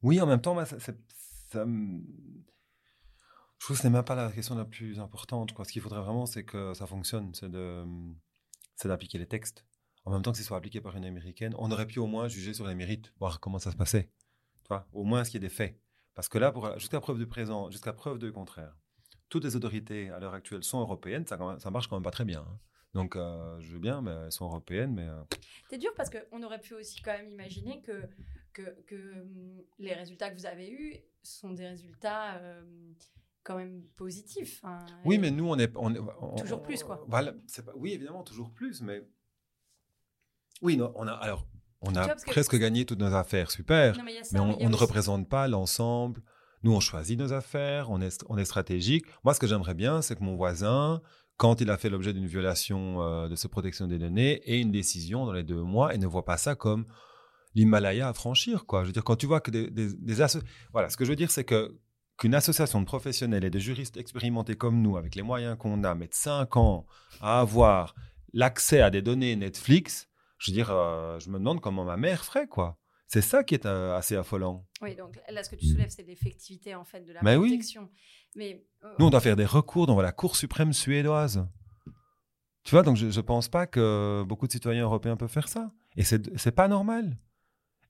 Oui, 0.01 0.21
en 0.21 0.27
même 0.27 0.41
temps, 0.41 0.63
ça, 0.65 0.79
ça, 0.79 1.65
je 3.59 3.65
trouve 3.65 3.75
que 3.75 3.81
ce 3.81 3.87
n'est 3.87 3.93
même 3.93 4.03
pas 4.03 4.15
la 4.15 4.31
question 4.31 4.55
la 4.55 4.65
plus 4.65 4.99
importante. 4.99 5.53
Quoi. 5.53 5.65
Ce 5.65 5.71
qu'il 5.71 5.81
faudrait 5.81 6.01
vraiment, 6.01 6.25
c'est 6.25 6.43
que 6.43 6.73
ça 6.73 6.85
fonctionne, 6.85 7.33
c'est 7.33 7.49
de, 7.49 7.83
c'est 8.75 8.87
d'appliquer 8.87 9.17
les 9.17 9.27
textes. 9.27 9.65
En 10.05 10.11
même 10.11 10.21
temps 10.21 10.31
que 10.31 10.37
ce 10.37 10.43
soit 10.43 10.57
appliqué 10.57 10.79
par 10.79 10.95
une 10.95 11.03
américaine, 11.03 11.53
on 11.57 11.71
aurait 11.71 11.87
pu 11.87 11.99
au 11.99 12.07
moins 12.07 12.27
juger 12.27 12.53
sur 12.53 12.67
les 12.67 12.75
mérites, 12.75 13.11
voir 13.19 13.39
comment 13.39 13.59
ça 13.59 13.71
se 13.71 13.75
passait. 13.75 14.09
Tu 14.61 14.67
vois, 14.69 14.87
au 14.93 15.03
moins 15.03 15.23
ce 15.23 15.31
qu'il 15.31 15.41
y 15.41 15.45
ait 15.45 15.49
des 15.49 15.53
faits. 15.53 15.81
Parce 16.17 16.29
que 16.29 16.39
là, 16.39 16.51
jusqu'à 16.77 16.99
preuve 16.99 17.19
du 17.19 17.27
présent, 17.27 17.69
jusqu'à 17.69 17.93
preuve 17.93 18.17
de 18.17 18.31
contraire, 18.31 18.75
toutes 19.29 19.43
les 19.43 19.55
autorités 19.55 20.09
à 20.09 20.17
l'heure 20.17 20.33
actuelle 20.33 20.63
sont 20.63 20.79
européennes, 20.79 21.27
ça, 21.27 21.37
ça 21.59 21.69
marche 21.69 21.85
quand 21.87 21.95
même 21.95 22.03
pas 22.03 22.09
très 22.09 22.25
bien. 22.25 22.39
Hein. 22.39 22.59
Donc, 22.95 23.15
euh, 23.15 23.59
je 23.59 23.73
veux 23.73 23.77
bien, 23.77 24.01
mais 24.01 24.09
elles 24.25 24.31
sont 24.31 24.45
européennes. 24.45 24.95
Mais 24.95 25.07
euh, 25.07 25.21
c'est 25.69 25.77
dur 25.77 25.91
parce 25.95 26.09
qu'on 26.09 26.41
aurait 26.41 26.59
pu 26.59 26.73
aussi 26.73 27.03
quand 27.03 27.11
même 27.11 27.29
imaginer 27.29 27.83
que, 27.83 28.09
que, 28.51 29.21
hum, 29.21 29.61
les 29.77 29.93
résultats 29.93 30.31
que 30.31 30.35
vous 30.35 30.47
avez 30.47 30.71
eus 30.71 30.95
sont 31.21 31.51
des 31.51 31.67
résultats 31.67 32.37
euh, 32.37 32.63
quand 33.43 33.57
même 33.57 33.83
positifs. 33.95 34.59
Hein, 34.63 34.87
oui, 35.05 35.19
mais 35.19 35.29
nous, 35.29 35.47
on 35.47 35.59
est. 35.59 35.71
toujours 36.35 36.63
plus, 36.63 36.81
quoi. 36.81 37.05
Voilà, 37.07 37.33
pas, 37.63 37.73
oui, 37.75 37.91
évidemment, 37.91 38.23
toujours 38.23 38.51
plus, 38.51 38.81
mais. 38.81 39.07
Oui, 40.63 40.77
non, 40.77 40.91
on 40.95 41.05
a. 41.05 41.11
Alors, 41.11 41.45
on 41.87 41.95
a 41.95 42.07
presque 42.27 42.55
gagné 42.57 42.85
toutes 42.85 42.99
nos 42.99 43.13
affaires, 43.13 43.51
super. 43.51 43.95
mais, 44.03 44.39
on, 44.39 44.69
ne 44.69 44.75
représente 44.75 45.27
pas 45.27 45.47
l'ensemble. 45.47 46.21
Nous, 46.63 46.73
on 46.73 46.79
choisit 46.79 47.17
nos 47.17 47.33
affaires, 47.33 47.89
on 47.91 48.01
est, 48.01 48.23
on 48.29 48.37
est 48.37 48.45
stratégique. 48.45 49.05
Moi, 49.23 49.33
ce 49.33 49.39
que 49.39 49.47
j'aimerais 49.47 49.75
bien, 49.75 50.01
c'est 50.01 50.15
que 50.15 50.23
mon 50.23 50.35
voisin, 50.35 51.01
quand 51.37 51.61
il 51.61 51.69
a 51.69 51.77
fait 51.77 51.89
l'objet 51.89 52.13
d'une 52.13 52.25
violation 52.25 53.01
euh, 53.01 53.27
de 53.27 53.35
sa 53.35 53.47
protection 53.47 53.87
des 53.87 53.99
données, 53.99 54.41
ait 54.45 54.59
une 54.59 54.71
décision 54.71 55.25
dans 55.25 55.33
les 55.33 55.43
deux 55.43 55.61
mois 55.61 55.93
et 55.93 55.97
ne 55.97 56.07
voit 56.07 56.25
pas 56.25 56.37
ça 56.37 56.55
comme 56.55 56.85
l'Himalaya 57.53 58.09
à 58.09 58.13
franchir. 58.13 58.65
Quoi. 58.65 58.81
Je 58.81 58.87
veux 58.87 58.93
dire, 58.93 59.03
quand 59.03 59.15
tu 59.15 59.27
vois 59.27 59.39
que 59.39 59.51
des, 59.51 59.69
des, 59.69 60.15
Voilà, 60.71 60.89
ce 60.89 60.97
que 60.97 61.05
je 61.05 61.09
veux 61.09 61.15
dire, 61.15 61.31
c'est 61.31 61.43
que 61.43 61.77
qu'une 62.17 62.33
association 62.33 62.81
de 62.81 62.85
professionnels 62.85 63.43
et 63.43 63.51
de 63.51 63.59
juristes 63.59 63.97
expérimentés 63.97 64.55
comme 64.55 64.81
nous, 64.81 64.97
avec 64.97 65.13
les 65.13 65.21
moyens 65.21 65.55
qu'on 65.57 65.83
a, 65.83 65.93
mettre 65.93 66.17
cinq 66.17 66.57
ans 66.57 66.87
à 67.21 67.39
avoir 67.39 67.93
l'accès 68.33 68.81
à 68.81 68.89
des 68.89 69.03
données 69.03 69.35
Netflix, 69.35 70.07
je 70.37 70.51
veux 70.51 70.55
dire, 70.55 70.71
euh, 70.71 71.19
je 71.19 71.29
me 71.29 71.37
demande 71.37 71.61
comment 71.61 71.83
ma 71.83 71.97
mère 71.97 72.23
ferait, 72.23 72.47
quoi. 72.47 72.77
C'est 73.07 73.21
ça 73.21 73.43
qui 73.43 73.55
est 73.55 73.65
euh, 73.65 73.95
assez 73.97 74.15
affolant. 74.15 74.65
Oui, 74.81 74.95
donc 74.95 75.17
là, 75.29 75.43
ce 75.43 75.49
que 75.49 75.55
tu 75.55 75.65
soulèves, 75.65 75.89
c'est 75.89 76.03
l'effectivité, 76.03 76.75
en 76.75 76.83
fait, 76.83 77.01
de 77.01 77.13
la 77.13 77.21
protection. 77.21 77.89
Mais, 78.35 78.65
euh, 78.83 78.93
Nous, 78.99 79.05
on 79.05 79.09
doit 79.09 79.21
faire 79.21 79.37
des 79.37 79.45
recours 79.45 79.87
dans 79.87 79.99
la 80.01 80.11
Cour 80.11 80.35
suprême 80.35 80.73
suédoise. 80.73 81.47
Tu 82.63 82.71
vois, 82.71 82.83
donc 82.83 82.97
je 82.97 83.05
ne 83.05 83.21
pense 83.21 83.47
pas 83.47 83.65
que 83.65 84.25
beaucoup 84.27 84.45
de 84.45 84.51
citoyens 84.51 84.83
européens 84.83 85.15
peuvent 85.15 85.31
faire 85.31 85.47
ça. 85.47 85.71
Et 85.95 86.03
c'est 86.03 86.45
n'est 86.45 86.51
pas 86.51 86.67
normal. 86.67 87.17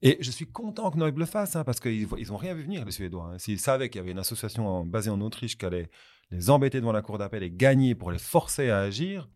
Et 0.04 0.18
je 0.22 0.30
suis 0.30 0.46
content 0.46 0.92
que 0.92 0.98
Noël 0.98 1.16
le 1.16 1.26
fasse, 1.26 1.56
hein, 1.56 1.64
parce 1.64 1.80
qu'ils 1.80 2.08
n'ont 2.08 2.38
rien 2.38 2.54
vu 2.54 2.62
venir, 2.62 2.86
les 2.86 2.92
Suédois. 2.92 3.32
Hein. 3.34 3.40
S'ils 3.40 3.60
savaient 3.60 3.90
qu'il 3.90 3.98
y 3.98 4.02
avait 4.04 4.12
une 4.12 4.20
association 4.20 4.86
basée 4.86 5.10
en 5.10 5.20
Autriche 5.22 5.58
qui 5.58 5.66
allait 5.66 5.90
les 6.30 6.52
embêter 6.52 6.80
devant 6.80 6.92
la 6.92 7.02
cour 7.02 7.18
d'appel 7.18 7.42
et 7.42 7.50
gagner 7.50 7.96
pour 7.96 8.12
les 8.12 8.20
forcer 8.20 8.70
à 8.70 8.80
agir, 8.80 9.28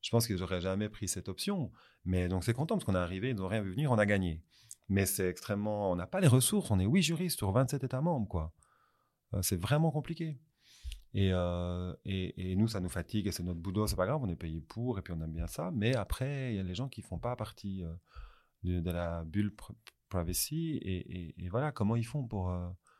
je 0.00 0.10
pense 0.10 0.26
qu'ils 0.26 0.36
n'auraient 0.36 0.60
jamais 0.60 0.88
pris 0.88 1.08
cette 1.08 1.28
option. 1.28 1.70
Mais 2.04 2.28
donc 2.28 2.44
c'est 2.44 2.54
content 2.54 2.76
parce 2.76 2.84
qu'on 2.84 2.94
est 2.94 2.98
arrivé, 2.98 3.30
ils 3.30 3.36
n'ont 3.36 3.48
rien 3.48 3.62
vu 3.62 3.70
venir, 3.70 3.90
on 3.90 3.98
a 3.98 4.06
gagné. 4.06 4.42
Mais 4.88 5.06
c'est 5.06 5.28
extrêmement. 5.28 5.90
On 5.90 5.96
n'a 5.96 6.06
pas 6.06 6.20
les 6.20 6.26
ressources, 6.26 6.70
on 6.70 6.80
est 6.80 6.84
8 6.84 7.02
juristes 7.02 7.38
sur 7.38 7.52
27 7.52 7.84
États 7.84 8.00
membres, 8.00 8.28
quoi. 8.28 8.52
Euh, 9.34 9.42
c'est 9.42 9.60
vraiment 9.60 9.90
compliqué. 9.90 10.40
Euh, 11.16 11.94
et, 12.04 12.52
et, 12.52 12.56
nous, 12.56 12.68
ça 12.68 12.80
nous 12.80 12.88
fatigue 12.88 13.26
et 13.26 13.32
c'est 13.32 13.42
notre 13.42 13.60
boulot, 13.60 13.86
c'est 13.86 13.96
pas 13.96 14.06
grave, 14.06 14.20
on 14.22 14.28
est 14.28 14.36
payé 14.36 14.60
pour 14.60 14.98
et 14.98 15.02
puis 15.02 15.12
on 15.12 15.20
aime 15.22 15.32
bien 15.32 15.46
ça. 15.46 15.70
Mais 15.72 15.94
après, 15.94 16.52
il 16.52 16.56
y 16.56 16.60
a 16.60 16.62
les 16.62 16.74
gens 16.74 16.88
qui 16.88 17.02
font 17.02 17.18
pas 17.18 17.36
partie 17.36 17.84
euh, 17.84 18.80
de, 18.80 18.90
la 18.90 19.24
bulle 19.24 19.54
privacy 20.08 20.78
et, 20.82 21.48
voilà, 21.50 21.72
comment 21.72 21.96
ils 21.96 22.06
font 22.06 22.26
pour 22.26 22.52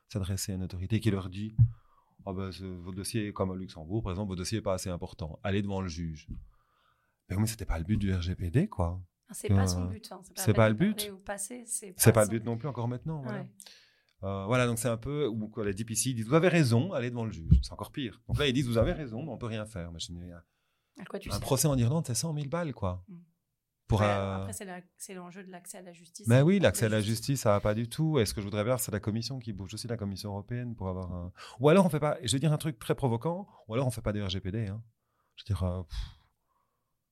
s'adresser 0.08 0.52
à 0.52 0.54
une 0.56 0.62
autorité 0.62 1.00
qui 1.00 1.10
leur 1.10 1.28
dit 1.28 1.56
oh 2.24 2.32
ben, 2.32 2.50
votre 2.50 2.96
dossier, 2.96 3.32
comme 3.32 3.50
au 3.50 3.56
Luxembourg, 3.56 4.02
par 4.02 4.12
exemple, 4.12 4.28
votre 4.28 4.38
dossier 4.38 4.58
n'est 4.58 4.62
pas 4.62 4.74
assez 4.74 4.90
important, 4.90 5.38
allez 5.42 5.62
devant 5.62 5.80
le 5.80 5.88
juge. 5.88 6.28
Mais 7.30 7.36
oui, 7.36 7.48
c'était 7.48 7.64
pas 7.64 7.78
le 7.78 7.84
but 7.84 7.96
du 7.96 8.12
RGPD, 8.12 8.68
quoi. 8.68 9.00
Ah, 9.30 9.34
c'est 9.34 9.48
pas 9.48 9.66
son 9.66 9.84
but. 9.84 10.10
Hein. 10.10 10.20
C'est 10.34 10.52
pas, 10.52 10.68
le 10.68 10.74
but. 10.74 11.12
C'est 11.38 12.12
pas, 12.12 12.24
le 12.24 12.30
but 12.30 12.44
non 12.44 12.58
plus 12.58 12.66
encore 12.66 12.88
maintenant. 12.88 13.22
Voilà, 14.20 14.64
euh, 14.64 14.66
donc 14.66 14.78
c'est 14.78 14.88
un 14.88 14.96
peu 14.96 15.26
où 15.26 15.48
quoi, 15.48 15.64
les 15.64 15.72
DPC 15.72 16.14
disent 16.14 16.26
vous 16.26 16.34
avez 16.34 16.48
raison, 16.48 16.92
allez 16.92 17.10
devant 17.10 17.24
le 17.24 17.32
juge. 17.32 17.60
C'est 17.62 17.72
encore 17.72 17.92
pire. 17.92 18.20
Donc 18.28 18.38
là 18.38 18.48
ils 18.48 18.52
disent 18.52 18.66
vous 18.66 18.78
avez 18.78 18.92
raison, 18.92 19.22
mais 19.22 19.30
on 19.30 19.38
peut 19.38 19.46
rien 19.46 19.64
faire. 19.64 19.92
Mais 19.92 20.00
je 20.00 20.12
un 21.30 21.40
procès 21.40 21.66
en 21.66 21.78
Irlande 21.78 22.04
c'est 22.06 22.14
100 22.14 22.34
000 22.34 22.48
balles 22.48 22.74
quoi. 22.74 23.04
Mm. 23.08 23.14
Pour, 23.86 24.02
euh, 24.02 24.42
Après 24.42 24.52
c'est 24.98 25.14
l'enjeu 25.14 25.42
de 25.42 25.50
l'accès 25.50 25.78
à 25.78 25.82
la 25.82 25.92
justice. 25.92 26.26
Mais 26.28 26.42
oui, 26.42 26.60
l'accès 26.60 26.86
à 26.86 26.88
la 26.88 27.00
justice 27.00 27.40
ça 27.40 27.50
va 27.50 27.60
pas 27.60 27.74
du 27.74 27.88
tout. 27.88 28.18
Et 28.18 28.26
ce 28.26 28.34
que 28.34 28.40
je 28.40 28.46
voudrais 28.46 28.64
voir 28.64 28.78
c'est 28.80 28.92
la 28.92 29.00
Commission 29.00 29.38
qui 29.38 29.52
bouge 29.52 29.74
aussi 29.74 29.88
la 29.88 29.96
Commission 29.96 30.30
européenne 30.30 30.74
pour 30.74 30.88
avoir 30.88 31.12
un. 31.12 31.32
Ou 31.60 31.68
alors 31.68 31.86
on 31.86 31.88
fait 31.88 32.00
pas. 32.00 32.18
Je 32.22 32.32
vais 32.32 32.40
dire 32.40 32.52
un 32.52 32.58
truc 32.58 32.78
très 32.78 32.94
provoquant. 32.94 33.48
Ou 33.68 33.74
alors 33.74 33.86
on 33.86 33.90
fait 33.90 34.02
pas 34.02 34.12
de 34.12 34.20
RGPD. 34.20 34.66
Hein. 34.66 34.82
Je 35.36 35.44
veux 35.44 35.46
dire. 35.46 35.62
Euh, 35.62 35.82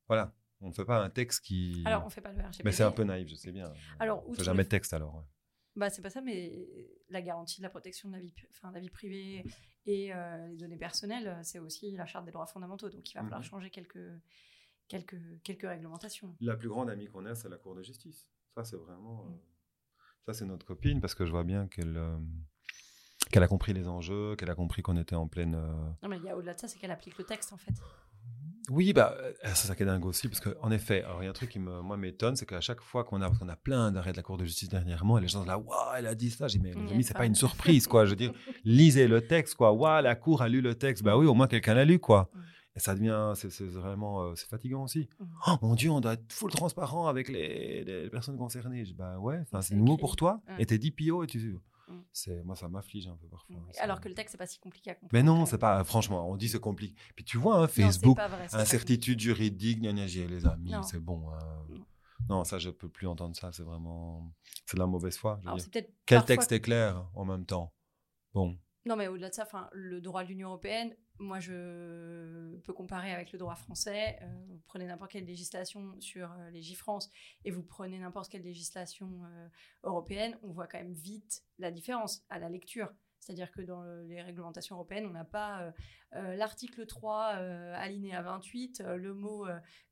voilà. 0.09 0.35
On 0.61 0.68
ne 0.68 0.73
fait 0.73 0.85
pas 0.85 1.03
un 1.03 1.11
texte 1.11 1.44
qui. 1.44 1.83
Alors, 1.85 2.05
on 2.05 2.11
fait 2.11 2.21
pas 2.21 2.33
le 2.33 2.40
RGPD. 2.40 2.62
Mais 2.64 2.73
c'est 2.73 2.83
un 2.83 2.90
peu 2.90 3.05
naïf, 3.05 3.29
je 3.29 3.37
sais 3.37 3.53
bien. 3.53 3.73
Alors, 4.01 4.25
on 4.29 4.35
fait 4.35 4.42
jamais 4.42 4.64
de 4.64 4.68
texte 4.68 4.92
alors. 4.92 5.25
Bah, 5.77 5.90
c'est 5.90 6.03
pas 6.03 6.11
ça, 6.11 6.21
mais 6.21 6.66
la 7.09 7.23
garantie 7.23 7.61
de 7.61 7.62
la 7.62 7.71
protection 7.71 8.09
de 8.09 8.14
la 8.14 8.21
vie, 8.21 8.35
enfin, 8.51 8.73
la 8.73 8.81
vie 8.81 8.90
privée 8.90 9.44
et 9.87 10.12
euh, 10.12 10.49
les 10.49 10.57
données 10.57 10.77
personnelles, 10.77 11.38
c'est 11.44 11.61
aussi 11.61 11.92
la 11.92 12.05
charte 12.05 12.25
des 12.25 12.33
droits 12.33 12.47
fondamentaux. 12.47 12.90
Donc, 12.90 13.09
il 13.09 13.14
va 13.14 13.23
falloir 13.23 13.38
mhm. 13.38 13.47
changer 13.47 13.71
quelques, 13.71 14.11
quelques, 14.88 15.21
quelques 15.44 15.68
réglementations. 15.68 16.35
La 16.40 16.57
plus 16.57 16.68
grande 16.68 16.90
amie 16.90 17.07
qu'on 17.07 17.25
a, 17.27 17.37
c'est 17.37 17.49
la 17.49 17.59
Cour 17.59 17.77
de 17.77 17.83
justice. 17.85 18.29
Ça, 18.57 18.64
c'est 18.64 18.77
vraiment. 18.77 19.27
Euh, 19.27 19.37
ça, 20.27 20.35
c'est 20.35 20.47
notre 20.47 20.66
copine 20.66 21.01
parce 21.01 21.14
que 21.14 21.25
je 21.25 21.31
vois 21.31 21.44
bien 21.44 21.68
qu'elle. 21.68 21.97
Euh, 21.97 22.18
qu'elle 23.31 23.42
a 23.42 23.49
compris 23.49 23.75
les 23.75 23.87
enjeux, 23.87 24.37
qu'elle 24.37 24.51
a 24.51 24.55
compris 24.55 24.81
qu'on 24.81 24.97
était 24.97 25.16
en 25.16 25.29
pleine. 25.29 25.53
Non, 26.03 26.09
mais 26.09 26.16
il 26.16 26.25
y 26.25 26.31
a 26.31 26.37
au-delà 26.37 26.55
de 26.55 26.61
ça, 26.61 26.66
c'est 26.66 26.79
qu'elle 26.79 26.90
applique 26.90 27.18
le 27.18 27.25
texte 27.25 27.53
en 27.53 27.59
fait. 27.59 27.75
Oui, 28.71 28.93
bah, 28.93 29.17
euh, 29.19 29.33
c'est 29.45 29.67
ça 29.67 29.75
qui 29.75 29.83
est 29.83 29.87
dingue 29.87 30.05
aussi, 30.05 30.29
parce 30.29 30.41
qu'en 30.41 30.71
effet, 30.71 31.05
il 31.21 31.25
y 31.25 31.27
a 31.27 31.31
un 31.31 31.33
truc 31.33 31.51
qui 31.51 31.59
me, 31.59 31.81
moi 31.81 31.97
m'étonne, 31.97 32.37
c'est 32.37 32.47
qu'à 32.47 32.61
chaque 32.61 32.81
fois 32.81 33.05
qu'on 33.05 33.23
a, 33.23 33.27
parce 33.27 33.39
qu'on 33.39 33.49
a 33.49 33.57
plein 33.57 33.91
d'arrêts 33.91 34.13
de 34.13 34.17
la 34.17 34.23
Cour 34.23 34.37
de 34.37 34.45
justice 34.45 34.69
dernièrement, 34.69 35.19
et 35.19 35.21
les 35.23 35.29
gens 35.29 35.41
sont 35.41 35.47
là, 35.47 35.59
waouh, 35.59 35.95
elle 35.97 36.07
a 36.07 36.15
dit 36.15 36.31
ça. 36.31 36.49
J'ai 36.49 36.59
dit, 36.59 36.65
mais 36.65 36.75
les 36.75 36.93
amis, 36.93 37.05
c'est 37.05 37.17
pas 37.17 37.27
une 37.27 37.35
surprise, 37.35 37.87
quoi. 37.87 38.05
Je 38.05 38.11
veux 38.11 38.17
dire, 38.17 38.33
lisez 38.65 39.09
le 39.09 39.27
texte, 39.27 39.55
quoi. 39.55 39.73
Waouh, 39.73 40.03
la 40.03 40.15
Cour 40.15 40.43
a 40.43 40.49
lu 40.49 40.61
le 40.61 40.75
texte. 40.75 41.03
Bah 41.03 41.17
oui, 41.17 41.27
au 41.27 41.35
moins 41.35 41.47
quelqu'un 41.47 41.75
l'a 41.75 41.85
lu, 41.85 41.99
quoi. 41.99 42.31
Et 42.77 42.81
ça 42.81 42.95
devient, 42.95 43.33
c'est 43.35 43.51
vraiment, 43.65 44.23
euh, 44.23 44.35
c'est 44.37 44.49
fatigant 44.49 44.85
aussi. 44.85 45.09
Oh 45.49 45.57
mon 45.63 45.75
Dieu, 45.75 45.91
on 45.91 46.01
doit 46.01 46.13
être 46.13 46.33
full 46.33 46.51
transparent 46.51 47.09
avec 47.09 47.29
les, 47.29 48.09
personnes 48.13 48.37
concernées. 48.37 48.85
Je 48.85 48.91
dis, 48.91 48.95
bah 48.95 49.19
ouais, 49.19 49.43
c'est 49.63 49.75
nouveau 49.75 49.97
pour 49.97 50.15
toi. 50.15 50.41
Et 50.59 50.67
t'es 50.67 50.79
DPO 50.79 51.25
et 51.25 51.27
tu. 51.27 51.57
Mm. 51.88 52.01
C'est 52.12 52.42
moi 52.44 52.57
ça 52.57 52.68
m'afflige 52.68 53.09
un 53.09 53.16
peu 53.16 53.27
parfois. 53.29 53.57
Mm. 53.57 53.70
Alors 53.81 54.01
que 54.01 54.09
le 54.09 54.14
texte 54.14 54.33
c'est 54.33 54.38
pas 54.38 54.46
si 54.46 54.59
compliqué 54.59 54.90
à 54.90 54.94
comprendre. 54.94 55.12
Mais 55.12 55.22
non, 55.22 55.46
c'est 55.46 55.59
pas 55.59 55.83
franchement, 55.85 56.29
on 56.29 56.37
dit 56.37 56.48
c'est 56.48 56.61
compliqué. 56.61 56.94
Puis 57.16 57.24
tu 57.24 57.38
vois 57.38 57.59
hein, 57.59 57.68
Facebook, 57.68 58.18
incertitude 58.53 59.20
juridique, 59.20 59.81
gna, 59.81 59.92
les 59.92 60.46
amis, 60.46 60.74
c'est 60.83 61.01
bon. 61.01 61.31
Hein. 61.31 61.66
Non. 62.29 62.44
ça 62.44 62.59
je 62.59 62.70
peux 62.70 62.88
plus 62.88 63.07
entendre 63.07 63.37
ça, 63.37 63.53
c'est 63.53 63.62
vraiment 63.62 64.33
c'est 64.66 64.77
de 64.77 64.81
la 64.81 64.87
mauvaise 64.87 65.16
foi. 65.16 65.40
Quel 66.07 66.24
texte 66.24 66.53
est 66.53 66.61
clair 66.61 67.09
en 67.14 67.24
même 67.24 67.46
temps? 67.46 67.72
Bon. 68.33 68.57
Non 68.85 68.96
mais 68.96 69.09
au-delà 69.09 69.31
de 69.31 69.35
ça, 69.35 69.46
le 69.72 70.01
droit 70.01 70.24
de 70.24 70.29
l'Union 70.29 70.48
européenne, 70.48 70.94
moi, 71.19 71.41
je 71.41 72.57
peux 72.59 72.73
comparer 72.73 73.13
avec 73.13 73.33
le 73.33 73.39
droit 73.39 73.57
français. 73.57 74.19
Euh, 74.23 74.27
vous 74.49 74.61
prenez 74.67 74.87
n'importe 74.87 75.13
quelle 75.13 75.25
législation 75.25 76.01
sur 76.01 76.31
euh, 76.33 76.51
les 76.51 76.63
France 76.75 77.11
et 77.45 77.51
vous 77.51 77.63
prenez 77.63 77.99
n'importe 77.99 78.31
quelle 78.31 78.43
législation 78.43 79.25
euh, 79.25 79.49
européenne, 79.83 80.39
on 80.43 80.53
voit 80.53 80.67
quand 80.67 80.79
même 80.79 80.93
vite 80.93 81.43
la 81.59 81.71
différence 81.71 82.23
à 82.29 82.39
la 82.39 82.49
lecture. 82.49 82.93
C'est-à-dire 83.21 83.51
que 83.51 83.63
dans 83.63 83.83
les 84.05 84.23
réglementations 84.23 84.77
européennes, 84.77 85.05
on 85.05 85.11
n'a 85.11 85.25
pas 85.25 85.73
l'article 86.13 86.87
3, 86.87 87.25
alinéa 87.75 88.23
28, 88.23 88.85
le 88.97 89.13
mot 89.13 89.45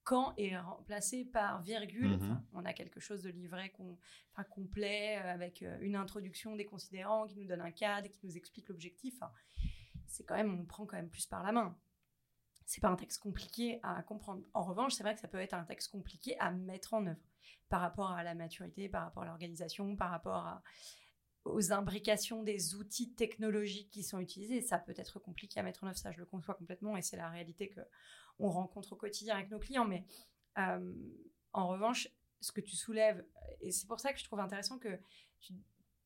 quand 0.05 0.33
est 0.39 0.57
remplacé 0.57 1.25
par 1.25 1.61
virgule. 1.63 2.19
Mm-hmm. 2.19 2.41
on 2.55 2.65
a 2.65 2.73
quelque 2.73 3.01
chose 3.01 3.25
de 3.25 3.31
livré 3.31 3.73
complet 4.49 5.17
avec 5.17 5.65
une 5.81 5.97
introduction 5.97 6.55
des 6.55 6.65
considérants 6.65 7.27
qui 7.27 7.37
nous 7.37 7.47
donne 7.47 7.63
un 7.63 7.73
cadre, 7.73 8.09
qui 8.09 8.21
nous 8.23 8.37
explique 8.37 8.69
l'objectif 8.69 9.21
c'est 10.09 10.25
quand 10.25 10.37
même, 10.37 10.61
on 10.61 10.65
prend 10.65 10.87
quand 10.87 10.97
même 10.97 11.11
plus 11.11 11.27
par 11.27 11.43
la 11.43 11.53
main. 11.53 11.77
C'est 12.67 12.81
pas 12.81 12.89
un 12.89 12.97
texte 12.97 13.21
compliqué 13.21 13.79
à 13.83 14.03
comprendre. 14.03 14.43
En 14.53 14.63
revanche, 14.63 14.95
c'est 14.95 15.03
vrai 15.03 15.15
que 15.15 15.21
ça 15.21 15.29
peut 15.29 15.41
être 15.41 15.55
un 15.55 15.65
texte 15.65 15.91
compliqué 15.91 16.39
à 16.41 16.51
mettre 16.51 16.95
en 16.95 17.07
œuvre 17.07 17.21
par 17.69 17.81
rapport 17.81 18.11
à 18.11 18.25
la 18.25 18.35
maturité, 18.35 18.89
par 18.89 19.05
rapport 19.05 19.23
à 19.23 19.27
l'organisation, 19.27 19.97
par 19.97 20.11
rapport 20.11 20.61
aux 21.45 21.73
imbrications 21.73 22.43
des 22.43 22.75
outils 22.75 23.15
technologiques 23.15 23.91
qui 23.91 24.03
sont 24.03 24.19
utilisés. 24.19 24.61
Ça 24.61 24.79
peut 24.79 24.95
être 24.97 25.21
compliqué 25.21 25.61
à 25.61 25.63
mettre 25.63 25.85
en 25.85 25.89
œuvre, 25.89 25.97
ça 25.97 26.11
je 26.11 26.19
le 26.19 26.27
conçois 26.27 26.55
complètement 26.55 26.97
et 26.97 27.03
c'est 27.03 27.17
la 27.17 27.29
réalité 27.29 27.69
que 27.69 27.81
on 28.39 28.51
rencontre 28.51 28.93
au 28.93 28.97
quotidien 28.97 29.37
avec 29.37 29.51
nos 29.51 29.59
clients. 29.59 29.87
Mais 29.87 30.05
euh, 30.59 30.93
en 31.53 31.69
revanche, 31.69 32.09
ce 32.41 32.53
que 32.53 32.61
tu 32.61 32.77
soulèves, 32.77 33.25
et 33.61 33.71
c'est 33.71 33.87
pour 33.87 34.01
ça 34.01 34.13
que 34.13 34.19
je 34.19 34.25
trouve 34.25 34.41
intéressant 34.41 34.79
que 34.79 34.99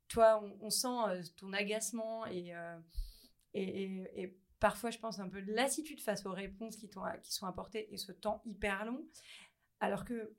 toi, 0.08 0.42
on, 0.60 0.70
sent 0.70 0.88
euh, 1.08 1.22
ton 1.36 1.52
agacement 1.52 2.26
et, 2.26 2.54
euh, 2.54 2.78
et, 3.54 4.36
parfois, 4.58 4.90
je 4.90 4.98
pense 4.98 5.18
un 5.18 5.28
peu 5.28 5.42
de 5.42 5.52
lassitude 5.52 6.00
face 6.00 6.26
aux 6.26 6.32
réponses 6.32 6.76
qui, 6.76 6.88
qui 6.88 7.32
sont 7.32 7.46
apportées 7.46 7.92
et 7.92 7.96
ce 7.96 8.12
temps 8.12 8.42
hyper 8.44 8.84
long. 8.84 9.04
Alors 9.80 10.04
que 10.04 10.34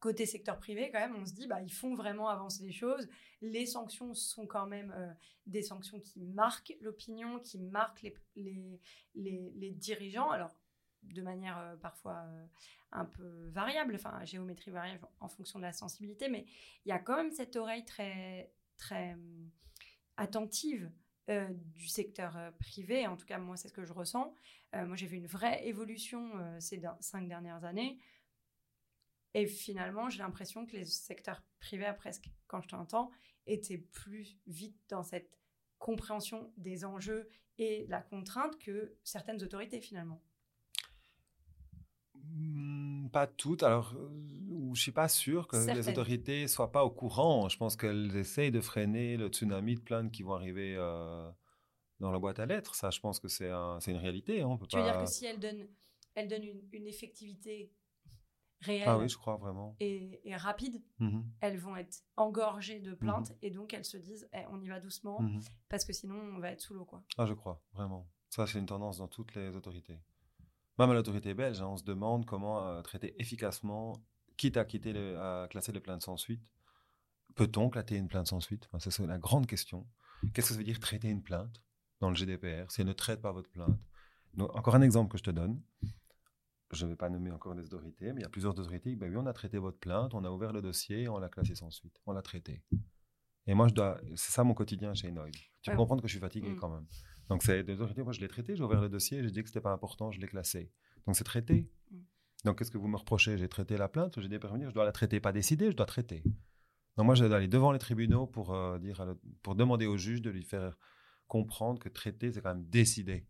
côté 0.00 0.24
secteur 0.26 0.58
privé, 0.58 0.90
quand 0.90 0.98
même, 0.98 1.14
on 1.16 1.26
se 1.26 1.34
dit, 1.34 1.46
bah, 1.46 1.60
ils 1.60 1.72
font 1.72 1.94
vraiment 1.94 2.28
avancer 2.28 2.64
les 2.64 2.72
choses. 2.72 3.08
Les 3.42 3.66
sanctions 3.66 4.14
sont 4.14 4.46
quand 4.46 4.66
même 4.66 4.92
euh, 4.96 5.12
des 5.46 5.62
sanctions 5.62 6.00
qui 6.00 6.20
marquent 6.20 6.74
l'opinion, 6.80 7.38
qui 7.38 7.58
marquent 7.58 8.02
les, 8.34 8.80
les, 9.14 9.52
les, 9.54 9.70
dirigeants. 9.70 10.30
Alors, 10.30 10.56
de 11.02 11.22
manière 11.22 11.58
euh, 11.58 11.76
parfois 11.76 12.24
euh, 12.26 12.46
un 12.92 13.04
peu 13.04 13.48
variable, 13.50 13.94
enfin, 13.94 14.24
géométrie 14.24 14.70
variable 14.70 15.06
en 15.20 15.28
fonction 15.28 15.58
de 15.58 15.64
la 15.64 15.72
sensibilité, 15.72 16.28
mais 16.28 16.46
il 16.84 16.88
y 16.88 16.92
a 16.92 16.98
quand 16.98 17.16
même 17.16 17.30
cette 17.30 17.56
oreille 17.56 17.84
très, 17.84 18.52
très 18.78 19.16
attentive 20.16 20.90
euh, 21.30 21.46
du 21.76 21.86
secteur 21.86 22.36
euh, 22.36 22.50
privé. 22.58 23.06
En 23.06 23.16
tout 23.16 23.24
cas, 23.24 23.38
moi, 23.38 23.56
c'est 23.56 23.68
ce 23.68 23.72
que 23.72 23.84
je 23.84 23.92
ressens. 23.92 24.34
Euh, 24.74 24.84
moi, 24.84 24.96
j'ai 24.96 25.06
vu 25.06 25.16
une 25.16 25.28
vraie 25.28 25.64
évolution 25.64 26.32
ces 26.58 26.82
cinq 26.98 27.28
dernières 27.28 27.64
années. 27.64 27.98
Et 29.34 29.46
finalement, 29.46 30.10
j'ai 30.10 30.18
l'impression 30.18 30.66
que 30.66 30.72
les 30.72 30.84
secteurs 30.84 31.40
privés, 31.60 31.92
presque, 31.96 32.30
quand 32.48 32.60
je 32.62 32.68
t'entends, 32.68 33.12
étaient 33.46 33.78
plus 33.78 34.38
vite 34.48 34.76
dans 34.88 35.04
cette 35.04 35.38
compréhension 35.78 36.52
des 36.56 36.84
enjeux 36.84 37.28
et 37.58 37.86
la 37.86 38.00
contrainte 38.00 38.58
que 38.58 38.96
certaines 39.04 39.40
autorités, 39.44 39.80
finalement. 39.80 40.20
Mmh, 42.14 43.08
pas 43.10 43.28
toutes. 43.28 43.62
Alors, 43.62 43.94
je 44.74 44.80
je 44.80 44.82
suis 44.82 44.92
pas 44.92 45.08
sûr 45.08 45.46
que 45.46 45.56
les 45.56 45.88
autorités 45.88 46.48
soient 46.48 46.72
pas 46.72 46.84
au 46.84 46.90
courant. 46.90 47.48
Je 47.48 47.56
pense 47.56 47.76
qu'elles 47.76 48.16
essayent 48.16 48.50
de 48.50 48.60
freiner 48.60 49.16
le 49.16 49.28
tsunami 49.28 49.76
de 49.76 49.80
plaintes 49.80 50.10
qui 50.10 50.22
vont 50.22 50.34
arriver 50.34 50.74
euh, 50.76 51.30
dans 52.00 52.10
la 52.10 52.18
boîte 52.18 52.38
à 52.38 52.46
lettres. 52.46 52.74
Ça, 52.74 52.90
je 52.90 53.00
pense 53.00 53.20
que 53.20 53.28
c'est 53.28 53.48
une 53.48 53.96
réalité. 53.96 54.42
Hein, 54.42 54.48
on 54.48 54.56
peut 54.56 54.66
tu 54.66 54.76
veux 54.76 54.82
dire 54.82 54.98
que 54.98 55.06
si 55.06 55.26
elles 55.26 55.38
donnent, 55.38 55.66
elles 56.14 56.28
donnent 56.28 56.48
une, 56.72 56.86
effectivité 56.86 57.72
réelle 58.60 58.88
ah 58.88 58.98
oui, 58.98 59.08
je 59.08 59.16
crois 59.16 59.36
vraiment. 59.36 59.74
et, 59.80 60.20
rapide, 60.36 60.82
mmh 60.98 61.20
elles 61.40 61.56
vont 61.56 61.76
être 61.76 62.02
engorgées 62.18 62.78
de 62.78 62.92
plaintes 62.92 63.30
mmh 63.30 63.38
et 63.42 63.50
donc 63.50 63.72
elles 63.72 63.86
se 63.86 63.96
disent 63.96 64.28
eh, 64.34 64.44
on 64.50 64.60
y 64.60 64.68
va 64.68 64.80
doucement 64.80 65.18
parce 65.70 65.86
que 65.86 65.94
sinon 65.94 66.14
on 66.14 66.40
va 66.40 66.50
être 66.50 66.60
sous 66.60 66.74
l'eau. 66.74 66.84
quoi. 66.84 67.02
Ah, 67.16 67.26
je 67.26 67.32
crois, 67.32 67.62
vraiment. 67.72 68.06
Ça, 68.28 68.46
c'est 68.46 68.58
une 68.58 68.66
tendance 68.66 68.98
dans 68.98 69.08
toutes 69.08 69.34
les 69.34 69.56
autorités. 69.56 69.98
Même 70.78 70.90
à 70.90 70.94
l'autorité 70.94 71.34
belge, 71.34 71.60
hein, 71.60 71.66
on 71.66 71.76
se 71.76 71.84
demande 71.84 72.24
comment 72.24 72.66
euh, 72.66 72.80
traiter 72.80 73.14
efficacement 73.20 74.00
quitte 74.40 74.56
à, 74.56 74.64
quitter 74.64 74.96
à 75.16 75.46
classer 75.50 75.70
les 75.70 75.80
plaintes 75.80 76.00
sans 76.00 76.16
suite, 76.16 76.50
peut-on 77.34 77.68
classer 77.68 77.96
une 77.96 78.08
plainte 78.08 78.26
sans 78.26 78.40
suite? 78.40 78.68
C'est 78.78 79.06
la 79.06 79.18
grande 79.18 79.46
question. 79.46 79.86
Qu'est-ce 80.32 80.48
que 80.48 80.54
ça 80.54 80.58
veut 80.58 80.64
dire 80.64 80.80
traiter 80.80 81.08
une 81.08 81.22
plainte 81.22 81.62
dans 82.00 82.08
le 82.08 82.16
GDPR 82.16 82.70
si 82.70 82.80
elle 82.80 82.86
ne 82.86 82.94
traite 82.94 83.20
pas 83.20 83.32
votre 83.32 83.50
plainte 83.50 83.78
Encore 84.38 84.74
un 84.76 84.80
exemple 84.80 85.12
que 85.12 85.18
je 85.18 85.24
te 85.24 85.30
donne. 85.30 85.60
je 86.72 86.86
ne 86.86 86.90
vais 86.90 86.96
pas 86.96 87.10
nommer 87.10 87.30
encore 87.30 87.52
les 87.52 87.64
autorités, 87.64 88.14
mais 88.14 88.20
il 88.20 88.22
y 88.22 88.26
a 88.26 88.30
plusieurs 88.30 88.58
autorités. 88.58 88.96
Ben 88.96 89.10
oui, 89.10 89.16
on 89.18 89.26
a 89.26 89.32
traité 89.34 89.58
votre 89.58 89.78
plainte, 89.78 90.14
on 90.14 90.24
a 90.24 90.30
ouvert 90.30 90.52
le 90.54 90.62
dossier, 90.62 91.06
on 91.06 91.18
l'a 91.18 91.28
classé 91.28 91.54
sans 91.54 91.70
suite, 91.70 92.00
on 92.06 92.12
l'a 92.12 92.22
traité. 92.22 92.62
Et 93.46 93.52
moi, 93.52 93.68
je 93.68 93.74
dois, 93.74 94.00
c'est 94.14 94.32
ça 94.32 94.42
mon 94.42 94.54
quotidien 94.54 94.94
chez 94.94 95.10
Noy. 95.10 95.32
Tu 95.60 95.70
peux 95.70 95.76
comprendre 95.76 96.00
que 96.00 96.08
je 96.08 96.12
suis 96.12 96.20
fatigué 96.20 96.50
mm. 96.50 96.56
quand 96.56 96.70
même. 96.70 96.86
Donc, 97.28 97.42
c'est 97.42 97.62
des 97.62 97.74
autorités. 97.74 98.02
Moi, 98.02 98.14
je 98.14 98.20
l'ai 98.20 98.28
traité, 98.28 98.56
j'ai 98.56 98.64
ouvert 98.64 98.80
le 98.80 98.88
dossier, 98.88 99.22
j'ai 99.22 99.30
dit 99.30 99.42
que 99.42 99.48
c'était 99.48 99.60
pas 99.60 99.72
important, 99.72 100.10
je 100.10 100.20
l'ai 100.20 100.28
classé. 100.28 100.70
Donc, 101.06 101.16
c'est 101.16 101.24
traité. 101.24 101.68
Mm. 101.90 101.98
Donc, 102.44 102.58
qu'est-ce 102.58 102.70
que 102.70 102.78
vous 102.78 102.88
me 102.88 102.96
reprochez? 102.96 103.36
J'ai 103.36 103.48
traité 103.48 103.76
la 103.76 103.88
plainte, 103.88 104.20
j'ai 104.20 104.28
dit 104.28 104.38
je 104.40 104.72
dois 104.72 104.84
la 104.84 104.92
traiter, 104.92 105.20
pas 105.20 105.32
décider, 105.32 105.70
je 105.70 105.76
dois 105.76 105.86
traiter. 105.86 106.22
Donc, 106.96 107.06
moi, 107.06 107.14
je 107.14 107.24
dois 107.24 107.36
aller 107.36 107.48
devant 107.48 107.72
les 107.72 107.78
tribunaux 107.78 108.26
pour, 108.26 108.54
euh, 108.54 108.78
dire 108.78 109.04
pour 109.42 109.54
demander 109.54 109.86
au 109.86 109.96
juge 109.96 110.22
de 110.22 110.30
lui 110.30 110.42
faire 110.42 110.76
comprendre 111.28 111.78
que 111.78 111.88
traiter, 111.88 112.32
c'est 112.32 112.40
quand 112.40 112.54
même 112.54 112.66
décider. 112.66 113.26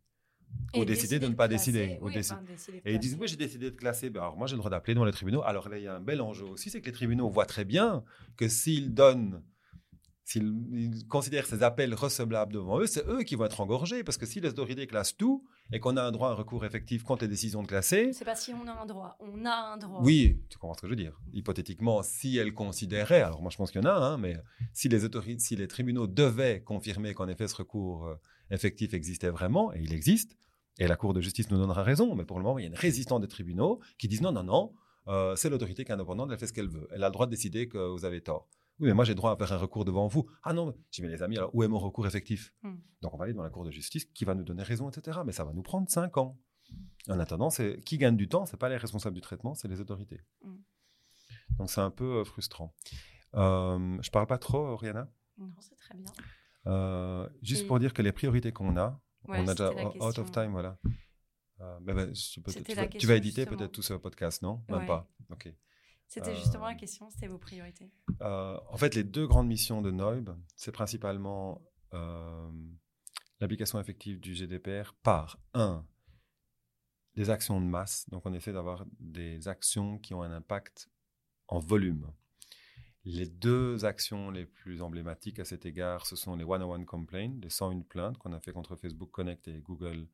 ou 0.75 0.85
décider, 0.85 1.20
de 1.20 1.29
ne 1.29 1.35
pas 1.35 1.46
décider. 1.46 1.99
et 2.85 2.94
ils 2.94 2.99
disent, 2.99 3.16
oui, 3.20 3.29
j'ai 3.29 3.37
décidé 3.37 3.70
de 3.70 3.77
classer. 3.77 4.11
Ben, 4.11 4.20
alors 4.20 4.37
moi, 4.37 4.46
j'ai 4.46 4.55
le 4.55 4.59
droit 4.59 4.70
d'appeler 4.70 4.94
devant 4.94 5.05
les 5.05 5.12
tribunaux. 5.12 5.42
Alors 5.42 5.68
là, 5.68 5.79
il 5.79 5.85
y 5.85 5.87
a 5.87 5.94
un 5.94 6.01
bel 6.01 6.20
enjeu 6.20 6.44
aussi, 6.44 6.70
c'est 6.70 6.81
que 6.81 6.87
les 6.87 6.92
tribunaux 6.92 7.31
voient 7.31 7.46
très 7.46 7.64
bien 7.64 8.03
que 8.37 8.49
s'ils 8.49 8.92
donnent 8.92 9.42
S'ils 10.31 11.09
considèrent 11.09 11.45
ces 11.45 11.64
appels 11.64 11.93
recevables 11.93 12.53
devant 12.53 12.79
eux, 12.79 12.87
c'est 12.87 13.05
eux 13.09 13.25
qui 13.25 13.35
vont 13.35 13.47
être 13.47 13.61
engorgés. 13.61 14.05
Parce 14.05 14.16
que 14.16 14.27
si 14.27 14.40
les 14.40 14.51
autorités 14.51 14.87
classent 14.87 15.16
tout 15.16 15.45
et 15.73 15.81
qu'on 15.81 15.97
a 15.97 16.05
un 16.05 16.12
droit 16.12 16.29
à 16.29 16.31
un 16.31 16.35
recours 16.35 16.64
effectif 16.64 17.03
contre 17.03 17.25
les 17.25 17.29
décisions 17.29 17.62
de 17.62 17.66
classer. 17.66 18.12
C'est 18.12 18.25
pas 18.25 18.37
si 18.37 18.53
on 18.55 18.64
a 18.69 18.81
un 18.81 18.87
droit. 18.87 19.16
On 19.19 19.45
a 19.45 19.73
un 19.73 19.77
droit. 19.77 20.01
Oui, 20.05 20.40
tu 20.49 20.57
comprends 20.57 20.75
ce 20.75 20.83
que 20.83 20.87
je 20.87 20.93
veux 20.93 20.97
dire. 20.97 21.21
Hypothétiquement, 21.33 22.05
si 22.05 22.37
elles 22.37 22.55
considéraient, 22.55 23.23
alors 23.23 23.43
moi 23.43 23.51
je 23.51 23.57
pense 23.57 23.73
qu'il 23.73 23.83
y 23.83 23.85
en 23.85 23.88
a, 23.88 23.93
hein, 23.93 24.19
mais 24.19 24.37
si 24.73 24.88
les, 24.88 25.05
autorités, 25.05 25.40
si 25.40 25.57
les 25.57 25.66
tribunaux 25.66 26.07
devaient 26.07 26.62
confirmer 26.62 27.12
qu'en 27.12 27.27
effet 27.27 27.49
ce 27.49 27.57
recours 27.57 28.07
euh, 28.07 28.14
effectif 28.53 28.95
existait 28.95 29.31
vraiment, 29.31 29.75
et 29.75 29.81
il 29.83 29.93
existe, 29.93 30.37
et 30.79 30.87
la 30.87 30.95
Cour 30.95 31.12
de 31.12 31.21
justice 31.21 31.51
nous 31.51 31.59
donnera 31.59 31.83
raison, 31.83 32.14
mais 32.14 32.25
pour 32.25 32.38
le 32.38 32.45
moment, 32.45 32.61
il 32.61 32.62
y 32.62 32.66
a 32.66 32.69
une 32.69 32.77
résistance 32.77 33.21
des 33.21 33.27
tribunaux 33.27 33.81
qui 33.99 34.07
disent 34.07 34.23
non, 34.23 34.31
non, 34.31 34.45
non, 34.45 34.75
euh, 35.09 35.35
c'est 35.35 35.51
l'autorité 35.51 35.85
qui 35.85 35.90
est 35.90 35.95
indépendante, 35.95 36.31
elle 36.31 36.38
fait 36.38 36.47
ce 36.47 36.53
qu'elle 36.53 36.69
veut. 36.69 36.87
Elle 36.93 37.03
a 37.03 37.09
le 37.09 37.12
droit 37.12 37.27
de 37.27 37.33
décider 37.33 37.69
que 37.69 37.79
vous 37.79 38.05
avez 38.05 38.21
tort. 38.21 38.49
Oui, 38.81 38.88
mais 38.88 38.95
moi, 38.95 39.05
j'ai 39.05 39.14
droit 39.14 39.33
à 39.33 39.37
faire 39.37 39.53
un 39.53 39.59
recours 39.59 39.85
devant 39.85 40.09
vous. 40.09 40.29
Ah 40.43 40.53
non, 40.53 40.75
j'ai 40.90 41.03
mis 41.03 41.09
les 41.09 41.23
amis, 41.23 41.37
alors 41.37 41.55
où 41.55 41.62
est 41.62 41.69
mon 41.69 41.79
recours 41.79 42.07
effectif? 42.07 42.55
Hmm. 42.62 42.77
Donc, 43.03 43.14
on 43.14 43.19
va 43.19 43.25
aller 43.25 43.35
dans 43.35 43.43
la 43.43 43.51
Cour 43.51 43.64
de 43.64 43.71
justice 43.71 44.07
qui 44.07 44.25
va 44.25 44.35
nous 44.35 44.45
donner 44.45 44.62
raison, 44.62 44.88
etc. 44.88 45.21
Mais 45.25 45.33
ça 45.33 45.45
va 45.45 45.53
nous 45.53 45.62
prendre 45.62 45.88
cinq 45.88 46.16
ans. 46.16 46.38
En 47.09 47.19
attendant, 47.19 47.51
c'est 47.51 47.81
qui 47.85 47.99
gagne 47.99 48.16
du 48.16 48.29
temps, 48.29 48.47
c'est 48.47 48.57
pas 48.57 48.69
les 48.69 48.77
responsables 48.77 49.14
du 49.14 49.21
traitement, 49.21 49.55
c'est 49.55 49.69
les 49.69 49.81
autorités. 49.81 50.21
Hmm. 50.43 50.57
Donc, 51.59 51.71
c'est 51.71 51.81
un 51.81 51.90
peu 51.90 52.21
euh, 52.21 52.25
frustrant. 52.25 52.75
Euh, 53.35 53.99
je 54.01 54.11
parle 54.11 54.27
pas 54.27 54.38
trop, 54.38 54.77
Rihanna 54.77 55.09
Non, 55.38 55.53
c'est 55.61 55.77
très 55.77 55.95
bien. 55.95 56.11
Euh, 56.66 57.29
juste 57.43 57.66
pour 57.66 57.79
dire 57.79 57.93
que 57.93 58.03
les 58.03 58.12
priorités 58.12 58.53
qu'on 58.53 58.77
a, 58.77 59.01
on 59.29 59.47
a 59.49 59.55
déjà 59.55 59.73
out 60.01 60.19
of 60.19 60.31
time, 60.31 60.53
voilà. 60.53 60.79
Euh, 61.61 61.79
ben, 61.81 62.12
tu, 62.12 63.07
vas 63.07 63.16
éditer 63.16 63.45
peut-être 63.45 63.73
tout 63.73 63.83
ce 63.83 63.95
podcast, 63.95 64.43
non? 64.43 64.62
Même 64.69 64.87
pas. 64.87 65.09
Ok. 65.31 65.53
C'était 66.11 66.35
justement 66.35 66.64
la 66.64 66.73
euh, 66.73 66.77
question, 66.77 67.09
c'était 67.09 67.29
vos 67.29 67.38
priorités. 67.38 67.92
Euh, 68.20 68.59
en 68.68 68.77
fait, 68.77 68.96
les 68.96 69.05
deux 69.05 69.29
grandes 69.29 69.46
missions 69.46 69.81
de 69.81 69.92
Noib, 69.92 70.31
c'est 70.57 70.73
principalement 70.73 71.62
euh, 71.94 72.51
l'application 73.38 73.79
effective 73.79 74.18
du 74.18 74.35
GDPR 74.35 74.92
par, 75.05 75.38
un, 75.55 75.87
des 77.14 77.31
actions 77.31 77.61
de 77.61 77.66
masse. 77.66 78.09
Donc, 78.11 78.27
on 78.27 78.35
essaie 78.35 78.53
d'avoir 78.53 78.85
des 78.99 79.46
actions 79.46 79.99
qui 79.99 80.12
ont 80.12 80.23
un 80.23 80.33
impact 80.33 80.90
en 81.46 81.61
volume. 81.61 82.12
Les 83.05 83.29
deux 83.29 83.85
actions 83.85 84.33
les 84.33 84.46
plus 84.46 84.83
emblématiques 84.83 85.38
à 85.38 85.44
cet 85.44 85.64
égard, 85.64 86.07
ce 86.07 86.16
sont 86.16 86.35
les 86.35 86.44
101 86.44 86.85
complaints, 86.87 87.38
les 87.40 87.51
101 87.51 87.83
plaintes 87.83 88.18
qu'on 88.18 88.33
a 88.33 88.40
fait 88.40 88.53
contre 88.53 88.75
Facebook 88.75 89.12
Connect 89.12 89.46
et 89.46 89.61
Google 89.61 90.09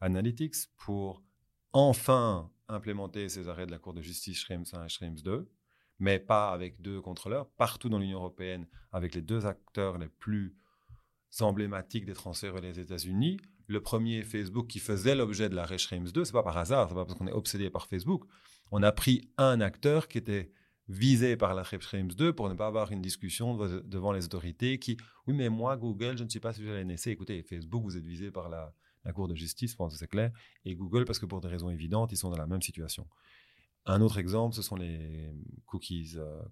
Analytics 0.00 0.68
pour 0.76 1.24
enfin 1.72 2.50
implémenter 2.68 3.28
ces 3.28 3.48
arrêts 3.48 3.66
de 3.66 3.70
la 3.70 3.78
Cour 3.78 3.94
de 3.94 4.02
justice 4.02 4.38
Schrems 4.38 4.64
1 4.72 4.84
et 4.84 4.88
Schrems 4.88 5.20
2, 5.22 5.48
mais 5.98 6.18
pas 6.18 6.52
avec 6.52 6.80
deux 6.80 7.00
contrôleurs, 7.00 7.48
partout 7.50 7.88
dans 7.88 7.98
l'Union 7.98 8.18
européenne, 8.18 8.66
avec 8.92 9.14
les 9.14 9.22
deux 9.22 9.46
acteurs 9.46 9.98
les 9.98 10.08
plus 10.08 10.54
emblématiques 11.40 12.06
des 12.06 12.14
transferts 12.14 12.52
vers 12.52 12.62
les 12.62 12.80
États-Unis. 12.80 13.38
Le 13.66 13.80
premier, 13.80 14.22
Facebook, 14.22 14.66
qui 14.66 14.80
faisait 14.80 15.14
l'objet 15.14 15.48
de 15.48 15.54
l'arrêt 15.54 15.78
Schrems 15.78 16.10
2, 16.10 16.24
c'est 16.24 16.32
pas 16.32 16.42
par 16.42 16.56
hasard, 16.56 16.88
c'est 16.88 16.94
pas 16.94 17.04
parce 17.04 17.16
qu'on 17.16 17.28
est 17.28 17.32
obsédé 17.32 17.70
par 17.70 17.86
Facebook. 17.86 18.24
On 18.72 18.82
a 18.82 18.92
pris 18.92 19.30
un 19.38 19.60
acteur 19.60 20.08
qui 20.08 20.18
était 20.18 20.50
visé 20.88 21.36
par 21.36 21.54
l'arrêt 21.54 21.78
Schrems 21.80 22.12
2 22.12 22.32
pour 22.32 22.48
ne 22.48 22.54
pas 22.54 22.66
avoir 22.66 22.90
une 22.90 23.00
discussion 23.00 23.56
devant 23.84 24.12
les 24.12 24.24
autorités 24.24 24.78
qui, 24.78 24.96
oui, 25.26 25.34
mais 25.34 25.48
moi, 25.48 25.76
Google, 25.76 26.18
je 26.18 26.24
ne 26.24 26.28
suis 26.28 26.40
pas 26.40 26.52
sujet 26.52 26.70
à 26.70 26.74
la 26.74 26.84
NSC. 26.84 27.08
Écoutez, 27.08 27.42
Facebook, 27.42 27.84
vous 27.84 27.96
êtes 27.96 28.06
visé 28.06 28.32
par 28.32 28.48
la, 28.48 28.74
la 29.04 29.12
Cour 29.12 29.28
de 29.28 29.34
justice, 29.34 29.72
je 29.72 29.76
pense 29.76 29.92
que 29.92 29.98
c'est 29.98 30.08
clair, 30.08 30.32
et 30.64 30.74
Google 30.74 31.04
parce 31.04 31.18
que 31.18 31.26
pour 31.26 31.40
des 31.40 31.48
raisons 31.48 31.70
évidentes, 31.70 32.12
ils 32.12 32.16
sont 32.16 32.30
dans 32.30 32.38
la 32.38 32.46
même 32.46 32.62
situation. 32.62 33.06
Un 33.86 34.02
autre 34.02 34.18
exemple, 34.18 34.54
ce 34.54 34.62
sont 34.62 34.76
les 34.76 35.32
cookies 35.66 36.12
euh, 36.16 36.42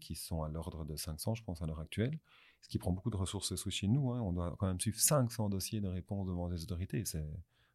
qui 0.00 0.14
sont 0.14 0.42
à 0.42 0.48
l'ordre 0.48 0.84
de 0.84 0.96
500, 0.96 1.34
je 1.34 1.42
pense, 1.42 1.60
à 1.60 1.66
l'heure 1.66 1.80
actuelle, 1.80 2.18
ce 2.60 2.68
qui 2.68 2.78
prend 2.78 2.92
beaucoup 2.92 3.10
de 3.10 3.16
ressources 3.16 3.56
sous 3.56 3.70
chez 3.70 3.88
nous. 3.88 4.12
Hein. 4.12 4.20
On 4.20 4.32
doit 4.32 4.54
quand 4.58 4.68
même 4.68 4.80
suivre 4.80 4.98
500 4.98 5.48
dossiers 5.48 5.80
de 5.80 5.88
réponse 5.88 6.26
devant 6.28 6.48
les 6.48 6.62
autorités. 6.62 7.04
C'est 7.04 7.26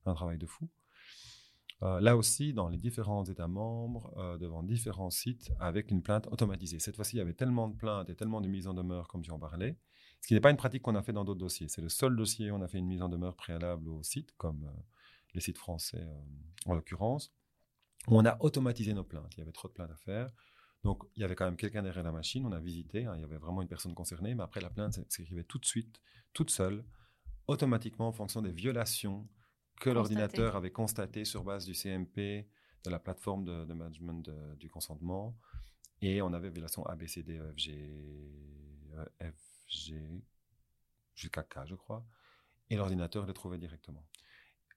un 0.05 0.13
travail 0.13 0.38
de 0.38 0.45
fou. 0.45 0.69
Euh, 1.81 1.99
là 1.99 2.15
aussi, 2.15 2.53
dans 2.53 2.69
les 2.69 2.77
différents 2.77 3.25
États 3.25 3.47
membres, 3.47 4.13
euh, 4.17 4.38
devant 4.38 4.63
différents 4.63 5.09
sites, 5.09 5.51
avec 5.59 5.91
une 5.91 6.01
plainte 6.01 6.27
automatisée. 6.27 6.79
Cette 6.79 6.95
fois-ci, 6.95 7.17
il 7.17 7.19
y 7.19 7.21
avait 7.21 7.33
tellement 7.33 7.67
de 7.67 7.75
plaintes 7.75 8.09
et 8.09 8.15
tellement 8.15 8.39
de 8.39 8.47
mises 8.47 8.67
en 8.67 8.73
demeure, 8.73 9.09
comme 9.09 9.21
tu 9.21 9.31
en 9.31 9.39
parlais, 9.39 9.77
ce 10.23 10.29
qui 10.29 10.36
n'est 10.36 10.39
pas 10.39 10.51
une 10.51 10.57
pratique 10.57 10.83
qu'on 10.83 10.95
a 10.95 11.03
fait 11.03 11.12
dans 11.12 11.25
d'autres 11.25 11.41
dossiers. 11.41 11.67
C'est 11.67 11.81
le 11.81 11.89
seul 11.89 12.15
dossier 12.15 12.49
où 12.49 12.55
on 12.55 12.62
a 12.62 12.67
fait 12.69 12.77
une 12.77 12.88
mise 12.88 13.01
en 13.01 13.09
demeure 13.09 13.36
préalable 13.36 13.89
au 13.89 14.01
site, 14.03 14.31
comme 14.38 14.63
euh, 14.63 14.81
les 15.33 15.41
sites 15.41 15.57
français 15.57 15.99
euh, 15.99 16.21
en 16.65 16.75
l'occurrence, 16.75 17.33
où 18.07 18.17
on 18.17 18.23
a 18.23 18.38
automatisé 18.41 18.93
nos 18.93 19.03
plaintes. 19.03 19.33
Il 19.36 19.39
y 19.39 19.41
avait 19.41 19.51
trop 19.51 19.67
de 19.67 19.73
plaintes 19.73 19.91
à 19.91 19.97
faire. 19.97 20.31
Donc, 20.86 21.03
il 21.17 21.21
y 21.21 21.25
avait 21.25 21.36
quand 21.36 21.43
même 21.43 21.57
quelqu'un 21.57 21.83
derrière 21.83 22.05
la 22.05 22.13
machine, 22.13 22.45
on 22.45 22.53
a 22.53 22.59
visité, 22.62 23.05
hein, 23.05 23.15
il 23.15 23.21
y 23.21 23.23
avait 23.25 23.38
vraiment 23.38 23.62
une 23.62 23.67
personne 23.67 23.93
concernée, 23.93 24.33
mais 24.33 24.43
après, 24.43 24.62
la 24.62 24.69
plainte 24.69 24.97
s'écrivait 25.09 25.43
tout 25.43 25.57
de 25.57 25.65
suite, 25.65 25.99
toute 26.31 26.51
seule, 26.51 26.86
automatiquement 27.47 28.07
en 28.07 28.13
fonction 28.13 28.41
des 28.41 28.53
violations 28.53 29.27
que 29.81 29.89
l'ordinateur 29.89 30.55
avait 30.55 30.71
constatées 30.71 31.25
sur 31.25 31.43
base 31.43 31.65
du 31.65 31.73
CMP, 31.73 32.47
de 32.86 32.89
la 32.89 32.99
plateforme 32.99 33.43
de, 33.43 33.73
management 33.73 34.29
du 34.57 34.69
consentement. 34.69 35.38
Et 36.01 36.21
on 36.21 36.31
avait 36.31 36.49
violation 36.49 36.86
ABCDEFG, 36.86 37.71
F, 39.21 39.52
j'ai 39.73 40.23
jusqu'à 41.15 41.43
K, 41.43 41.65
je 41.65 41.75
crois, 41.75 42.05
et 42.69 42.75
l'ordinateur 42.75 43.25
le 43.25 43.33
trouvait 43.33 43.57
directement. 43.57 44.05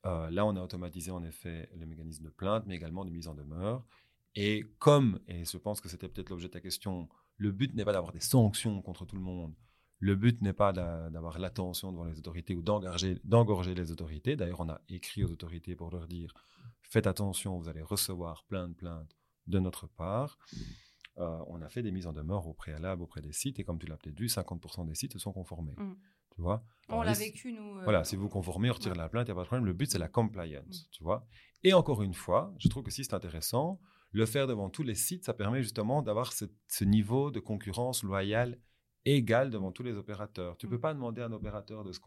Euh, 0.05 0.31
là, 0.31 0.47
on 0.47 0.55
a 0.57 0.63
automatisé 0.63 1.11
en 1.11 1.23
effet 1.23 1.71
le 1.75 1.87
mécanisme 1.87 2.25
de 2.25 2.31
plainte, 2.31 2.65
mais 2.67 2.77
également 2.77 3.05
de 3.05 3.11
mise 3.11 3.29
en 3.29 3.35
demeure. 3.35 3.85
Et 4.35 4.65
comme, 4.79 5.21
et 5.27 5.45
je 5.45 5.57
pense 5.57 5.81
que 5.81 5.89
c'était 5.89 6.09
peut-être 6.09 6.31
l'objet 6.31 6.49
de 6.49 6.53
ta 6.53 6.61
question, 6.61 7.09
le 7.39 7.53
but 7.53 7.75
n'est 7.75 7.85
pas 7.85 7.93
d'avoir 7.93 8.13
des 8.13 8.21
sanctions 8.21 8.83
contre 8.83 9.07
tout 9.07 9.17
le 9.17 9.23
monde. 9.23 9.55
Le 9.99 10.15
but 10.15 10.43
n'est 10.43 10.53
pas 10.53 10.73
d'avoir 10.75 11.39
l'attention 11.39 11.91
devant 11.91 12.05
les 12.05 12.19
autorités 12.19 12.55
ou 12.55 12.63
d'engorger 12.63 13.75
les 13.75 13.93
autorités. 13.93 14.37
D'ailleurs, 14.37 14.61
on 14.61 14.69
a 14.69 14.81
écrit 14.91 15.25
aux 15.25 15.33
autorités 15.33 15.75
pour 15.75 15.91
leur 15.91 16.07
dire 16.07 16.35
faites 16.83 17.07
attention, 17.07 17.59
vous 17.59 17.69
allez 17.69 17.83
recevoir 17.83 18.45
plein 18.45 18.69
de 18.69 18.75
plaintes 18.75 19.17
de 19.47 19.59
notre 19.59 19.87
part. 19.87 20.39
Euh, 21.19 21.39
on 21.47 21.63
a 21.63 21.69
fait 21.69 21.83
des 21.83 21.93
mises 21.93 22.07
en 22.07 22.13
demeure 22.13 22.47
au 22.47 22.53
préalable 22.53 23.03
auprès 23.03 23.23
des 23.23 23.33
sites 23.33 23.59
et 23.59 23.65
comme 23.65 23.79
tu 23.79 23.87
l'as 23.87 23.97
peut-être 23.97 24.19
vu, 24.19 24.27
50% 24.27 24.87
des 24.87 24.95
sites 24.95 25.15
se 25.15 25.19
sont 25.19 25.33
conformés. 25.33 25.75
Mm. 25.77 25.95
Tu 26.35 26.43
vois? 26.43 26.63
On 26.91 27.01
l'a 27.01 27.15
vécu, 27.15 27.53
nous. 27.53 27.79
Euh, 27.79 27.85
voilà, 27.85 28.05
si 28.05 28.17
vous 28.17 28.29
conformez, 28.29 28.71
on 28.71 28.75
retire 28.75 28.95
la 28.95 29.09
plainte, 29.09 29.27
il 29.27 29.31
n'y 29.31 29.33
a 29.33 29.35
pas 29.37 29.43
de 29.43 29.47
problème. 29.47 29.65
Le 29.65 29.73
but, 29.73 29.91
c'est 29.91 29.99
la 29.99 30.09
compliance, 30.09 30.85
mm. 30.85 30.89
tu 30.91 31.03
vois? 31.03 31.27
Et 31.65 31.73
encore 31.73 32.03
une 32.03 32.13
fois, 32.13 32.55
je 32.59 32.69
trouve 32.69 32.83
que 32.83 32.91
si 32.91 33.03
c'est 33.03 33.15
intéressant, 33.15 33.81
le 34.13 34.27
faire 34.27 34.47
devant 34.47 34.69
tous 34.69 34.83
les 34.83 34.95
sites, 34.95 35.25
ça 35.25 35.33
permet 35.33 35.63
justement 35.63 36.03
d'avoir 36.03 36.33
ce, 36.33 36.85
niveau 36.85 37.31
de 37.31 37.41
concurrence 37.41 38.03
loyale 38.03 38.59
égal 39.07 39.51
devant 39.51 39.73
tous 39.73 39.85
les 39.85 39.95
opérateurs. 39.95 40.59
Tu 40.59 40.67
ne 40.67 40.71
peux 40.71 40.77
mm. 40.77 40.83
pas 40.83 40.93
demander 40.93 41.23
à 41.23 41.27
un 41.27 41.33
opérateur 41.33 41.83
de 41.83 41.93
se, 41.93 42.01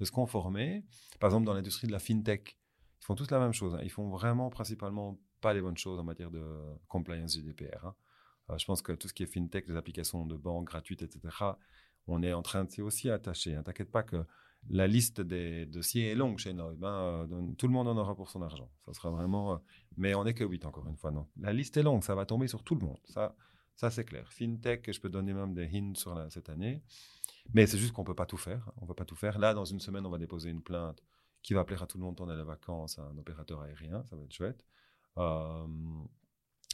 de 0.00 0.04
se 0.04 0.12
conformer. 0.12 0.84
Par 1.18 1.28
exemple, 1.28 1.46
dans 1.46 1.54
l'industrie 1.54 1.86
de 1.86 1.92
la 1.92 1.98
fintech, 1.98 2.58
ils 3.00 3.04
font 3.06 3.14
tous 3.14 3.30
la 3.30 3.38
même 3.38 3.54
chose. 3.54 3.74
Hein. 3.74 3.80
Ils 3.82 3.90
font 3.90 4.10
vraiment 4.10 4.50
principalement 4.50 5.18
pas 5.40 5.54
les 5.54 5.62
bonnes 5.62 5.78
choses 5.78 5.98
en 5.98 6.04
matière 6.04 6.30
de 6.30 6.44
compliance 6.88 7.34
GDPR. 7.34 7.86
Hein. 7.86 7.94
Euh, 8.50 8.58
je 8.58 8.64
pense 8.64 8.82
que 8.82 8.92
tout 8.92 9.08
ce 9.08 9.14
qui 9.14 9.22
est 9.22 9.26
fintech, 9.26 9.68
les 9.68 9.76
applications 9.76 10.26
de 10.26 10.36
banque 10.36 10.66
gratuites, 10.66 11.02
etc., 11.02 11.20
on 12.06 12.22
est 12.22 12.32
en 12.32 12.42
train 12.42 12.64
de 12.64 12.70
s'y 12.70 12.82
aussi 12.82 13.10
attacher. 13.10 13.54
Hein. 13.54 13.62
T'inquiète 13.62 13.90
pas 13.90 14.02
que 14.02 14.24
la 14.68 14.86
liste 14.86 15.20
des 15.20 15.66
dossiers 15.66 16.08
est 16.10 16.14
longue 16.14 16.38
chez 16.38 16.52
nous. 16.52 16.74
Ben, 16.76 16.88
euh, 16.88 17.52
tout 17.56 17.66
le 17.66 17.72
monde 17.72 17.88
en 17.88 17.96
aura 17.96 18.14
pour 18.14 18.30
son 18.30 18.42
argent. 18.42 18.70
Ça 18.84 18.92
sera 18.92 19.10
vraiment. 19.10 19.54
Euh, 19.54 19.56
mais 19.96 20.14
on 20.14 20.24
n'est 20.24 20.34
que 20.34 20.44
8 20.44 20.66
encore 20.66 20.86
une 20.88 20.96
fois. 20.96 21.10
Non. 21.10 21.26
La 21.38 21.52
liste 21.52 21.76
est 21.76 21.82
longue, 21.82 22.02
ça 22.02 22.14
va 22.14 22.26
tomber 22.26 22.48
sur 22.48 22.62
tout 22.62 22.74
le 22.74 22.86
monde. 22.86 22.98
Ça, 23.04 23.36
ça 23.76 23.90
c'est 23.90 24.04
clair. 24.04 24.30
Fintech, 24.32 24.92
je 24.92 25.00
peux 25.00 25.08
donner 25.08 25.32
même 25.32 25.54
des 25.54 25.68
hints 25.72 25.94
sur 25.94 26.26
cette 26.30 26.48
année. 26.48 26.82
Mais 27.54 27.66
c'est 27.66 27.78
juste 27.78 27.92
qu'on 27.92 28.02
ne 28.02 28.06
peut 28.06 28.14
pas 28.14 28.26
tout 28.26 28.36
faire. 28.36 28.70
On 28.78 28.82
ne 28.82 28.86
peut 28.86 28.94
pas 28.94 29.04
tout 29.04 29.16
faire. 29.16 29.38
Là, 29.38 29.54
dans 29.54 29.64
une 29.64 29.80
semaine, 29.80 30.04
on 30.04 30.10
va 30.10 30.18
déposer 30.18 30.50
une 30.50 30.62
plainte 30.62 31.02
qui 31.42 31.54
va 31.54 31.64
plaire 31.64 31.82
à 31.82 31.86
tout 31.86 31.96
le 31.96 32.04
monde 32.04 32.16
pendant 32.16 32.34
les 32.34 32.44
vacances 32.44 32.98
à 32.98 33.02
un 33.02 33.16
opérateur 33.16 33.60
aérien. 33.62 34.04
Ça 34.04 34.16
va 34.16 34.24
être 34.24 34.32
chouette. 34.32 34.64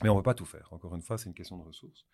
Mais 0.02 0.08
on 0.08 0.14
ne 0.14 0.20
peut 0.20 0.24
pas 0.24 0.34
tout 0.34 0.44
faire. 0.44 0.68
Encore 0.72 0.94
une 0.94 1.02
fois, 1.02 1.18
c'est 1.18 1.26
une 1.26 1.34
question 1.34 1.56
de 1.56 1.62
ressources. 1.62 2.06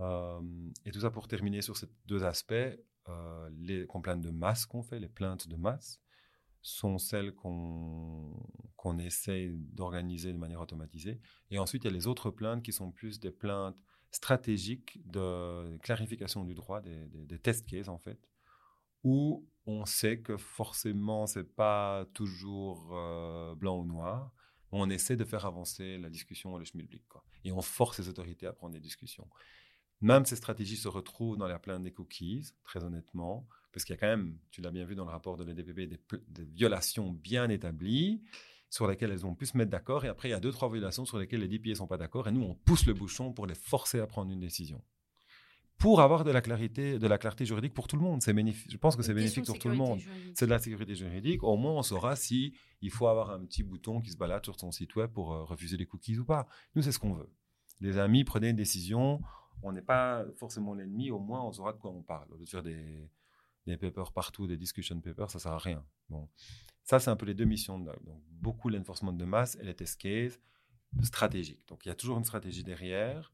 Euh, 0.00 0.40
et 0.84 0.90
tout 0.90 1.00
ça 1.00 1.10
pour 1.10 1.26
terminer 1.26 1.62
sur 1.62 1.76
ces 1.76 1.88
deux 2.06 2.24
aspects, 2.24 2.52
euh, 3.08 3.50
les 3.58 3.86
complaintes 3.86 4.20
de 4.20 4.30
masse 4.30 4.66
qu'on 4.66 4.82
fait, 4.82 5.00
les 5.00 5.08
plaintes 5.08 5.48
de 5.48 5.56
masse. 5.56 6.00
sont 6.60 6.98
celles 6.98 7.34
qu'on 7.34 8.34
qu'on 8.76 8.98
essaie 8.98 9.50
d'organiser 9.52 10.32
de 10.32 10.38
manière 10.38 10.60
automatisée. 10.60 11.20
Et 11.50 11.58
ensuite, 11.58 11.84
il 11.84 11.88
y 11.88 11.90
a 11.90 11.92
les 11.92 12.06
autres 12.06 12.30
plaintes 12.30 12.62
qui 12.62 12.72
sont 12.72 12.92
plus 12.92 13.18
des 13.18 13.32
plaintes 13.32 13.82
stratégiques 14.10 15.00
de 15.04 15.76
clarification 15.78 16.44
du 16.44 16.54
droit, 16.54 16.80
des, 16.80 17.06
des, 17.06 17.38
test 17.38 17.66
cases 17.66 17.88
en 17.88 17.98
fait, 17.98 18.20
où 19.02 19.46
on 19.66 19.84
sait 19.84 20.20
que 20.20 20.36
forcément, 20.36 21.26
c'est 21.26 21.54
pas 21.56 22.06
toujours 22.14 22.90
euh, 22.92 23.54
blanc 23.54 23.78
ou 23.78 23.84
noir. 23.84 24.32
On 24.72 24.90
essaie 24.90 25.16
de 25.16 25.24
faire 25.24 25.46
avancer 25.46 25.98
la 25.98 26.10
discussion 26.10 26.56
et 26.56 26.58
le 26.58 26.64
schmilblick. 26.64 27.04
Et 27.44 27.52
on 27.52 27.62
force 27.62 27.98
les 27.98 28.08
autorités 28.08 28.46
à 28.46 28.52
prendre 28.52 28.74
des 28.74 28.80
discussions. 28.80 29.28
Même 30.00 30.24
ces 30.26 30.36
stratégies 30.36 30.76
se 30.76 30.88
retrouvent 30.88 31.36
dans 31.36 31.48
la 31.48 31.58
plainte 31.58 31.82
des 31.82 31.92
cookies, 31.92 32.52
très 32.62 32.84
honnêtement, 32.84 33.48
parce 33.72 33.84
qu'il 33.84 33.94
y 33.94 33.98
a 33.98 34.00
quand 34.00 34.06
même, 34.06 34.38
tu 34.50 34.60
l'as 34.60 34.70
bien 34.70 34.84
vu 34.84 34.94
dans 34.94 35.04
le 35.04 35.10
rapport 35.10 35.36
de 35.36 35.44
l'EDPB, 35.44 35.86
des, 35.86 36.00
des, 36.28 36.44
violations 36.44 37.10
bien 37.10 37.48
établies 37.48 38.22
sur 38.70 38.86
lesquelles 38.86 39.10
elles 39.10 39.26
ont 39.26 39.34
pu 39.34 39.46
se 39.46 39.56
mettre 39.56 39.70
d'accord. 39.70 40.04
Et 40.04 40.08
après, 40.08 40.28
il 40.28 40.32
y 40.32 40.34
a 40.34 40.40
deux, 40.40 40.52
trois 40.52 40.70
violations 40.70 41.04
sur 41.04 41.18
lesquelles 41.18 41.40
les 41.40 41.48
DPA 41.48 41.70
ne 41.70 41.74
sont 41.74 41.86
pas 41.86 41.96
d'accord. 41.96 42.28
Et 42.28 42.32
nous, 42.32 42.42
on 42.42 42.54
pousse 42.54 42.86
le 42.86 42.94
bouchon 42.94 43.32
pour 43.32 43.46
les 43.46 43.54
forcer 43.54 43.98
à 43.98 44.06
prendre 44.06 44.30
une 44.30 44.40
décision. 44.40 44.82
Pour 45.78 46.00
avoir 46.00 46.24
de 46.24 46.32
la 46.32 46.40
clarté, 46.40 46.98
de 46.98 47.06
la 47.06 47.18
clarté 47.18 47.46
juridique 47.46 47.72
pour 47.72 47.86
tout 47.86 47.96
le 47.96 48.02
monde. 48.02 48.20
C'est 48.20 48.34
Je 48.34 48.76
pense 48.76 48.96
que 48.96 49.02
c'est 49.02 49.14
bénéfique 49.14 49.46
pour 49.46 49.58
tout 49.58 49.68
le 49.68 49.76
monde. 49.76 50.00
C'est 50.34 50.46
de 50.46 50.50
la 50.50 50.58
sécurité 50.58 50.94
juridique. 50.94 51.44
Au 51.44 51.56
moins, 51.56 51.72
on 51.72 51.82
saura 51.82 52.16
si 52.16 52.54
il 52.80 52.90
faut 52.90 53.06
avoir 53.06 53.30
un 53.30 53.44
petit 53.44 53.62
bouton 53.62 54.00
qui 54.00 54.10
se 54.10 54.16
balade 54.16 54.44
sur 54.44 54.58
son 54.58 54.72
site 54.72 54.96
web 54.96 55.10
pour 55.12 55.32
euh, 55.32 55.44
refuser 55.44 55.76
les 55.76 55.86
cookies 55.86 56.18
ou 56.18 56.24
pas. 56.24 56.48
Nous, 56.74 56.82
c'est 56.82 56.92
ce 56.92 56.98
qu'on 56.98 57.14
veut. 57.14 57.30
Les 57.80 57.96
amis, 57.96 58.24
prenez 58.24 58.48
une 58.48 58.56
décision 58.56 59.20
on 59.62 59.72
n'est 59.72 59.82
pas 59.82 60.24
forcément 60.36 60.74
l'ennemi, 60.74 61.10
au 61.10 61.18
moins 61.18 61.42
on 61.42 61.52
saura 61.52 61.72
de 61.72 61.78
quoi 61.78 61.90
on 61.90 62.02
parle. 62.02 62.32
Au 62.32 62.36
lieu 62.36 62.44
de 62.44 62.50
faire 62.50 62.62
des, 62.62 63.10
des 63.66 63.76
papers 63.76 64.12
partout, 64.12 64.46
des 64.46 64.56
discussion 64.56 65.00
papers, 65.00 65.30
ça 65.30 65.38
sert 65.38 65.52
à 65.52 65.58
rien. 65.58 65.84
Bon, 66.08 66.28
ça 66.84 66.98
c'est 66.98 67.10
un 67.10 67.16
peu 67.16 67.26
les 67.26 67.34
deux 67.34 67.44
missions. 67.44 67.78
Donc 67.78 68.22
beaucoup 68.30 68.68
l'enforcement 68.68 69.12
de 69.12 69.24
masse 69.24 69.56
et 69.60 69.64
les 69.64 69.74
test 69.74 70.00
cases 70.00 70.38
stratégiques. 71.02 71.66
Donc 71.68 71.84
il 71.84 71.88
y 71.88 71.92
a 71.92 71.94
toujours 71.94 72.18
une 72.18 72.24
stratégie 72.24 72.64
derrière, 72.64 73.32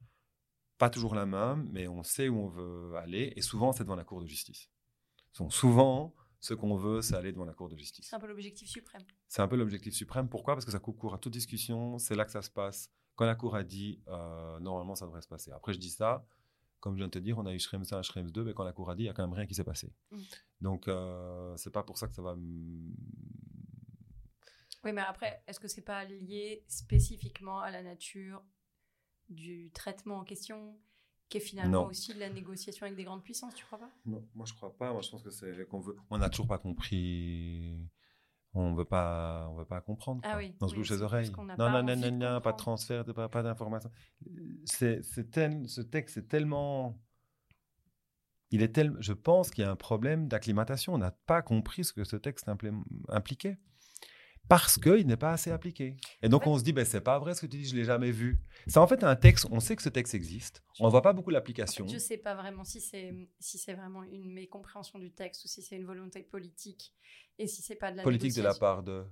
pas 0.79 0.91
toujours 0.91 1.15
la 1.15 1.27
même, 1.27 1.69
mais 1.73 1.89
on 1.89 2.03
sait 2.03 2.29
où 2.29 2.39
on 2.39 2.49
veut 2.49 2.97
aller 2.97 3.33
et 3.37 3.43
souvent 3.43 3.73
c'est 3.73 3.85
devant 3.85 3.97
la 3.97 4.05
Cour 4.05 4.21
de 4.21 4.27
justice. 4.27 4.71
souvent 5.51 6.15
ce 6.41 6.53
qu'on 6.53 6.77
veut, 6.77 7.01
c'est 7.01 7.15
aller 7.15 7.33
devant 7.33 7.47
la 7.47 7.55
Cour 7.55 7.69
de 7.69 7.77
justice. 7.77 8.09
C'est 8.09 8.17
un 8.17 8.21
peu 8.21 8.27
l'objectif 8.27 8.69
suprême. 8.69 9.03
C'est 9.29 9.41
un 9.41 9.49
peu 9.49 9.57
l'objectif 9.57 9.95
suprême. 9.95 10.29
Pourquoi? 10.29 10.55
Parce 10.55 10.67
que 10.67 10.73
ça 10.73 10.79
coupe 10.79 10.99
court 10.99 11.15
à 11.15 11.19
toute 11.19 11.33
discussion, 11.33 11.99
c'est 11.99 12.15
là 12.15 12.27
que 12.27 12.33
ça 12.33 12.43
se 12.43 12.51
passe 12.51 12.91
quand 13.17 13.27
la 13.27 13.35
Cour 13.35 13.57
a 13.57 13.63
dit, 13.63 14.01
euh, 14.09 14.59
normalement, 14.61 14.95
ça 14.95 15.07
devrait 15.07 15.23
se 15.23 15.29
passer. 15.29 15.51
Après, 15.53 15.73
je 15.73 15.79
dis 15.79 15.91
ça, 15.91 16.27
comme 16.81 16.95
je 16.95 16.99
viens 16.99 17.07
de 17.07 17.13
te 17.13 17.19
dire, 17.19 17.39
on 17.39 17.47
a 17.47 17.55
eu 17.55 17.59
Schrems 17.59 17.85
1 17.91 18.01
et 18.01 18.03
Schrems 18.03 18.31
2, 18.31 18.45
mais 18.45 18.55
quand 18.55 18.65
la 18.65 18.73
Cour 18.73 18.91
a 18.91 18.95
dit, 18.95 19.03
il 19.03 19.07
n'y 19.07 19.11
a 19.11 19.15
quand 19.15 19.23
même 19.23 19.35
rien 19.35 19.47
qui 19.47 19.55
s'est 19.55 19.65
passé. 19.65 19.93
Mm. 20.11 20.19
Donc, 20.61 20.89
euh, 20.89 21.57
c'est 21.57 21.73
pas 21.73 21.83
pour 21.83 21.99
ça 21.99 22.09
que 22.09 22.15
ça 22.15 22.23
va. 22.23 22.35
Oui, 22.35 22.93
mais 24.93 25.01
après, 25.01 25.43
est-ce 25.47 25.61
que 25.61 25.69
c'est 25.69 25.83
pas 25.83 26.05
lié 26.05 26.65
spécifiquement 26.69 27.61
à 27.61 27.71
la 27.71 27.83
nature 27.83 28.43
du 29.29 29.71
traitement 29.73 30.19
en 30.19 30.25
question, 30.25 30.79
qui 31.29 31.39
est 31.39 31.41
finalement 31.41 31.87
aussi 31.87 32.15
de 32.15 32.21
la 32.21 32.31
négociation 32.31 32.87
avec 32.87 32.97
des 32.97 33.05
grandes 33.05 33.23
puissances, 33.23 33.55
tu 33.55 33.65
crois 33.65 33.79
pas? 33.79 33.91
Non, 34.07 34.27
moi 34.35 34.47
je 34.47 34.55
crois 34.55 34.77
pas. 34.77 34.93
Moi 34.93 35.03
je 35.03 35.11
pense 35.11 35.23
que 35.23 35.31
c'est 35.31 35.67
qu'on 35.69 35.81
veut. 35.81 35.97
On 36.11 36.19
n'a 36.19 36.29
toujours 36.29 36.47
pas 36.47 36.59
compris. 36.59 37.89
On 38.57 38.73
veut 38.75 38.85
pas 38.85 39.49
on 39.51 39.57
veut 39.57 39.65
pas 39.65 39.81
comprendre 39.81 40.21
ah 40.23 40.37
oui, 40.37 40.55
dans 40.61 40.69
ce 40.69 40.77
bouche 40.77 40.89
des 40.89 41.03
oreilles 41.03 41.29
non 41.33 41.45
non 41.59 41.83
non 41.83 41.97
non, 41.97 42.13
non 42.13 42.41
pas 42.41 42.53
de 42.53 42.57
transfert 42.57 43.05
pas, 43.05 43.29
pas 43.29 43.43
d'information. 43.43 43.91
C'est 44.65 45.03
ce 45.03 45.81
texte 45.81 46.19
est 46.19 46.29
tellement 46.29 46.97
il 48.53 48.63
est 48.63 48.73
tel 48.73 48.95
je 49.01 49.13
pense 49.13 49.51
qu'il 49.51 49.65
y 49.65 49.67
a 49.67 49.71
un 49.73 49.77
problème 49.77 50.29
d'acclimatation. 50.29 50.95
On 50.95 50.99
n'a 50.99 51.11
pas 51.11 51.43
compris 51.43 51.83
ce 51.83 51.93
que 51.93 52.05
ce 52.05 52.15
texte 52.15 52.49
impliquait 53.09 53.59
parce 54.49 54.79
qu'il 54.79 55.07
n'est 55.07 55.17
pas 55.17 55.33
assez 55.33 55.51
appliqué. 55.51 55.97
Et 56.23 56.29
donc 56.29 56.47
on 56.47 56.59
se 56.59 56.65
dit, 56.65 56.73
ben, 56.73 56.85
c'est 56.85 57.01
pas 57.01 57.19
vrai 57.19 57.35
ce 57.35 57.41
que 57.41 57.47
tu 57.47 57.59
dis, 57.59 57.67
je 57.67 57.75
l'ai 57.75 57.85
jamais 57.85 58.11
vu. 58.11 58.41
C'est 58.67 58.79
en 58.79 58.87
fait 58.87 59.03
un 59.05 59.17
texte, 59.17 59.47
on 59.51 59.61
sait 59.61 59.77
que 59.77 59.83
ce 59.83 59.89
texte 59.89 60.15
existe, 60.15 60.63
on 60.81 60.87
ne 60.87 60.91
voit 60.91 61.03
pas 61.03 61.13
beaucoup 61.13 61.31
l'application. 61.31 61.87
Je 61.87 61.95
ne 61.95 61.99
sais 61.99 62.19
pas 62.19 62.35
vraiment 62.35 62.65
si 62.65 62.81
c'est 62.81 63.15
si 63.39 63.59
c'est 63.59 63.75
vraiment 63.75 64.03
une 64.05 64.33
mécompréhension 64.33 64.99
du 64.99 65.13
texte 65.13 65.45
ou 65.45 65.49
si 65.49 65.63
c'est 65.63 65.77
une 65.77 65.87
volonté 65.87 66.23
politique 66.23 66.95
et 67.39 67.47
si 67.47 67.63
c'est 67.63 67.77
pas 67.77 67.91
de 67.91 67.97
la 67.97 68.03
politique 68.03 68.35
de 68.35 68.43
la 68.43 68.55
part 68.55 68.83
de 68.83 69.05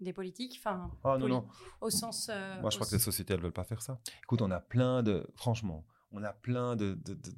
des 0.00 0.12
politiques, 0.12 0.56
enfin, 0.58 0.90
ah, 1.04 1.16
non, 1.16 1.28
non. 1.28 1.48
au 1.80 1.88
sens. 1.88 2.28
Euh, 2.28 2.60
Moi, 2.60 2.70
je 2.70 2.76
crois 2.76 2.88
que 2.88 2.92
les 2.92 3.00
sociétés, 3.00 3.34
elles 3.34 3.40
veulent 3.40 3.52
pas 3.52 3.62
faire 3.62 3.82
ça. 3.82 4.00
Écoute, 4.24 4.42
on 4.42 4.50
a 4.50 4.60
plein 4.60 5.02
de, 5.02 5.24
franchement, 5.36 5.86
on 6.10 6.24
a 6.24 6.32
plein 6.32 6.74
de, 6.76 6.94
de, 6.94 7.14
de 7.14 7.32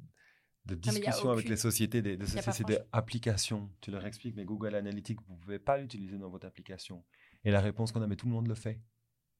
discussions 0.73 1.29
avec 1.29 1.47
les 1.47 1.57
sociétés, 1.57 2.01
des, 2.01 2.17
des 2.17 2.25
sociétés 2.25 2.79
d'applications. 2.91 3.69
Tu 3.81 3.91
leur 3.91 4.05
expliques, 4.05 4.35
mais 4.35 4.45
Google 4.45 4.73
Analytics, 4.73 5.21
vous 5.27 5.35
ne 5.35 5.39
pouvez 5.39 5.59
pas 5.59 5.77
l'utiliser 5.77 6.17
dans 6.17 6.29
votre 6.29 6.47
application. 6.47 7.03
Et 7.43 7.51
la 7.51 7.61
réponse 7.61 7.91
qu'on 7.91 8.01
a, 8.01 8.07
mais 8.07 8.15
tout 8.15 8.25
le 8.25 8.31
monde 8.31 8.47
le 8.47 8.55
fait. 8.55 8.81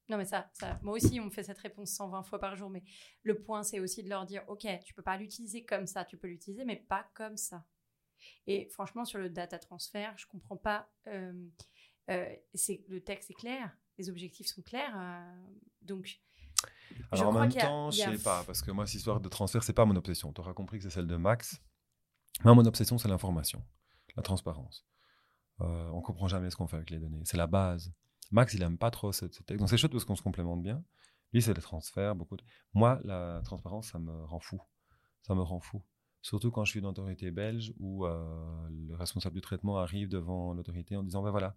Non, 0.07 0.17
mais 0.17 0.26
ça, 0.26 0.49
ça, 0.53 0.80
moi 0.84 0.93
aussi, 0.93 1.19
on 1.19 1.26
me 1.26 1.30
fait 1.32 1.43
cette 1.43 1.57
réponse 1.57 1.91
120 1.93 2.23
fois 2.23 2.39
par 2.39 2.55
jour. 2.55 2.69
Mais 2.69 2.84
le 3.23 3.39
point, 3.39 3.63
c'est 3.63 3.80
aussi 3.80 4.03
de 4.03 4.09
leur 4.09 4.26
dire, 4.26 4.43
OK, 4.47 4.67
tu 4.86 4.93
peux 4.93 5.01
pas 5.01 5.17
l'utiliser 5.17 5.65
comme 5.65 5.88
ça, 5.88 6.05
tu 6.05 6.15
peux 6.17 6.28
l'utiliser, 6.28 6.63
mais 6.63 6.76
pas 6.76 7.09
comme 7.15 7.38
ça. 7.38 7.65
Et 8.45 8.69
franchement, 8.69 9.03
sur 9.03 9.17
le 9.17 9.30
data 9.30 9.57
transfert, 9.57 10.13
je 10.17 10.28
comprends 10.28 10.57
pas. 10.57 10.88
Euh, 11.07 11.34
euh, 12.11 12.36
c'est 12.53 12.84
le 12.88 13.01
texte 13.01 13.32
est 13.32 13.36
clair, 13.36 13.76
les 13.97 14.09
objectifs 14.09 14.47
sont 14.47 14.61
clairs, 14.61 14.95
euh, 14.95 15.47
donc. 15.82 16.19
Alors 17.11 17.30
en 17.30 17.39
même 17.39 17.51
temps, 17.51 17.91
je 17.91 17.97
sais 17.97 18.24
pas, 18.24 18.43
parce 18.45 18.61
que 18.61 18.72
moi, 18.72 18.86
cette 18.86 18.95
histoire 18.95 19.20
de 19.20 19.30
transfert, 19.30 19.63
c'est 19.63 19.74
pas 19.74 19.86
mon 19.86 19.95
obsession. 19.95 20.32
Tu 20.34 20.41
auras 20.41 20.53
compris 20.53 20.78
que 20.78 20.84
c'est 20.84 20.89
celle 20.89 21.07
de 21.07 21.16
Max. 21.16 21.61
Moi, 22.43 22.53
mon 22.53 22.66
obsession, 22.66 22.97
c'est 22.97 23.07
l'information, 23.07 23.63
la 24.16 24.24
transparence. 24.24 24.86
Euh, 25.61 25.89
on 25.93 26.01
comprend 26.01 26.28
jamais 26.28 26.49
ce 26.49 26.55
qu'on 26.55 26.68
fait 26.68 26.78
avec 26.78 26.89
les 26.89 26.99
données. 26.99 27.22
C'est 27.24 27.38
la 27.38 27.47
base. 27.47 27.93
Max, 28.32 28.53
il 28.53 28.61
aime 28.61 28.78
pas 28.78 28.91
trop 28.91 29.11
ce, 29.11 29.26
texte. 29.26 29.57
Donc 29.57 29.70
c'est 29.70 29.78
chouette 29.78 29.91
parce 29.91 30.05
qu'on 30.05 30.16
se 30.16 30.22
complémente 30.22 30.61
bien. 30.61 30.84
Lui, 31.34 31.41
c'est 31.41 31.53
les 31.53 31.61
transferts. 31.61 32.16
Beaucoup 32.16 32.38
Moi, 32.74 32.99
la 33.03 33.41
transparence, 33.43 33.88
ça 33.88 33.99
me 33.99 34.26
rend 34.26 34.39
fou. 34.39 34.61
Ça 35.22 35.36
me 35.36 35.41
rend 35.41 35.59
fou. 35.59 35.82
Surtout 36.22 36.49
quand 36.49 36.66
je 36.66 36.72
suis 36.72 36.82
dans 36.82 36.89
l'autorité 36.89 37.30
belge 37.30 37.74
où 37.80 38.05
euh, 38.05 38.68
le 38.70 38.95
responsable 38.95 39.36
du 39.36 39.41
traitement 39.41 39.78
arrive 39.78 40.09
devant 40.09 40.53
l'autorité 40.53 40.95
en 40.95 41.03
disant 41.03 41.22
ben 41.22 41.30
voilà, 41.30 41.55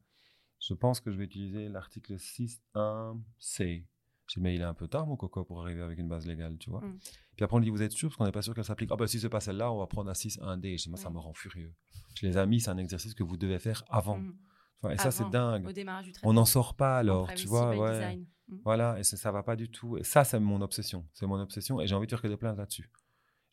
je 0.61 0.75
pense 0.75 1.01
que 1.01 1.11
je 1.11 1.17
vais 1.17 1.25
utiliser 1.25 1.69
l'article 1.69 2.17
6.1c. 2.17 3.87
J'ai 4.29 4.41
dit, 4.41 4.45
mais 4.45 4.55
il 4.55 4.61
est 4.61 4.65
un 4.65 4.75
peu 4.75 4.89
tard, 4.89 5.07
mon 5.07 5.17
coco, 5.17 5.45
pour 5.45 5.63
arriver 5.63 5.81
avec 5.81 5.99
une 5.99 6.09
base 6.09 6.27
légale, 6.27 6.57
tu 6.59 6.71
vois. 6.71 6.81
Mm. 6.81 6.99
Puis 7.37 7.45
après, 7.45 7.57
on 7.57 7.61
dit, 7.61 7.71
vous 7.71 7.83
êtes 7.83 7.93
sûr, 7.93 8.09
parce 8.09 8.17
qu'on 8.17 8.25
n'est 8.25 8.33
pas 8.33 8.43
sûr 8.43 8.55
qu'elle 8.55 8.65
s'applique. 8.65 8.91
Ah 8.93 8.97
ben, 8.97 9.07
si 9.07 9.19
c'est 9.19 9.29
pas 9.29 9.41
celle-là, 9.41 9.73
on 9.73 9.79
va 9.79 9.87
prendre 9.87 10.09
la 10.09 10.15
6.1d. 10.15 10.79
Je 10.79 10.83
dis, 10.85 10.91
moi, 10.91 10.99
ça 10.99 11.11
me 11.11 11.19
rend 11.19 11.33
furieux. 11.33 11.75
Je 12.15 12.27
les 12.27 12.37
amis, 12.37 12.61
c'est 12.61 12.71
un 12.71 12.79
exercice 12.79 13.15
que 13.15 13.23
vous 13.23 13.37
devez 13.37 13.59
faire 13.59 13.85
avant. 13.89 14.19
Mm. 14.19 14.91
et 14.91 14.99
ça, 14.99 15.11
c'est 15.11 15.29
dingue. 15.31 15.67
Au 15.67 15.73
démarrage 15.73 16.07
du 16.07 16.13
on 16.23 16.35
n'en 16.35 16.45
sort 16.45 16.75
pas 16.75 16.99
alors, 16.99 17.33
tu 17.35 17.49
vois. 17.49 17.77
Ouais. 17.77 18.17
Mm. 18.17 18.57
Voilà, 18.65 18.99
et 18.99 19.03
ça, 19.03 19.17
ça 19.17 19.33
va 19.33 19.43
pas 19.43 19.57
du 19.57 19.71
tout. 19.71 19.97
Et 19.97 20.05
ça, 20.05 20.25
c'est 20.25 20.39
mon 20.39 20.61
obsession. 20.61 21.07
C'est 21.15 21.27
mon 21.27 21.41
obsession. 21.41 21.81
Et 21.81 21.87
j'ai 21.87 21.95
envie 21.95 22.07
de 22.07 22.11
faire 22.11 22.23
que 22.23 22.29
des 22.29 22.37
plaintes 22.37 22.59
là-dessus. 22.59 22.91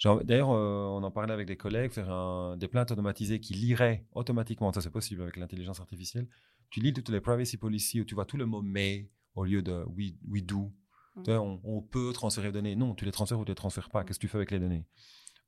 D'ailleurs, 0.04 0.52
euh, 0.52 0.88
on 0.88 1.04
en 1.04 1.12
parlait 1.12 1.34
avec 1.34 1.48
des 1.48 1.56
collègues, 1.56 1.92
faire 1.92 2.10
un, 2.10 2.58
des 2.58 2.68
plaintes 2.68 2.92
automatisées 2.92 3.40
qui 3.40 3.54
liraient 3.54 4.06
automatiquement, 4.14 4.72
ça 4.74 4.82
c'est 4.82 4.90
possible 4.90 5.22
avec 5.22 5.38
l'intelligence 5.38 5.80
artificielle. 5.80 6.28
Tu 6.70 6.82
lis 6.82 6.92
toutes 6.92 7.10
les 7.10 7.22
privacy 7.22 7.58
policies 7.58 8.02
où 8.02 8.06
tu 8.06 8.14
vois 8.14 8.26
tout 8.26 8.38
le 8.38 8.46
mot 8.46 8.62
mais 8.62 9.10
au 9.36 9.44
lieu 9.44 9.62
de 9.62 9.84
we, 9.88 10.14
we 10.28 10.44
do. 10.44 10.74
Mm. 11.16 11.30
On, 11.64 11.82
peut 11.82 12.12
transférer 12.14 12.48
les 12.48 12.54
données. 12.54 12.76
Non, 12.76 12.94
tu 12.94 13.06
les 13.06 13.12
transfères 13.12 13.40
ou 13.40 13.46
tu 13.46 13.52
les 13.52 13.56
transfères 13.56 13.90
pas. 13.90 14.04
Qu'est-ce 14.04 14.20
que 14.20 14.26
tu 14.26 14.28
fais 14.28 14.38
avec 14.38 14.52
les 14.52 14.60
données? 14.60 14.86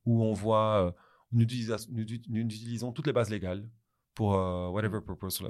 Où 0.06 0.24
on 0.24 0.34
voit, 0.34 0.86
euh, 0.86 0.92
nous, 1.32 1.44
utilisons 1.44 2.94
toutes 2.94 3.08
les 3.08 3.14
bases 3.14 3.30
légales 3.30 3.70
pour 4.14 4.36
euh, 4.36 4.70
whatever 4.70 5.02
purpose. 5.02 5.44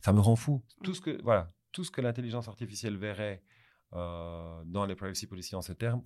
Ça 0.00 0.12
me 0.12 0.20
rend 0.20 0.36
fou. 0.36 0.64
Tout 0.82 0.92
mm. 0.92 0.94
ce 0.94 1.00
que, 1.00 1.22
voilà, 1.22 1.52
tout 1.72 1.82
ce 1.82 1.90
que 1.90 2.00
l'intelligence 2.00 2.48
artificielle 2.48 2.96
verrait 2.96 3.42
dans 3.92 4.86
les 4.88 4.96
privacy 4.96 5.28
policies 5.28 5.54
en 5.54 5.62
ces 5.62 5.76
termes, 5.76 6.02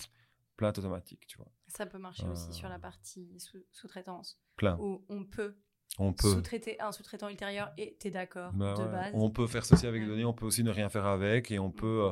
plainte 0.59 0.76
automatique, 0.76 1.26
tu 1.26 1.39
vois. 1.39 1.51
Ça 1.68 1.86
peut 1.86 1.99
marcher 1.99 2.26
aussi 2.26 2.53
sur 2.53 2.68
la 2.68 2.74
euh. 2.74 2.80
partie 2.80 3.39
sous-traitance. 3.70 4.39
Plein. 4.57 4.76
Où 4.78 5.07
on 5.09 5.24
peut, 5.24 5.57
on 5.99 6.12
peut. 6.12 6.30
sous-traiter 6.30 6.80
un 6.80 6.93
sous-traitant 6.93 7.28
ultérieur 7.28 7.70
et 7.78 7.97
tu 8.01 8.09
es 8.09 8.11
d'accord 8.11 8.53
bah 8.53 8.74
de 8.74 8.84
base. 8.84 9.11
On 9.14 9.30
peut 9.30 9.47
faire 9.47 9.64
ceci 9.64 9.86
avec 9.86 10.03
les 10.03 10.09
données, 10.09 10.24
on 10.24 10.32
peut 10.32 10.47
aussi 10.47 10.62
ne 10.62 10.70
rien 10.70 10.89
faire 10.89 11.07
avec 11.07 11.51
et 11.51 11.59
on 11.59 11.70
peut... 11.70 12.09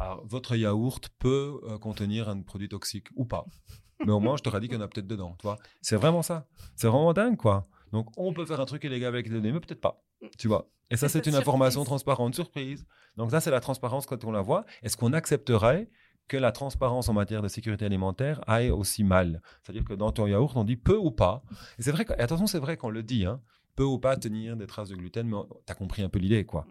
Euh, 0.00 0.14
votre 0.24 0.56
yaourt 0.56 1.08
peut 1.18 1.60
euh, 1.64 1.78
contenir 1.78 2.28
un 2.28 2.42
produit 2.42 2.68
toxique 2.68 3.08
ou 3.16 3.24
pas. 3.24 3.46
Mais 4.04 4.12
au 4.12 4.20
moins, 4.20 4.36
je 4.36 4.42
t'aurais 4.42 4.60
dit 4.60 4.68
qu'il 4.68 4.76
y 4.76 4.80
en 4.80 4.84
a 4.84 4.88
peut-être 4.88 5.06
dedans, 5.06 5.36
tu 5.38 5.46
vois. 5.46 5.58
C'est 5.80 5.96
vraiment 5.96 6.22
ça. 6.22 6.46
C'est 6.74 6.86
vraiment 6.86 7.14
dingue, 7.14 7.36
quoi. 7.36 7.66
Donc, 7.92 8.08
on 8.18 8.34
peut 8.34 8.44
faire 8.44 8.60
un 8.60 8.66
truc 8.66 8.84
illégal 8.84 9.08
avec 9.08 9.26
les 9.26 9.32
données, 9.32 9.52
mais 9.52 9.60
peut-être 9.60 9.80
pas, 9.80 10.04
tu 10.36 10.48
vois. 10.48 10.68
Et 10.90 10.96
ça, 10.96 11.08
c'est 11.08 11.26
une 11.26 11.34
information 11.34 11.82
transparente, 11.84 12.34
surprise. 12.34 12.86
Donc 13.16 13.30
ça, 13.30 13.40
c'est 13.40 13.50
la 13.50 13.60
transparence 13.60 14.06
quand 14.06 14.24
on 14.24 14.30
la 14.30 14.42
voit. 14.42 14.64
Est-ce 14.82 14.96
qu'on 14.96 15.12
accepterait 15.12 15.88
que 16.28 16.36
la 16.36 16.52
transparence 16.52 17.08
en 17.08 17.12
matière 17.12 17.42
de 17.42 17.48
sécurité 17.48 17.84
alimentaire 17.84 18.42
aille 18.48 18.70
aussi 18.70 19.04
mal. 19.04 19.42
C'est-à-dire 19.62 19.84
que 19.84 19.94
dans 19.94 20.12
ton 20.12 20.26
yaourt, 20.26 20.56
on 20.56 20.64
dit 20.64 20.76
peu 20.76 20.96
ou 20.96 21.10
pas. 21.10 21.42
Et 21.78 21.82
c'est 21.82 21.92
vrai, 21.92 22.04
que, 22.04 22.12
attention, 22.14 22.46
c'est 22.46 22.58
vrai 22.58 22.76
qu'on 22.76 22.90
le 22.90 23.02
dit, 23.02 23.24
hein, 23.26 23.40
peu 23.76 23.84
ou 23.84 23.98
pas 23.98 24.16
tenir 24.16 24.56
des 24.56 24.66
traces 24.66 24.88
de 24.88 24.96
gluten, 24.96 25.28
mais 25.28 25.36
tu 25.66 25.72
as 25.72 25.74
compris 25.74 26.02
un 26.02 26.08
peu 26.08 26.18
l'idée, 26.18 26.44
quoi. 26.44 26.66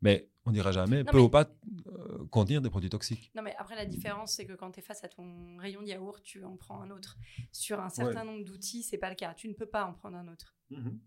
Mais 0.00 0.28
on 0.44 0.52
dira 0.52 0.72
jamais 0.72 1.04
peu 1.04 1.18
ou 1.18 1.28
pas 1.28 1.50
euh, 1.86 2.26
contenir 2.30 2.62
des 2.62 2.70
produits 2.70 2.90
toxiques. 2.90 3.30
Non, 3.34 3.42
mais 3.42 3.54
après, 3.58 3.76
la 3.76 3.84
différence, 3.84 4.32
c'est 4.32 4.46
que 4.46 4.52
quand 4.52 4.70
tu 4.70 4.80
es 4.80 4.82
face 4.82 5.02
à 5.04 5.08
ton 5.08 5.56
rayon 5.58 5.82
de 5.82 5.86
yaourt, 5.86 6.22
tu 6.22 6.44
en 6.44 6.56
prends 6.56 6.80
un 6.80 6.90
autre. 6.90 7.16
Sur 7.52 7.80
un 7.80 7.88
certain 7.88 8.24
nombre 8.24 8.44
d'outils, 8.44 8.82
c'est 8.82 8.98
pas 8.98 9.10
le 9.10 9.16
cas. 9.16 9.34
Tu 9.34 9.48
ne 9.48 9.54
peux 9.54 9.66
pas 9.66 9.84
en 9.84 9.92
prendre 9.92 10.16
un 10.16 10.28
autre. 10.28 10.54
Mhm. 10.70 11.00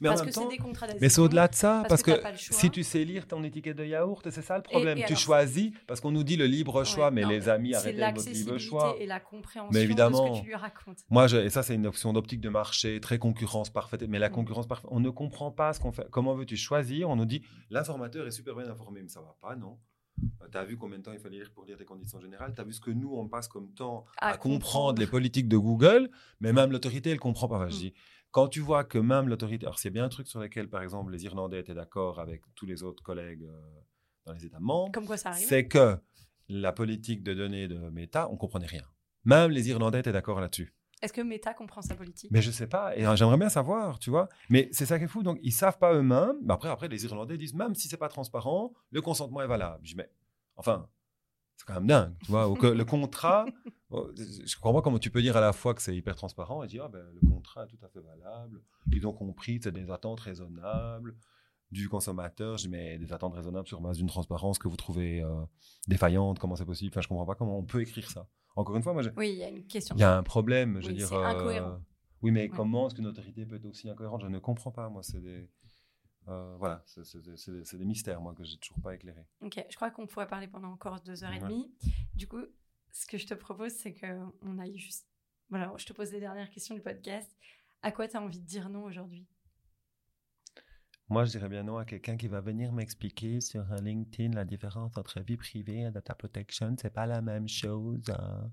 Mais 0.00 0.08
parce 0.08 0.20
en 0.20 0.24
même 0.24 0.28
que 0.30 0.34
c'est 0.34 0.40
temps, 0.44 0.48
des 0.50 0.56
contrats 0.56 0.86
mais 1.00 1.08
c'est 1.10 1.20
au-delà 1.20 1.46
de 1.48 1.54
ça, 1.54 1.84
parce 1.88 2.02
parce, 2.02 2.22
que 2.48 2.54
si 2.54 2.70
tu 2.70 2.82
sais 2.82 3.04
lire 3.04 3.26
ton 3.26 3.42
étiquette 3.44 3.76
de 3.76 3.84
yaourt, 3.84 4.28
c'est 4.30 4.40
ça 4.42 4.56
le 4.56 4.62
problème. 4.62 4.96
et 4.98 5.02
tu 5.02 5.06
alors- 5.08 5.18
choisis, 5.18 5.72
parce 5.86 6.00
qu'on 6.00 6.10
nous 6.10 6.24
dit 6.24 6.36
le 6.36 6.46
libre 6.46 6.84
choix, 6.84 7.06
Ouais, 7.06 7.10
mais 7.12 7.22
non, 7.22 7.28
les 7.28 7.48
amis, 7.50 7.74
arrêtez 7.74 7.92
votre 7.92 8.06
libre 8.06 8.18
l'accessibilité 8.18 8.58
choix. 8.58 8.96
et 8.98 9.06
la 9.06 9.20
compréhension 9.20 9.70
Mais 9.72 9.80
de 9.80 9.84
évidemment. 9.84 10.34
ce 10.34 10.38
que 10.38 10.42
tu 10.44 10.48
lui 10.48 10.54
racontes. 10.54 10.98
Moi, 11.10 11.26
je- 11.26 11.36
et 11.36 11.50
ça, 11.50 11.62
c'est 11.62 11.74
une 11.74 11.86
option 11.86 12.12
d'optique 12.14 12.40
de 12.40 12.48
marché, 12.48 12.98
très 13.00 13.18
concurrence 13.18 13.68
parfaite. 13.70 14.02
Mais 14.08 14.18
la 14.18 14.30
Mm. 14.30 14.32
concurrence 14.32 14.66
parfaite, 14.66 14.88
on 14.90 15.00
ne 15.00 15.10
comprend 15.10 15.50
pas 15.50 15.72
ce 15.74 15.80
qu'on 15.80 15.92
fait. 15.92 16.06
Comment 16.10 16.34
veux-tu 16.34 16.56
choisir? 16.56 17.10
On 17.10 17.16
nous 17.16 17.26
dit 17.26 17.42
l'informateur 17.70 18.26
est 18.26 18.30
super 18.30 18.54
bien 18.54 18.68
informé, 18.70 19.02
mais 19.02 19.08
ça 19.08 19.20
va 19.20 19.36
pas, 19.40 19.54
non 19.56 19.78
Tu 20.52 20.56
as 20.56 20.64
vu 20.64 20.76
combien 20.76 20.98
de 20.98 21.02
temps 21.02 21.12
il 21.12 21.18
fallait 21.18 21.38
lire 21.38 21.50
pour 21.52 21.64
lire 21.64 21.76
des 21.76 21.84
conditions 21.84 22.20
générales? 22.20 22.52
Tu 22.54 22.60
as 22.60 22.64
vu 22.64 22.72
ce 22.72 22.80
que 22.80 22.92
nous, 22.92 23.12
on 23.16 23.26
passe 23.28 23.48
comme 23.48 23.72
temps 23.74 24.04
à, 24.18 24.36
comprendre 24.36 25.00
les 25.00 25.08
politiques 25.08 25.48
de 25.48 25.56
Google, 25.56 26.08
mais 26.40 26.52
même 26.52 26.70
l'autorité, 26.70 27.10
elle 27.10 27.18
comprend 27.18 27.48
pas. 27.48 27.56
Enfin, 27.56 27.68
je 27.68 27.74
Mm. 27.74 27.78
dis, 27.80 27.94
quand 28.34 28.48
tu 28.48 28.58
vois 28.58 28.82
que 28.82 28.98
même 28.98 29.28
l'autorité. 29.28 29.64
Alors, 29.64 29.78
c'est 29.78 29.90
bien 29.90 30.04
un 30.04 30.08
truc 30.08 30.26
sur 30.26 30.40
lequel, 30.40 30.68
par 30.68 30.82
exemple, 30.82 31.12
les 31.12 31.24
Irlandais 31.24 31.60
étaient 31.60 31.72
d'accord 31.72 32.18
avec 32.18 32.42
tous 32.56 32.66
les 32.66 32.82
autres 32.82 33.00
collègues 33.00 33.44
euh, 33.44 33.60
dans 34.26 34.32
les 34.32 34.44
États 34.44 34.58
membres 34.58 34.90
Comme 34.90 35.06
quoi 35.06 35.16
ça 35.16 35.28
arrive. 35.28 35.46
c'est 35.46 35.68
que 35.68 35.96
la 36.48 36.72
politique 36.72 37.22
de 37.22 37.32
données 37.32 37.68
de 37.68 37.78
Meta, 37.90 38.28
on 38.32 38.36
comprenait 38.36 38.66
rien. 38.66 38.82
Même 39.24 39.52
les 39.52 39.70
Irlandais 39.70 40.00
étaient 40.00 40.10
d'accord 40.10 40.40
là-dessus. 40.40 40.74
Est-ce 41.00 41.12
que 41.12 41.20
Meta 41.20 41.54
comprend 41.54 41.80
sa 41.80 41.94
politique? 41.94 42.32
Mais 42.32 42.42
je 42.42 42.50
sais 42.50 42.66
pas, 42.66 42.96
et 42.96 43.06
euh, 43.06 43.14
j'aimerais 43.14 43.36
bien 43.36 43.48
savoir, 43.48 44.00
tu 44.00 44.10
vois. 44.10 44.28
Mais 44.50 44.68
c'est 44.72 44.86
ça 44.86 44.98
qui 44.98 45.04
est 45.04 45.08
fou, 45.08 45.22
donc 45.22 45.38
ils 45.44 45.52
savent 45.52 45.78
pas 45.78 45.94
eux-mêmes. 45.94 46.38
Mais 46.42 46.54
après, 46.54 46.70
après, 46.70 46.88
les 46.88 47.04
Irlandais 47.04 47.38
disent 47.38 47.54
même 47.54 47.76
si 47.76 47.86
c'est 47.86 47.96
pas 47.96 48.08
transparent, 48.08 48.72
le 48.90 49.00
consentement 49.00 49.42
est 49.42 49.46
valable. 49.46 49.78
Je 49.84 49.90
dis 49.90 49.96
mais 49.96 50.10
enfin, 50.56 50.88
c'est 51.56 51.66
quand 51.66 51.74
même 51.74 51.86
dingue, 51.86 52.16
tu 52.24 52.32
vois. 52.32 52.48
Ou 52.48 52.54
que 52.54 52.66
le 52.66 52.84
contrat, 52.84 53.46
je 54.16 54.54
comprends 54.56 54.74
pas 54.74 54.82
comment 54.82 54.98
tu 54.98 55.10
peux 55.10 55.22
dire 55.22 55.36
à 55.36 55.40
la 55.40 55.52
fois 55.52 55.74
que 55.74 55.82
c'est 55.82 55.94
hyper 55.96 56.14
transparent 56.16 56.62
et 56.62 56.66
dire 56.66 56.84
ah, 56.84 56.88
ben, 56.88 57.04
le 57.20 57.28
contrat 57.28 57.64
est 57.64 57.68
tout 57.68 57.78
à 57.82 57.88
fait 57.88 58.00
valable. 58.00 58.60
Ils 58.92 59.06
ont 59.06 59.12
compris, 59.12 59.60
c'est 59.62 59.72
des 59.72 59.90
attentes 59.90 60.20
raisonnables 60.20 61.16
du 61.70 61.88
consommateur. 61.88 62.56
Je 62.58 62.64
dis 62.64 62.68
mais 62.68 62.98
des 62.98 63.12
attentes 63.12 63.34
raisonnables 63.34 63.66
sur 63.68 63.80
base 63.80 63.96
d'une 63.98 64.06
transparence 64.06 64.58
que 64.58 64.68
vous 64.68 64.76
trouvez 64.76 65.22
euh, 65.22 65.44
défaillante, 65.88 66.38
comment 66.38 66.56
c'est 66.56 66.64
possible? 66.64 66.90
Enfin, 66.92 67.00
je 67.00 67.08
comprends 67.08 67.26
pas 67.26 67.34
comment 67.34 67.58
on 67.58 67.64
peut 67.64 67.80
écrire 67.82 68.10
ça. 68.10 68.28
Encore 68.56 68.76
une 68.76 68.82
fois, 68.82 68.92
moi, 68.92 69.02
Oui, 69.16 69.30
il 69.30 69.38
y 69.38 69.42
a 69.44 69.48
une 69.48 69.66
question. 69.66 69.96
il 69.96 70.00
y 70.00 70.04
a 70.04 70.16
un 70.16 70.22
problème, 70.22 70.80
je 70.80 70.86
veux 70.86 70.92
Oui, 70.92 70.98
dire. 70.98 71.08
c'est 71.08 71.16
incohérent. 71.16 71.80
Oui, 72.22 72.30
mais 72.30 72.42
Ouais. 72.42 72.48
comment 72.56 72.86
est-ce 72.86 72.94
qu'une 72.94 73.06
autorité 73.06 73.44
peut 73.44 73.56
être 73.56 73.66
aussi 73.66 73.90
incohérente? 73.90 74.22
Je 74.22 74.28
ne 74.28 74.38
comprends 74.38 74.70
pas, 74.70 74.88
moi. 74.88 75.02
C'est 75.02 75.20
des. 75.20 75.50
euh, 76.28 76.56
voilà, 76.58 76.82
c'est- 76.86 77.76
des, 77.76 77.84
mystères, 77.84 78.20
moi, 78.20 78.32
que 78.34 78.44
j'ai 78.44 78.56
toujours 78.56 78.80
pas 78.80 78.94
éclairés. 78.94 79.26
Ok, 79.42 79.62
je 79.68 79.76
crois 79.76 79.90
qu'on 79.90 80.06
pourrait 80.06 80.26
parler 80.28 80.46
pendant 80.48 80.68
encore 80.68 81.00
deux 81.02 81.22
heures 81.24 81.34
et 81.34 81.40
demie. 81.40 81.70
Du 82.14 82.26
coup, 82.28 82.40
ce 82.94 83.06
que 83.06 83.18
je 83.18 83.26
te 83.26 83.34
propose, 83.34 83.72
c'est 83.72 83.92
qu'on 83.92 84.58
aille 84.58 84.78
juste. 84.78 85.06
Voilà, 85.50 85.72
je 85.76 85.84
te 85.84 85.92
pose 85.92 86.12
les 86.12 86.20
dernières 86.20 86.48
questions 86.50 86.74
du 86.74 86.80
podcast. 86.80 87.30
À 87.82 87.92
quoi 87.92 88.08
tu 88.08 88.16
as 88.16 88.22
envie 88.22 88.40
de 88.40 88.46
dire 88.46 88.70
non 88.70 88.84
aujourd'hui? 88.84 89.26
Moi, 91.08 91.24
je 91.26 91.30
dirais 91.32 91.48
bien 91.50 91.64
non 91.64 91.76
à 91.76 91.84
quelqu'un 91.84 92.16
qui 92.16 92.28
va 92.28 92.40
venir 92.40 92.72
m'expliquer 92.72 93.40
sur 93.42 93.62
LinkedIn 93.74 94.32
la 94.34 94.44
différence 94.46 94.96
entre 94.96 95.20
vie 95.20 95.36
privée 95.36 95.80
et 95.82 95.90
data 95.90 96.14
protection. 96.14 96.74
C'est 96.80 96.94
pas 96.94 97.04
la 97.06 97.20
même 97.20 97.46
chose. 97.48 98.08
hein. 98.08 98.50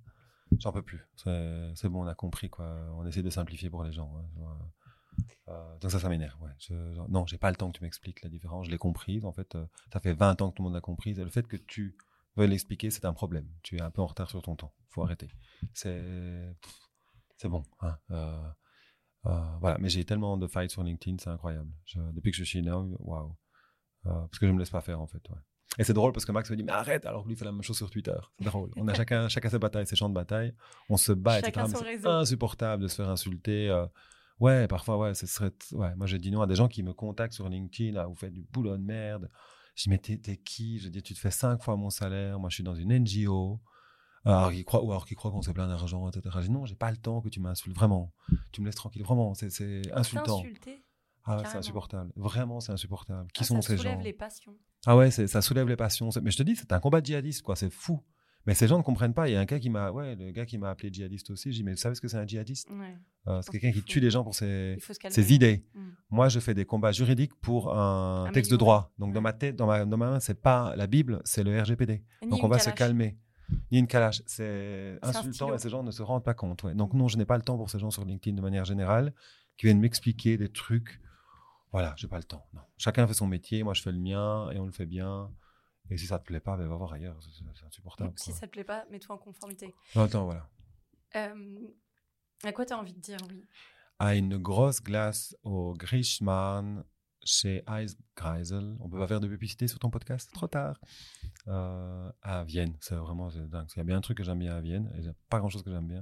J'en 0.60 0.74
peux 0.74 0.82
plus. 0.82 1.08
C'est 1.16 1.88
bon, 1.88 2.04
on 2.04 2.08
a 2.08 2.16
compris, 2.16 2.50
quoi. 2.50 2.68
On 2.98 3.06
essaie 3.06 3.24
de 3.24 3.30
simplifier 3.30 3.70
pour 3.70 3.84
les 3.86 3.94
gens. 3.94 4.12
hein. 4.18 4.58
Euh, 5.48 5.78
donc 5.80 5.92
ça, 5.92 6.00
ça 6.00 6.10
m'énerve. 6.10 6.42
Ouais. 6.42 6.52
Non, 7.10 7.26
j'ai 7.26 7.38
pas 7.38 7.50
le 7.52 7.56
temps 7.56 7.72
que 7.72 7.78
tu 7.78 7.84
m'expliques 7.84 8.22
la 8.22 8.30
différence. 8.30 8.66
Je 8.66 8.72
l'ai 8.72 8.78
comprise. 8.78 9.24
En 9.24 9.32
fait, 9.32 9.56
euh, 9.56 9.66
ça 9.94 10.00
fait 10.02 10.14
20 10.14 10.42
ans 10.42 10.50
que 10.52 10.56
tout 10.56 10.64
le 10.64 10.68
monde 10.68 10.76
l'a 10.76 10.82
comprise. 10.82 11.20
Et 11.20 11.24
le 11.24 11.30
fait 11.30 11.48
que 11.48 11.58
tu 11.58 11.96
veuilles 12.36 12.50
l'expliquer, 12.50 12.90
c'est 12.90 13.06
un 13.06 13.14
problème. 13.14 13.48
Tu 13.64 13.78
es 13.78 13.82
un 13.82 13.92
peu 13.92 14.02
en 14.02 14.08
retard 14.08 14.30
sur 14.30 14.42
ton 14.42 14.56
temps. 14.56 14.74
faut 14.90 15.04
arrêter. 15.04 15.30
C'est 15.74 16.54
c'est 17.38 17.48
bon. 17.50 17.64
hein. 17.82 17.98
Euh, 18.12 18.42
euh, 19.26 19.58
voilà. 19.62 19.78
Mais 19.80 19.90
j'ai 19.90 20.04
tellement 20.06 20.38
de 20.38 20.48
fights 20.48 20.72
sur 20.72 20.84
LinkedIn, 20.84 21.18
c'est 21.20 21.30
incroyable. 21.30 21.70
Je- 21.86 22.00
depuis 22.14 22.32
que 22.32 22.38
je 22.38 22.44
suis 22.44 22.62
now, 22.62 22.96
waouh. 23.00 23.36
Euh, 24.08 24.12
parce 24.14 24.40
que 24.40 24.48
je 24.48 24.52
me 24.52 24.60
laisse 24.60 24.70
pas 24.70 24.82
faire, 24.82 25.00
en 25.00 25.08
fait. 25.08 25.28
ouais. 25.30 25.38
Et 25.78 25.84
c'est 25.86 25.94
drôle 25.94 26.12
parce 26.12 26.26
que 26.26 26.32
Max 26.34 26.50
me 26.52 26.56
dit, 26.58 26.64
mais 26.64 26.72
arrête, 26.74 27.06
alors 27.06 27.24
que 27.24 27.30
lui 27.30 27.36
fait 27.36 27.46
la 27.46 27.52
même 27.52 27.62
chose 27.64 27.78
sur 27.78 27.90
Twitter. 27.90 28.18
C'est 28.40 28.46
drôle. 28.46 28.72
On 28.76 28.88
a 28.88 28.94
chacun, 28.94 29.30
chacun 29.30 29.50
ses 29.50 29.60
batailles, 29.60 29.88
ses 29.88 29.96
champs 29.96 30.10
de 30.10 30.14
bataille. 30.14 30.54
On 30.90 30.98
se 30.98 31.14
bat, 31.14 31.40
etc. 31.40 31.52
C'est 32.02 32.08
insupportable 32.08 32.84
de 32.84 32.88
se 32.88 32.96
faire 32.96 33.10
insulter. 33.10 33.70
euh, 33.70 33.86
ouais, 34.40 34.68
parfois, 34.68 34.98
ouais, 34.98 35.14
ce 35.14 35.26
serait. 35.28 35.52
Ouais, 35.72 35.96
moi, 35.96 36.08
j'ai 36.08 36.18
dit 36.20 36.30
non 36.32 36.42
à 36.42 36.48
des 36.48 36.56
gens 36.56 36.68
qui 36.68 36.84
me 36.84 36.94
contactent 36.94 37.34
sur 37.34 37.48
LinkedIn. 37.48 37.96
Ah, 37.98 38.06
vous 38.08 38.16
faites 38.16 38.34
du 38.34 38.42
boulot 38.52 38.76
de 38.76 38.84
merde. 38.84 39.30
Je 39.82 39.86
dis, 39.86 39.90
mais 39.90 39.98
t'es, 39.98 40.18
t'es 40.18 40.38
qui? 40.38 40.78
Je 40.78 40.90
dis, 40.90 41.02
tu 41.02 41.16
te 41.16 41.20
fais 41.20 41.32
cinq 41.32 41.64
fois 41.64 41.76
mon 41.76 41.90
salaire. 41.90 42.40
Moi, 42.40 42.50
je 42.52 42.56
suis 42.56 42.64
dans 42.64 42.76
une 42.76 42.92
NGO. 42.92 43.60
Alors, 44.26 44.54
ils 44.54 44.64
croient, 44.64 44.84
ou 44.84 44.92
alors 44.92 45.08
qu'ils 45.08 45.18
croient 45.18 45.32
qu'on 45.32 45.42
s'est 45.42 45.54
plein 45.54 45.68
d'argent, 45.68 46.08
etc. 46.08 46.30
Je 46.42 46.46
dis, 46.46 46.52
non, 46.52 46.68
j'ai 46.68 46.76
pas 46.76 46.92
le 46.92 46.98
temps 46.98 47.20
que 47.22 47.30
tu 47.30 47.40
m'insultes. 47.40 47.76
Vraiment. 47.76 48.14
Tu 48.52 48.62
me 48.62 48.68
laisses 48.68 48.76
tranquille. 48.76 49.02
Vraiment, 49.02 49.34
c'est, 49.34 49.50
c'est 49.50 49.92
insultant. 49.94 50.38
T'insulter? 50.44 50.86
Ah 51.24 51.38
ouais, 51.38 51.46
c'est 51.46 51.58
insupportable. 51.58 52.12
Vraiment, 52.16 52.60
c'est 52.60 52.72
insupportable. 52.72 53.32
Qui 53.32 53.44
ah, 53.44 53.48
sont 53.48 53.56
ça 53.62 53.70
ces 53.70 53.78
soulève 53.78 53.98
gens? 53.98 54.04
les 54.04 54.14
passions. 54.14 54.56
ah 54.86 54.96
ouais, 54.98 55.10
c'est- 55.10 55.26
ça 55.28 55.42
soulève 55.42 55.68
les 55.68 55.76
passions. 55.76 56.10
Mais 56.22 56.30
je 56.30 56.38
te 56.38 56.44
dis, 56.44 56.56
c'est 56.56 56.72
un 56.74 56.80
combat 56.80 57.02
djihadiste, 57.02 57.42
quoi. 57.42 57.56
C'est 57.56 57.72
fou. 57.72 58.04
Mais 58.48 58.56
ces 58.56 58.68
gens 58.68 58.78
ne 58.78 58.84
comprennent 58.84 59.14
pas. 59.14 59.30
Il 59.30 59.34
y 59.34 59.36
a 59.36 59.40
un 59.40 59.46
gars 59.46 59.60
qui 59.60 59.70
m'a, 59.70 59.92
ouais, 59.92 60.16
le 60.16 60.32
gars 60.32 60.46
qui 60.46 60.58
m'a 60.58 60.72
appelé 60.72 60.92
djihadiste 60.92 61.30
aussi. 61.30 61.52
J'ai 61.52 61.60
dit, 61.60 61.64
mais 61.64 61.72
vous 61.72 61.78
savez 61.78 61.96
ce 61.96 62.02
que 62.02 62.08
c'est 62.08 62.18
un 62.18 62.26
djihadiste? 62.26 62.70
Ouais. 62.72 62.98
Euh, 63.28 63.40
C'est 63.42 63.52
quelqu'un 63.52 63.72
qui 63.72 63.84
tue 63.84 64.00
les 64.00 64.10
gens 64.10 64.24
pour 64.24 64.34
ses, 64.34 64.78
Il 65.18 65.32
idées. 65.32 65.64
Mm. 65.76 65.90
Moi, 66.10 66.30
je 66.30 66.40
fais 66.40 66.54
des 66.56 66.66
combats 66.66 66.92
juridiques 66.92 67.36
pour 67.36 67.78
un 67.78 68.32
texte 68.34 68.52
de 68.52 68.58
droit. 68.58 68.92
Donc, 68.98 69.14
dans 69.14 69.22
ma 69.22 69.34
tête, 69.34 69.56
dans 69.56 69.68
ma, 69.68 69.86
dans 69.86 69.98
ma 69.98 70.12
main, 70.12 70.20
c'est 70.20 70.42
pas 70.42 70.76
la 70.76 70.88
Bible, 70.88 71.22
c'est 71.24 71.44
le 71.44 71.60
RGPD. 71.62 72.04
Donc, 72.28 72.44
on 72.44 72.48
va 72.48 72.58
se 72.60 72.72
calmer. 72.72 73.18
Ni 73.72 73.80
une 73.80 73.88
calache. 73.88 74.24
C'est 74.26 74.98
insultant 75.02 75.54
et 75.54 75.60
ces 75.60 75.70
gens 75.70 75.84
ne 75.84 75.92
se 75.92 76.02
rendent 76.02 76.24
pas 76.24 76.34
compte. 76.34 76.64
ouais. 76.64 76.74
Donc, 76.74 76.94
non, 76.94 77.08
je 77.08 77.18
n'ai 77.18 77.26
pas 77.26 77.38
le 77.38 77.44
temps 77.44 77.58
pour 77.58 77.70
ces 77.70 77.80
gens 77.80 77.92
sur 77.92 78.06
LinkedIn 78.06 78.36
de 78.36 78.42
manière 78.42 78.66
générale 78.66 79.14
qui 79.58 79.68
viennent 79.68 79.80
m'expliquer 79.80 80.38
des 80.38 80.50
trucs. 80.50 81.02
Voilà, 81.72 81.94
j'ai 81.98 82.08
pas 82.08 82.18
le 82.18 82.24
temps. 82.24 82.46
Non. 82.54 82.62
Chacun 82.78 83.06
fait 83.08 83.14
son 83.14 83.28
métier. 83.28 83.64
Moi, 83.64 83.74
je 83.74 83.82
fais 83.82 83.92
le 83.92 84.00
mien 84.00 84.50
et 84.52 84.58
on 84.58 84.66
le 84.66 84.72
fait 84.72 84.86
bien. 84.86 85.30
Et 85.92 85.98
si 85.98 86.08
ça 86.08 86.18
te 86.20 86.24
plaît 86.24 86.40
pas, 86.40 86.56
ben, 86.56 86.68
va 86.68 86.76
voir 86.76 86.94
ailleurs. 86.94 87.20
C'est- 87.22 87.66
insupportable. 87.66 88.14
Si 88.16 88.32
quoi. 88.32 88.40
ça 88.40 88.48
te 88.48 88.52
plaît 88.54 88.64
pas, 88.64 88.86
mets-toi 88.90 89.16
en 89.16 89.18
conformité. 89.18 89.76
Non, 89.96 90.04
attends, 90.04 90.24
voilà. 90.26 90.50
Euh, 91.16 91.68
à 92.44 92.52
quoi 92.54 92.66
tu 92.66 92.74
as 92.74 92.78
envie 92.80 92.94
de 92.94 93.00
dire 93.00 93.18
oui? 93.30 93.46
À 94.00 94.16
une 94.16 94.38
grosse 94.38 94.82
glace 94.82 95.36
au 95.44 95.74
Grischmann 95.74 96.84
chez 97.24 97.64
Eisgreisel. 97.68 98.78
On 98.80 98.90
peut 98.90 98.98
pas 98.98 99.08
faire 99.08 99.20
de 99.20 99.28
publicité 99.28 99.68
sur 99.68 99.80
ton 99.80 99.90
podcast, 99.90 100.32
trop 100.34 100.48
tard. 100.48 100.80
Euh, 101.48 102.12
à 102.22 102.44
Vienne, 102.46 102.78
c'est 102.80 102.96
vraiment 102.96 103.28
dingue. 103.30 103.68
Il 103.76 103.78
y 103.78 103.82
a 103.82 103.84
bien 103.84 103.98
un 103.98 104.02
truc 104.02 104.18
que 104.18 104.24
j'aime 104.24 104.40
bien 104.40 104.56
à 104.56 104.62
Vienne, 104.62 104.92
et 104.96 105.00
il 105.00 105.06
y 105.06 105.10
a 105.10 105.16
pas 105.30 105.40
grand 105.40 105.50
chose 105.50 105.62
que 105.62 105.72
j'aime 105.72 105.88
bien. 105.88 106.02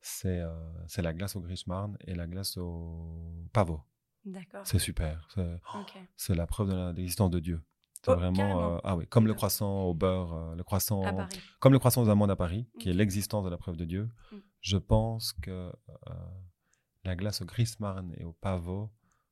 C'est 0.00 0.40
euh, 0.40 0.52
la 0.98 1.14
glace 1.14 1.36
au 1.36 1.40
Grischmarn 1.40 1.96
et 2.00 2.14
la 2.14 2.26
glace 2.26 2.56
au 2.56 3.46
pavot. 3.52 3.80
D'accord. 4.24 4.66
C'est 4.66 4.78
super. 4.80 5.28
C'est 6.16 6.34
la 6.34 6.46
preuve 6.46 6.68
de 6.68 6.92
l'existence 6.96 7.30
de 7.30 7.38
Dieu. 7.38 7.62
C'est 8.04 8.10
Oh, 8.10 8.16
vraiment 8.16 8.74
euh, 8.76 8.78
ah 8.84 8.96
oui, 8.96 9.06
comme 9.06 9.26
le 9.26 9.34
croissant 9.34 9.82
au 9.84 9.94
beurre, 9.94 10.32
euh, 10.34 10.54
le 10.56 10.64
croissant 10.64 11.02
À 11.02 11.12
Paris. 11.12 11.40
comme 11.60 11.72
le 11.72 11.78
croissant 11.78 12.02
aux 12.02 12.08
amandes 12.08 12.30
à 12.30 12.36
Paris, 12.36 12.66
qui 12.80 12.90
est 12.90 12.92
l'existence 12.94 13.44
de 13.44 13.50
la 13.50 13.56
preuve 13.56 13.76
de 13.76 13.84
Dieu, 13.84 14.10
Mm. 14.32 14.36
je 14.60 14.76
pense 14.76 15.32
que 15.34 15.50
euh, 15.50 16.14
la 17.04 17.14
glace 17.16 17.42
au 17.42 17.44
Grismarn 17.44 18.12
et 18.16 18.24
au 18.24 18.32
pavot 18.32 18.90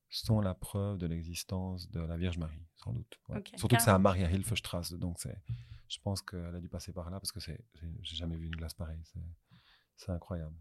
sont 0.08 0.40
la 0.40 0.54
preuve 0.54 0.98
de 0.98 1.06
l'existence 1.06 1.88
de 1.90 2.00
la 2.00 2.16
Vierge 2.16 2.38
Marie, 2.38 2.64
sans 2.76 2.92
doute. 2.92 3.18
ouais. 3.28 3.42
Surtout 3.56 3.76
que 3.76 3.82
c'est 3.82 3.90
à. 3.90 3.98
Maria 3.98 4.30
Hilfestrasse, 4.30 4.92
donc 4.92 5.18
c'est, 5.20 5.36
je 5.88 5.98
pense 6.02 6.20
qu'elle 6.22 6.54
a 6.54 6.60
dû 6.60 6.68
passer 6.68 6.92
par 6.92 7.10
là 7.10 7.18
parce 7.20 7.32
que 7.32 7.40
c'est, 7.40 7.64
c'est- 7.74 7.86
j'ai 8.02 8.16
jamais 8.16 8.36
vu 8.36 8.46
une 8.46 8.56
glace 8.56 8.74
pareille. 8.74 9.02
C'est, 10.02 10.12
incroyable. 10.12 10.54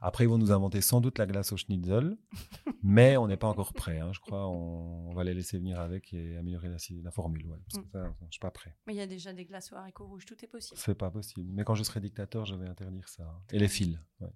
Après, 0.00 0.22
ils 0.24 0.28
vont 0.28 0.38
nous 0.38 0.52
inventer 0.52 0.80
sans 0.80 1.00
doute 1.00 1.18
la 1.18 1.26
glace 1.26 1.50
au 1.50 1.56
schnitzel, 1.56 2.16
mais 2.84 3.16
on 3.16 3.26
n'est 3.26 3.36
pas 3.36 3.48
encore 3.48 3.72
prêt. 3.72 3.98
hein. 3.98 4.12
Je 4.12 4.20
crois 4.20 4.46
on, 4.46 5.08
on 5.10 5.14
va 5.14 5.24
les 5.24 5.34
laisser 5.34 5.58
venir 5.58 5.80
avec 5.80 6.14
et 6.14 6.36
améliorer 6.36 6.68
la, 6.68 6.76
la 7.02 7.10
formule. 7.10 7.46
ouais, 7.48 7.58
parce 7.66 7.82
que 7.82 7.88
Mm. 7.88 7.90
ça, 7.90 8.14
je 8.26 8.30
suis 8.30 8.38
pas 8.40 8.52
prêt. 8.52 8.76
Mais 8.86 8.94
il 8.94 8.96
y 8.96 9.00
a 9.00 9.06
déjà 9.08 9.32
des 9.32 9.44
glaces 9.44 9.72
aux 9.72 9.76
haricots 9.76 10.06
rouges, 10.06 10.24
tout 10.24 10.36
est 10.44 10.46
possible. 10.48 10.78
C'est 10.80 10.94
pas 10.94 11.10
possible. 11.10 11.50
Mais 11.52 11.64
quand 11.64 11.74
je 11.74 11.82
serai 11.82 12.00
dictateur, 12.00 12.44
je 12.46 12.54
vais 12.54 12.68
interdire 12.68 13.08
ça. 13.08 13.40
Et 13.50 13.58
les 13.58 13.66
fils. 13.68 13.98
ouais. 14.20 14.28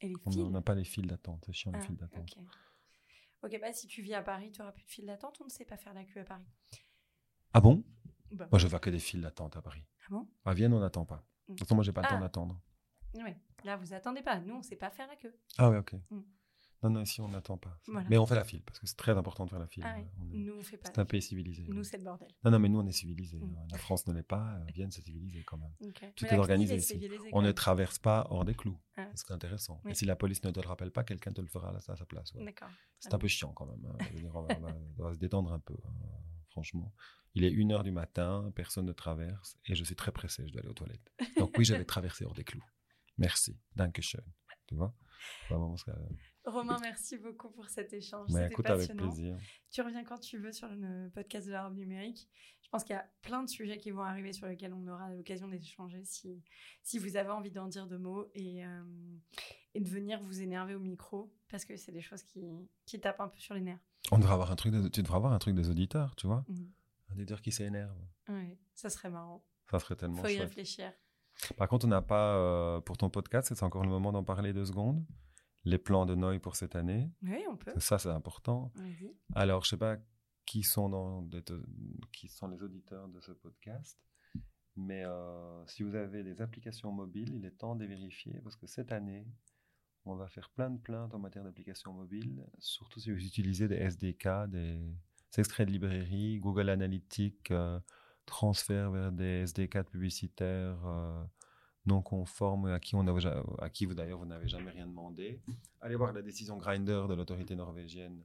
Et 0.00 0.08
les 0.08 0.14
On 0.24 0.30
fils. 0.30 0.42
n'a 0.44 0.62
pas 0.62 0.74
les 0.74 0.84
fils 0.84 1.04
d'attente. 1.06 1.42
C'est 1.44 1.52
chiant, 1.52 1.72
les 1.72 1.78
Ah, 1.78 1.82
fils 1.86 1.96
d'attente. 1.98 2.34
ok. 3.42 3.58
Bah 3.60 3.72
si 3.74 3.86
tu 3.86 4.00
vis 4.00 4.14
à 4.14 4.22
Paris, 4.22 4.50
tu 4.50 4.62
auras 4.62 4.72
plus 4.72 4.84
de 4.84 4.90
file 4.90 5.04
d'attente. 5.06 5.36
On 5.42 5.44
ne 5.44 5.50
sait 5.50 5.66
pas 5.66 5.76
faire 5.76 5.92
la 5.92 6.04
queue 6.04 6.20
à 6.20 6.24
Paris. 6.24 6.46
Ah 7.52 7.60
bon? 7.60 7.84
Bah, 8.32 8.48
Moi, 8.50 8.58
je 8.58 8.66
vois 8.66 8.78
que 8.80 8.88
des 8.88 8.98
files 8.98 9.20
d'attente 9.20 9.58
à 9.58 9.62
Paris. 9.62 9.84
Ah 10.04 10.06
bon? 10.10 10.26
À 10.46 10.54
Vienne, 10.54 10.72
on 10.72 10.80
n'attend 10.80 11.04
pas. 11.04 11.26
De 11.48 11.54
toute 11.54 11.58
façon, 11.60 11.74
moi, 11.74 11.84
j'ai 11.84 11.92
pas 11.92 12.00
le 12.00 12.06
Ah. 12.08 12.14
temps 12.14 12.20
d'attendre. 12.20 12.62
ouais. 13.14 13.36
Là, 13.64 13.76
vous 13.76 13.92
attendez 13.92 14.22
pas. 14.22 14.40
Nous, 14.40 14.54
on 14.54 14.62
sait 14.62 14.76
pas 14.76 14.90
faire 14.90 15.06
la 15.08 15.16
queue. 15.16 15.34
Ah 15.58 15.70
ouais, 15.70 15.78
ok. 15.78 15.94
Mm. 16.10 16.20
Non, 16.82 16.88
non, 16.88 17.02
ici, 17.02 17.20
on 17.20 17.28
n'attend 17.28 17.58
pas. 17.58 17.78
Voilà. 17.88 18.08
Mais 18.08 18.16
on 18.16 18.24
fait 18.24 18.34
la 18.34 18.42
file, 18.44 18.62
parce 18.62 18.78
que 18.78 18.86
c'est 18.86 18.96
très 18.96 19.14
important 19.14 19.44
de 19.44 19.50
faire 19.50 19.58
la 19.58 19.66
file. 19.66 19.84
Ah 19.86 19.94
ouais. 19.98 20.06
On 20.18 20.30
est- 20.32 20.38
Nous, 20.38 20.54
on 20.54 20.62
fait 20.62 20.78
pas. 20.78 20.88
C'est 20.88 20.98
un 20.98 21.04
pays 21.04 21.20
civilisé. 21.20 21.66
Nous, 21.68 21.84
c'est 21.84 21.98
le 21.98 22.04
bordel. 22.04 22.28
Non, 22.42 22.50
non, 22.52 22.58
mais 22.58 22.70
nous, 22.70 22.80
on 22.80 22.86
est 22.86 22.92
civilisé. 22.92 23.36
Mm. 23.38 23.54
La 23.70 23.76
France 23.76 24.06
ne 24.06 24.14
l'est 24.14 24.22
pas. 24.22 24.54
euh, 24.56 24.64
Vienne, 24.74 24.90
c'est 24.90 25.02
civilisé 25.02 25.42
quand 25.44 25.58
même. 25.58 25.74
Tout 26.16 26.24
Mais 26.24 26.30
est 26.30 26.38
organisé 26.38 26.76
ici. 26.76 26.98
On 27.32 27.42
ne 27.42 27.52
traverse 27.52 27.98
pas 27.98 28.26
hors 28.30 28.46
des 28.46 28.54
clous. 28.54 28.80
Ah. 28.96 29.06
C'est 29.14 29.30
intéressant. 29.30 29.82
Oui. 29.84 29.90
Et 29.90 29.94
si 29.94 30.06
la 30.06 30.16
police 30.16 30.42
ne 30.42 30.50
te 30.52 30.60
le 30.60 30.66
rappelle 30.66 30.90
pas, 30.90 31.04
quelqu'un 31.04 31.32
te 31.32 31.42
le 31.42 31.48
fera 31.48 31.68
à 31.76 31.80
sa 31.80 31.94
place. 32.06 32.32
ouais. 32.32 32.46
D'accord. 32.46 32.70
C'est 32.98 33.12
un 33.12 33.18
peu 33.18 33.28
chiant 33.28 33.52
quand 33.52 33.66
même. 33.66 33.84
hein. 33.84 33.98
On, 34.32 34.40
va, 34.40 34.46
on 35.00 35.12
se 35.12 35.18
détendre 35.18 35.52
un 35.52 35.58
peu, 35.60 35.76
hein, 35.84 35.92
franchement. 36.48 36.94
Il 37.34 37.44
est 37.44 37.50
une 37.52 37.72
heure 37.72 37.84
du 37.84 37.92
matin, 37.92 38.50
personne 38.56 38.86
ne 38.86 38.92
traverse 38.92 39.58
et 39.66 39.74
je 39.74 39.84
suis 39.84 39.94
très 39.96 40.10
pressé, 40.12 40.44
je 40.48 40.52
dois 40.52 40.62
aller 40.62 40.70
aux 40.70 40.74
toilettes. 40.74 41.12
Donc 41.38 41.54
oui, 41.58 41.64
j'avais 41.66 41.84
traversé 41.84 42.24
hors 42.24 42.34
des 42.34 42.42
clous. 42.42 42.64
Merci. 43.20 43.56
Dankeschön. 43.76 44.24
Tu 44.66 44.74
vois? 44.74 44.94
Vraiment, 45.48 45.74
que- 45.74 45.90
Romain, 46.46 46.78
merci 46.80 47.18
beaucoup 47.18 47.50
pour 47.50 47.68
cet 47.68 47.92
échange. 47.92 48.30
C'était 48.30 48.46
écoute, 48.46 48.66
avec 48.66 48.88
passionnant. 48.88 49.08
plaisir. 49.12 49.36
Tu 49.70 49.82
reviens 49.82 50.02
quand 50.04 50.18
tu 50.18 50.38
veux 50.38 50.52
sur 50.52 50.68
le 50.68 51.10
podcast 51.10 51.46
de 51.46 51.52
la 51.52 51.64
robe 51.66 51.76
numérique. 51.76 52.28
Je 52.62 52.68
pense 52.70 52.84
qu'il 52.84 52.94
y 52.94 52.98
a 52.98 53.06
plein 53.20 53.42
de 53.42 53.48
sujets 53.48 53.76
qui 53.78 53.90
vont 53.90 54.02
arriver 54.02 54.32
sur 54.32 54.46
lesquels 54.46 54.72
on 54.72 54.86
aura 54.86 55.10
l'occasion 55.10 55.48
d'échanger 55.48 56.02
si, 56.04 56.40
si 56.82 56.98
vous 56.98 57.16
avez 57.16 57.30
envie 57.30 57.50
d'en 57.50 57.66
dire 57.66 57.86
deux 57.86 57.98
mots 57.98 58.30
et, 58.34 58.64
euh, 58.64 58.82
et 59.74 59.80
de 59.80 59.88
venir 59.88 60.22
vous 60.22 60.40
énerver 60.40 60.74
au 60.74 60.80
micro 60.80 61.34
parce 61.48 61.64
que 61.64 61.76
c'est 61.76 61.92
des 61.92 62.00
choses 62.00 62.22
qui, 62.22 62.42
qui 62.86 62.98
tapent 63.00 63.20
un 63.20 63.28
peu 63.28 63.38
sur 63.38 63.54
les 63.54 63.60
nerfs. 63.60 63.80
On 64.12 64.18
devrait 64.18 64.34
avoir 64.34 64.50
un 64.52 64.56
truc 64.56 64.72
de- 64.72 64.88
tu 64.88 65.02
devrais 65.02 65.16
avoir 65.16 65.32
un 65.32 65.38
truc 65.38 65.54
des 65.56 65.68
auditeurs, 65.68 66.14
tu 66.16 66.26
vois? 66.26 66.44
Mhm. 66.48 66.72
Un 67.10 67.14
auditeur 67.14 67.42
qui 67.42 67.52
s'énerve. 67.52 67.98
Ouais, 68.28 68.56
ça 68.74 68.88
serait 68.88 69.10
marrant. 69.10 69.44
Ça 69.70 69.78
serait 69.80 69.96
tellement 69.96 70.22
Faut 70.22 70.28
y 70.28 70.36
chouette. 70.36 70.48
réfléchir. 70.48 70.92
Par 71.56 71.68
contre, 71.68 71.86
on 71.86 71.88
n'a 71.88 72.02
pas, 72.02 72.36
euh, 72.36 72.80
pour 72.80 72.96
ton 72.98 73.10
podcast, 73.10 73.48
c'est 73.54 73.62
encore 73.64 73.82
le 73.82 73.88
moment 73.90 74.12
d'en 74.12 74.24
parler 74.24 74.52
deux 74.52 74.64
secondes. 74.66 75.04
Les 75.64 75.78
plans 75.78 76.06
de 76.06 76.14
Noy 76.14 76.38
pour 76.38 76.56
cette 76.56 76.74
année. 76.76 77.10
Oui, 77.22 77.42
on 77.50 77.56
peut. 77.56 77.72
Ça, 77.78 77.98
c'est 77.98 78.08
important. 78.10 78.72
Vas-y. 78.76 79.14
Alors, 79.34 79.64
je 79.64 79.70
sais 79.70 79.76
pas 79.76 79.96
qui 80.46 80.62
sont, 80.62 80.88
dans, 80.88 81.22
de- 81.22 81.40
de- 81.40 81.64
qui 82.12 82.28
sont 82.28 82.48
les 82.48 82.62
auditeurs 82.62 83.08
de 83.08 83.20
ce 83.20 83.32
podcast, 83.32 83.98
mais 84.76 85.04
euh, 85.04 85.64
si 85.66 85.82
vous 85.82 85.94
avez 85.94 86.22
des 86.24 86.40
applications 86.40 86.90
mobiles, 86.92 87.34
il 87.34 87.44
est 87.44 87.50
temps 87.52 87.74
de 87.76 87.82
les 87.84 87.88
vérifier 87.88 88.40
parce 88.42 88.56
que 88.56 88.66
cette 88.66 88.90
année, 88.90 89.26
on 90.06 90.16
va 90.16 90.28
faire 90.28 90.48
plein 90.50 90.70
de 90.70 90.78
plaintes 90.78 91.14
en 91.14 91.18
matière 91.18 91.44
d'applications 91.44 91.92
mobiles, 91.92 92.44
surtout 92.58 92.98
si 93.00 93.10
vous 93.12 93.22
utilisez 93.22 93.68
des 93.68 93.76
SDK, 93.76 94.48
des 94.48 94.80
extraits 95.36 95.66
de 95.68 95.72
librairie, 95.72 96.38
Google 96.40 96.70
Analytics, 96.70 97.50
euh, 97.50 97.78
transfert 98.26 98.90
vers 98.90 99.12
des 99.12 99.42
SDK 99.42 99.82
publicitaires 99.84 100.78
euh, 100.86 101.24
non 101.86 102.02
conformes 102.02 102.66
à 102.66 102.78
qui, 102.78 102.94
on 102.94 103.06
a, 103.06 103.42
à 103.58 103.70
qui 103.70 103.86
vous 103.86 103.94
d'ailleurs 103.94 104.18
vous 104.18 104.26
n'avez 104.26 104.48
jamais 104.48 104.70
rien 104.70 104.86
demandé. 104.86 105.40
Allez 105.80 105.96
voir 105.96 106.12
la 106.12 106.22
décision 106.22 106.56
Grinder 106.56 107.04
de 107.08 107.14
l'autorité 107.14 107.56
norvégienne 107.56 108.22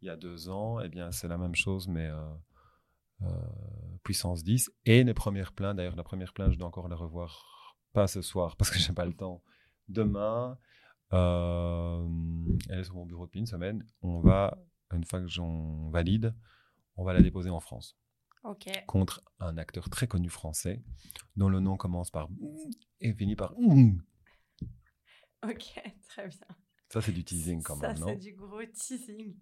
il 0.00 0.06
y 0.06 0.10
a 0.10 0.16
deux 0.16 0.48
ans, 0.48 0.80
eh 0.80 0.88
bien, 0.88 1.10
c'est 1.10 1.28
la 1.28 1.38
même 1.38 1.54
chose, 1.54 1.88
mais 1.88 2.06
euh, 2.06 2.34
euh, 3.22 3.26
puissance 4.04 4.44
10. 4.44 4.70
Et 4.84 5.02
les 5.02 5.14
premières 5.14 5.52
plaintes, 5.52 5.76
d'ailleurs, 5.76 5.96
la 5.96 6.04
première 6.04 6.32
plainte, 6.32 6.52
je 6.52 6.58
dois 6.58 6.68
encore 6.68 6.88
la 6.88 6.96
revoir, 6.96 7.76
pas 7.92 8.06
ce 8.06 8.22
soir, 8.22 8.56
parce 8.56 8.70
que 8.70 8.78
j'ai 8.78 8.92
pas 8.92 9.06
le 9.06 9.14
temps. 9.14 9.42
Demain, 9.88 10.56
elle 11.10 12.78
est 12.78 12.84
sur 12.84 12.94
mon 12.94 13.06
bureau 13.06 13.26
depuis 13.26 13.40
une 13.40 13.46
semaine. 13.46 13.84
On 14.02 14.20
va, 14.20 14.56
une 14.92 15.04
fois 15.04 15.20
que 15.20 15.26
j'en 15.26 15.90
valide, 15.90 16.34
on 16.96 17.04
va 17.04 17.12
la 17.12 17.22
déposer 17.22 17.50
en 17.50 17.60
France 17.60 17.96
Ok. 18.44 18.68
contre 18.86 19.22
un 19.40 19.58
acteur 19.58 19.90
très 19.90 20.06
connu 20.06 20.28
français, 20.30 20.82
dont 21.36 21.48
le 21.48 21.60
nom 21.60 21.76
commence 21.76 22.10
par 22.10 22.28
et 23.00 23.12
finit 23.12 23.36
par 23.36 23.54
Ok, 25.42 25.80
très 26.08 26.28
bien. 26.28 26.38
Ça, 26.90 27.02
c'est 27.02 27.12
du 27.12 27.24
teasing 27.24 27.62
quand 27.62 27.76
Ça, 27.76 27.88
même, 27.88 27.96
c'est 27.96 28.02
non? 28.02 28.14
du 28.16 28.32
gros 28.32 28.64
teasing. 28.64 29.36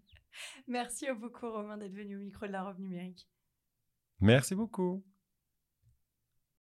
Merci 0.66 1.06
beaucoup, 1.18 1.50
Romain, 1.50 1.78
d'être 1.78 1.94
venu 1.94 2.16
au 2.16 2.20
micro 2.20 2.46
de 2.46 2.52
la 2.52 2.64
robe 2.64 2.78
numérique. 2.78 3.28
Merci 4.20 4.54
beaucoup. 4.54 5.04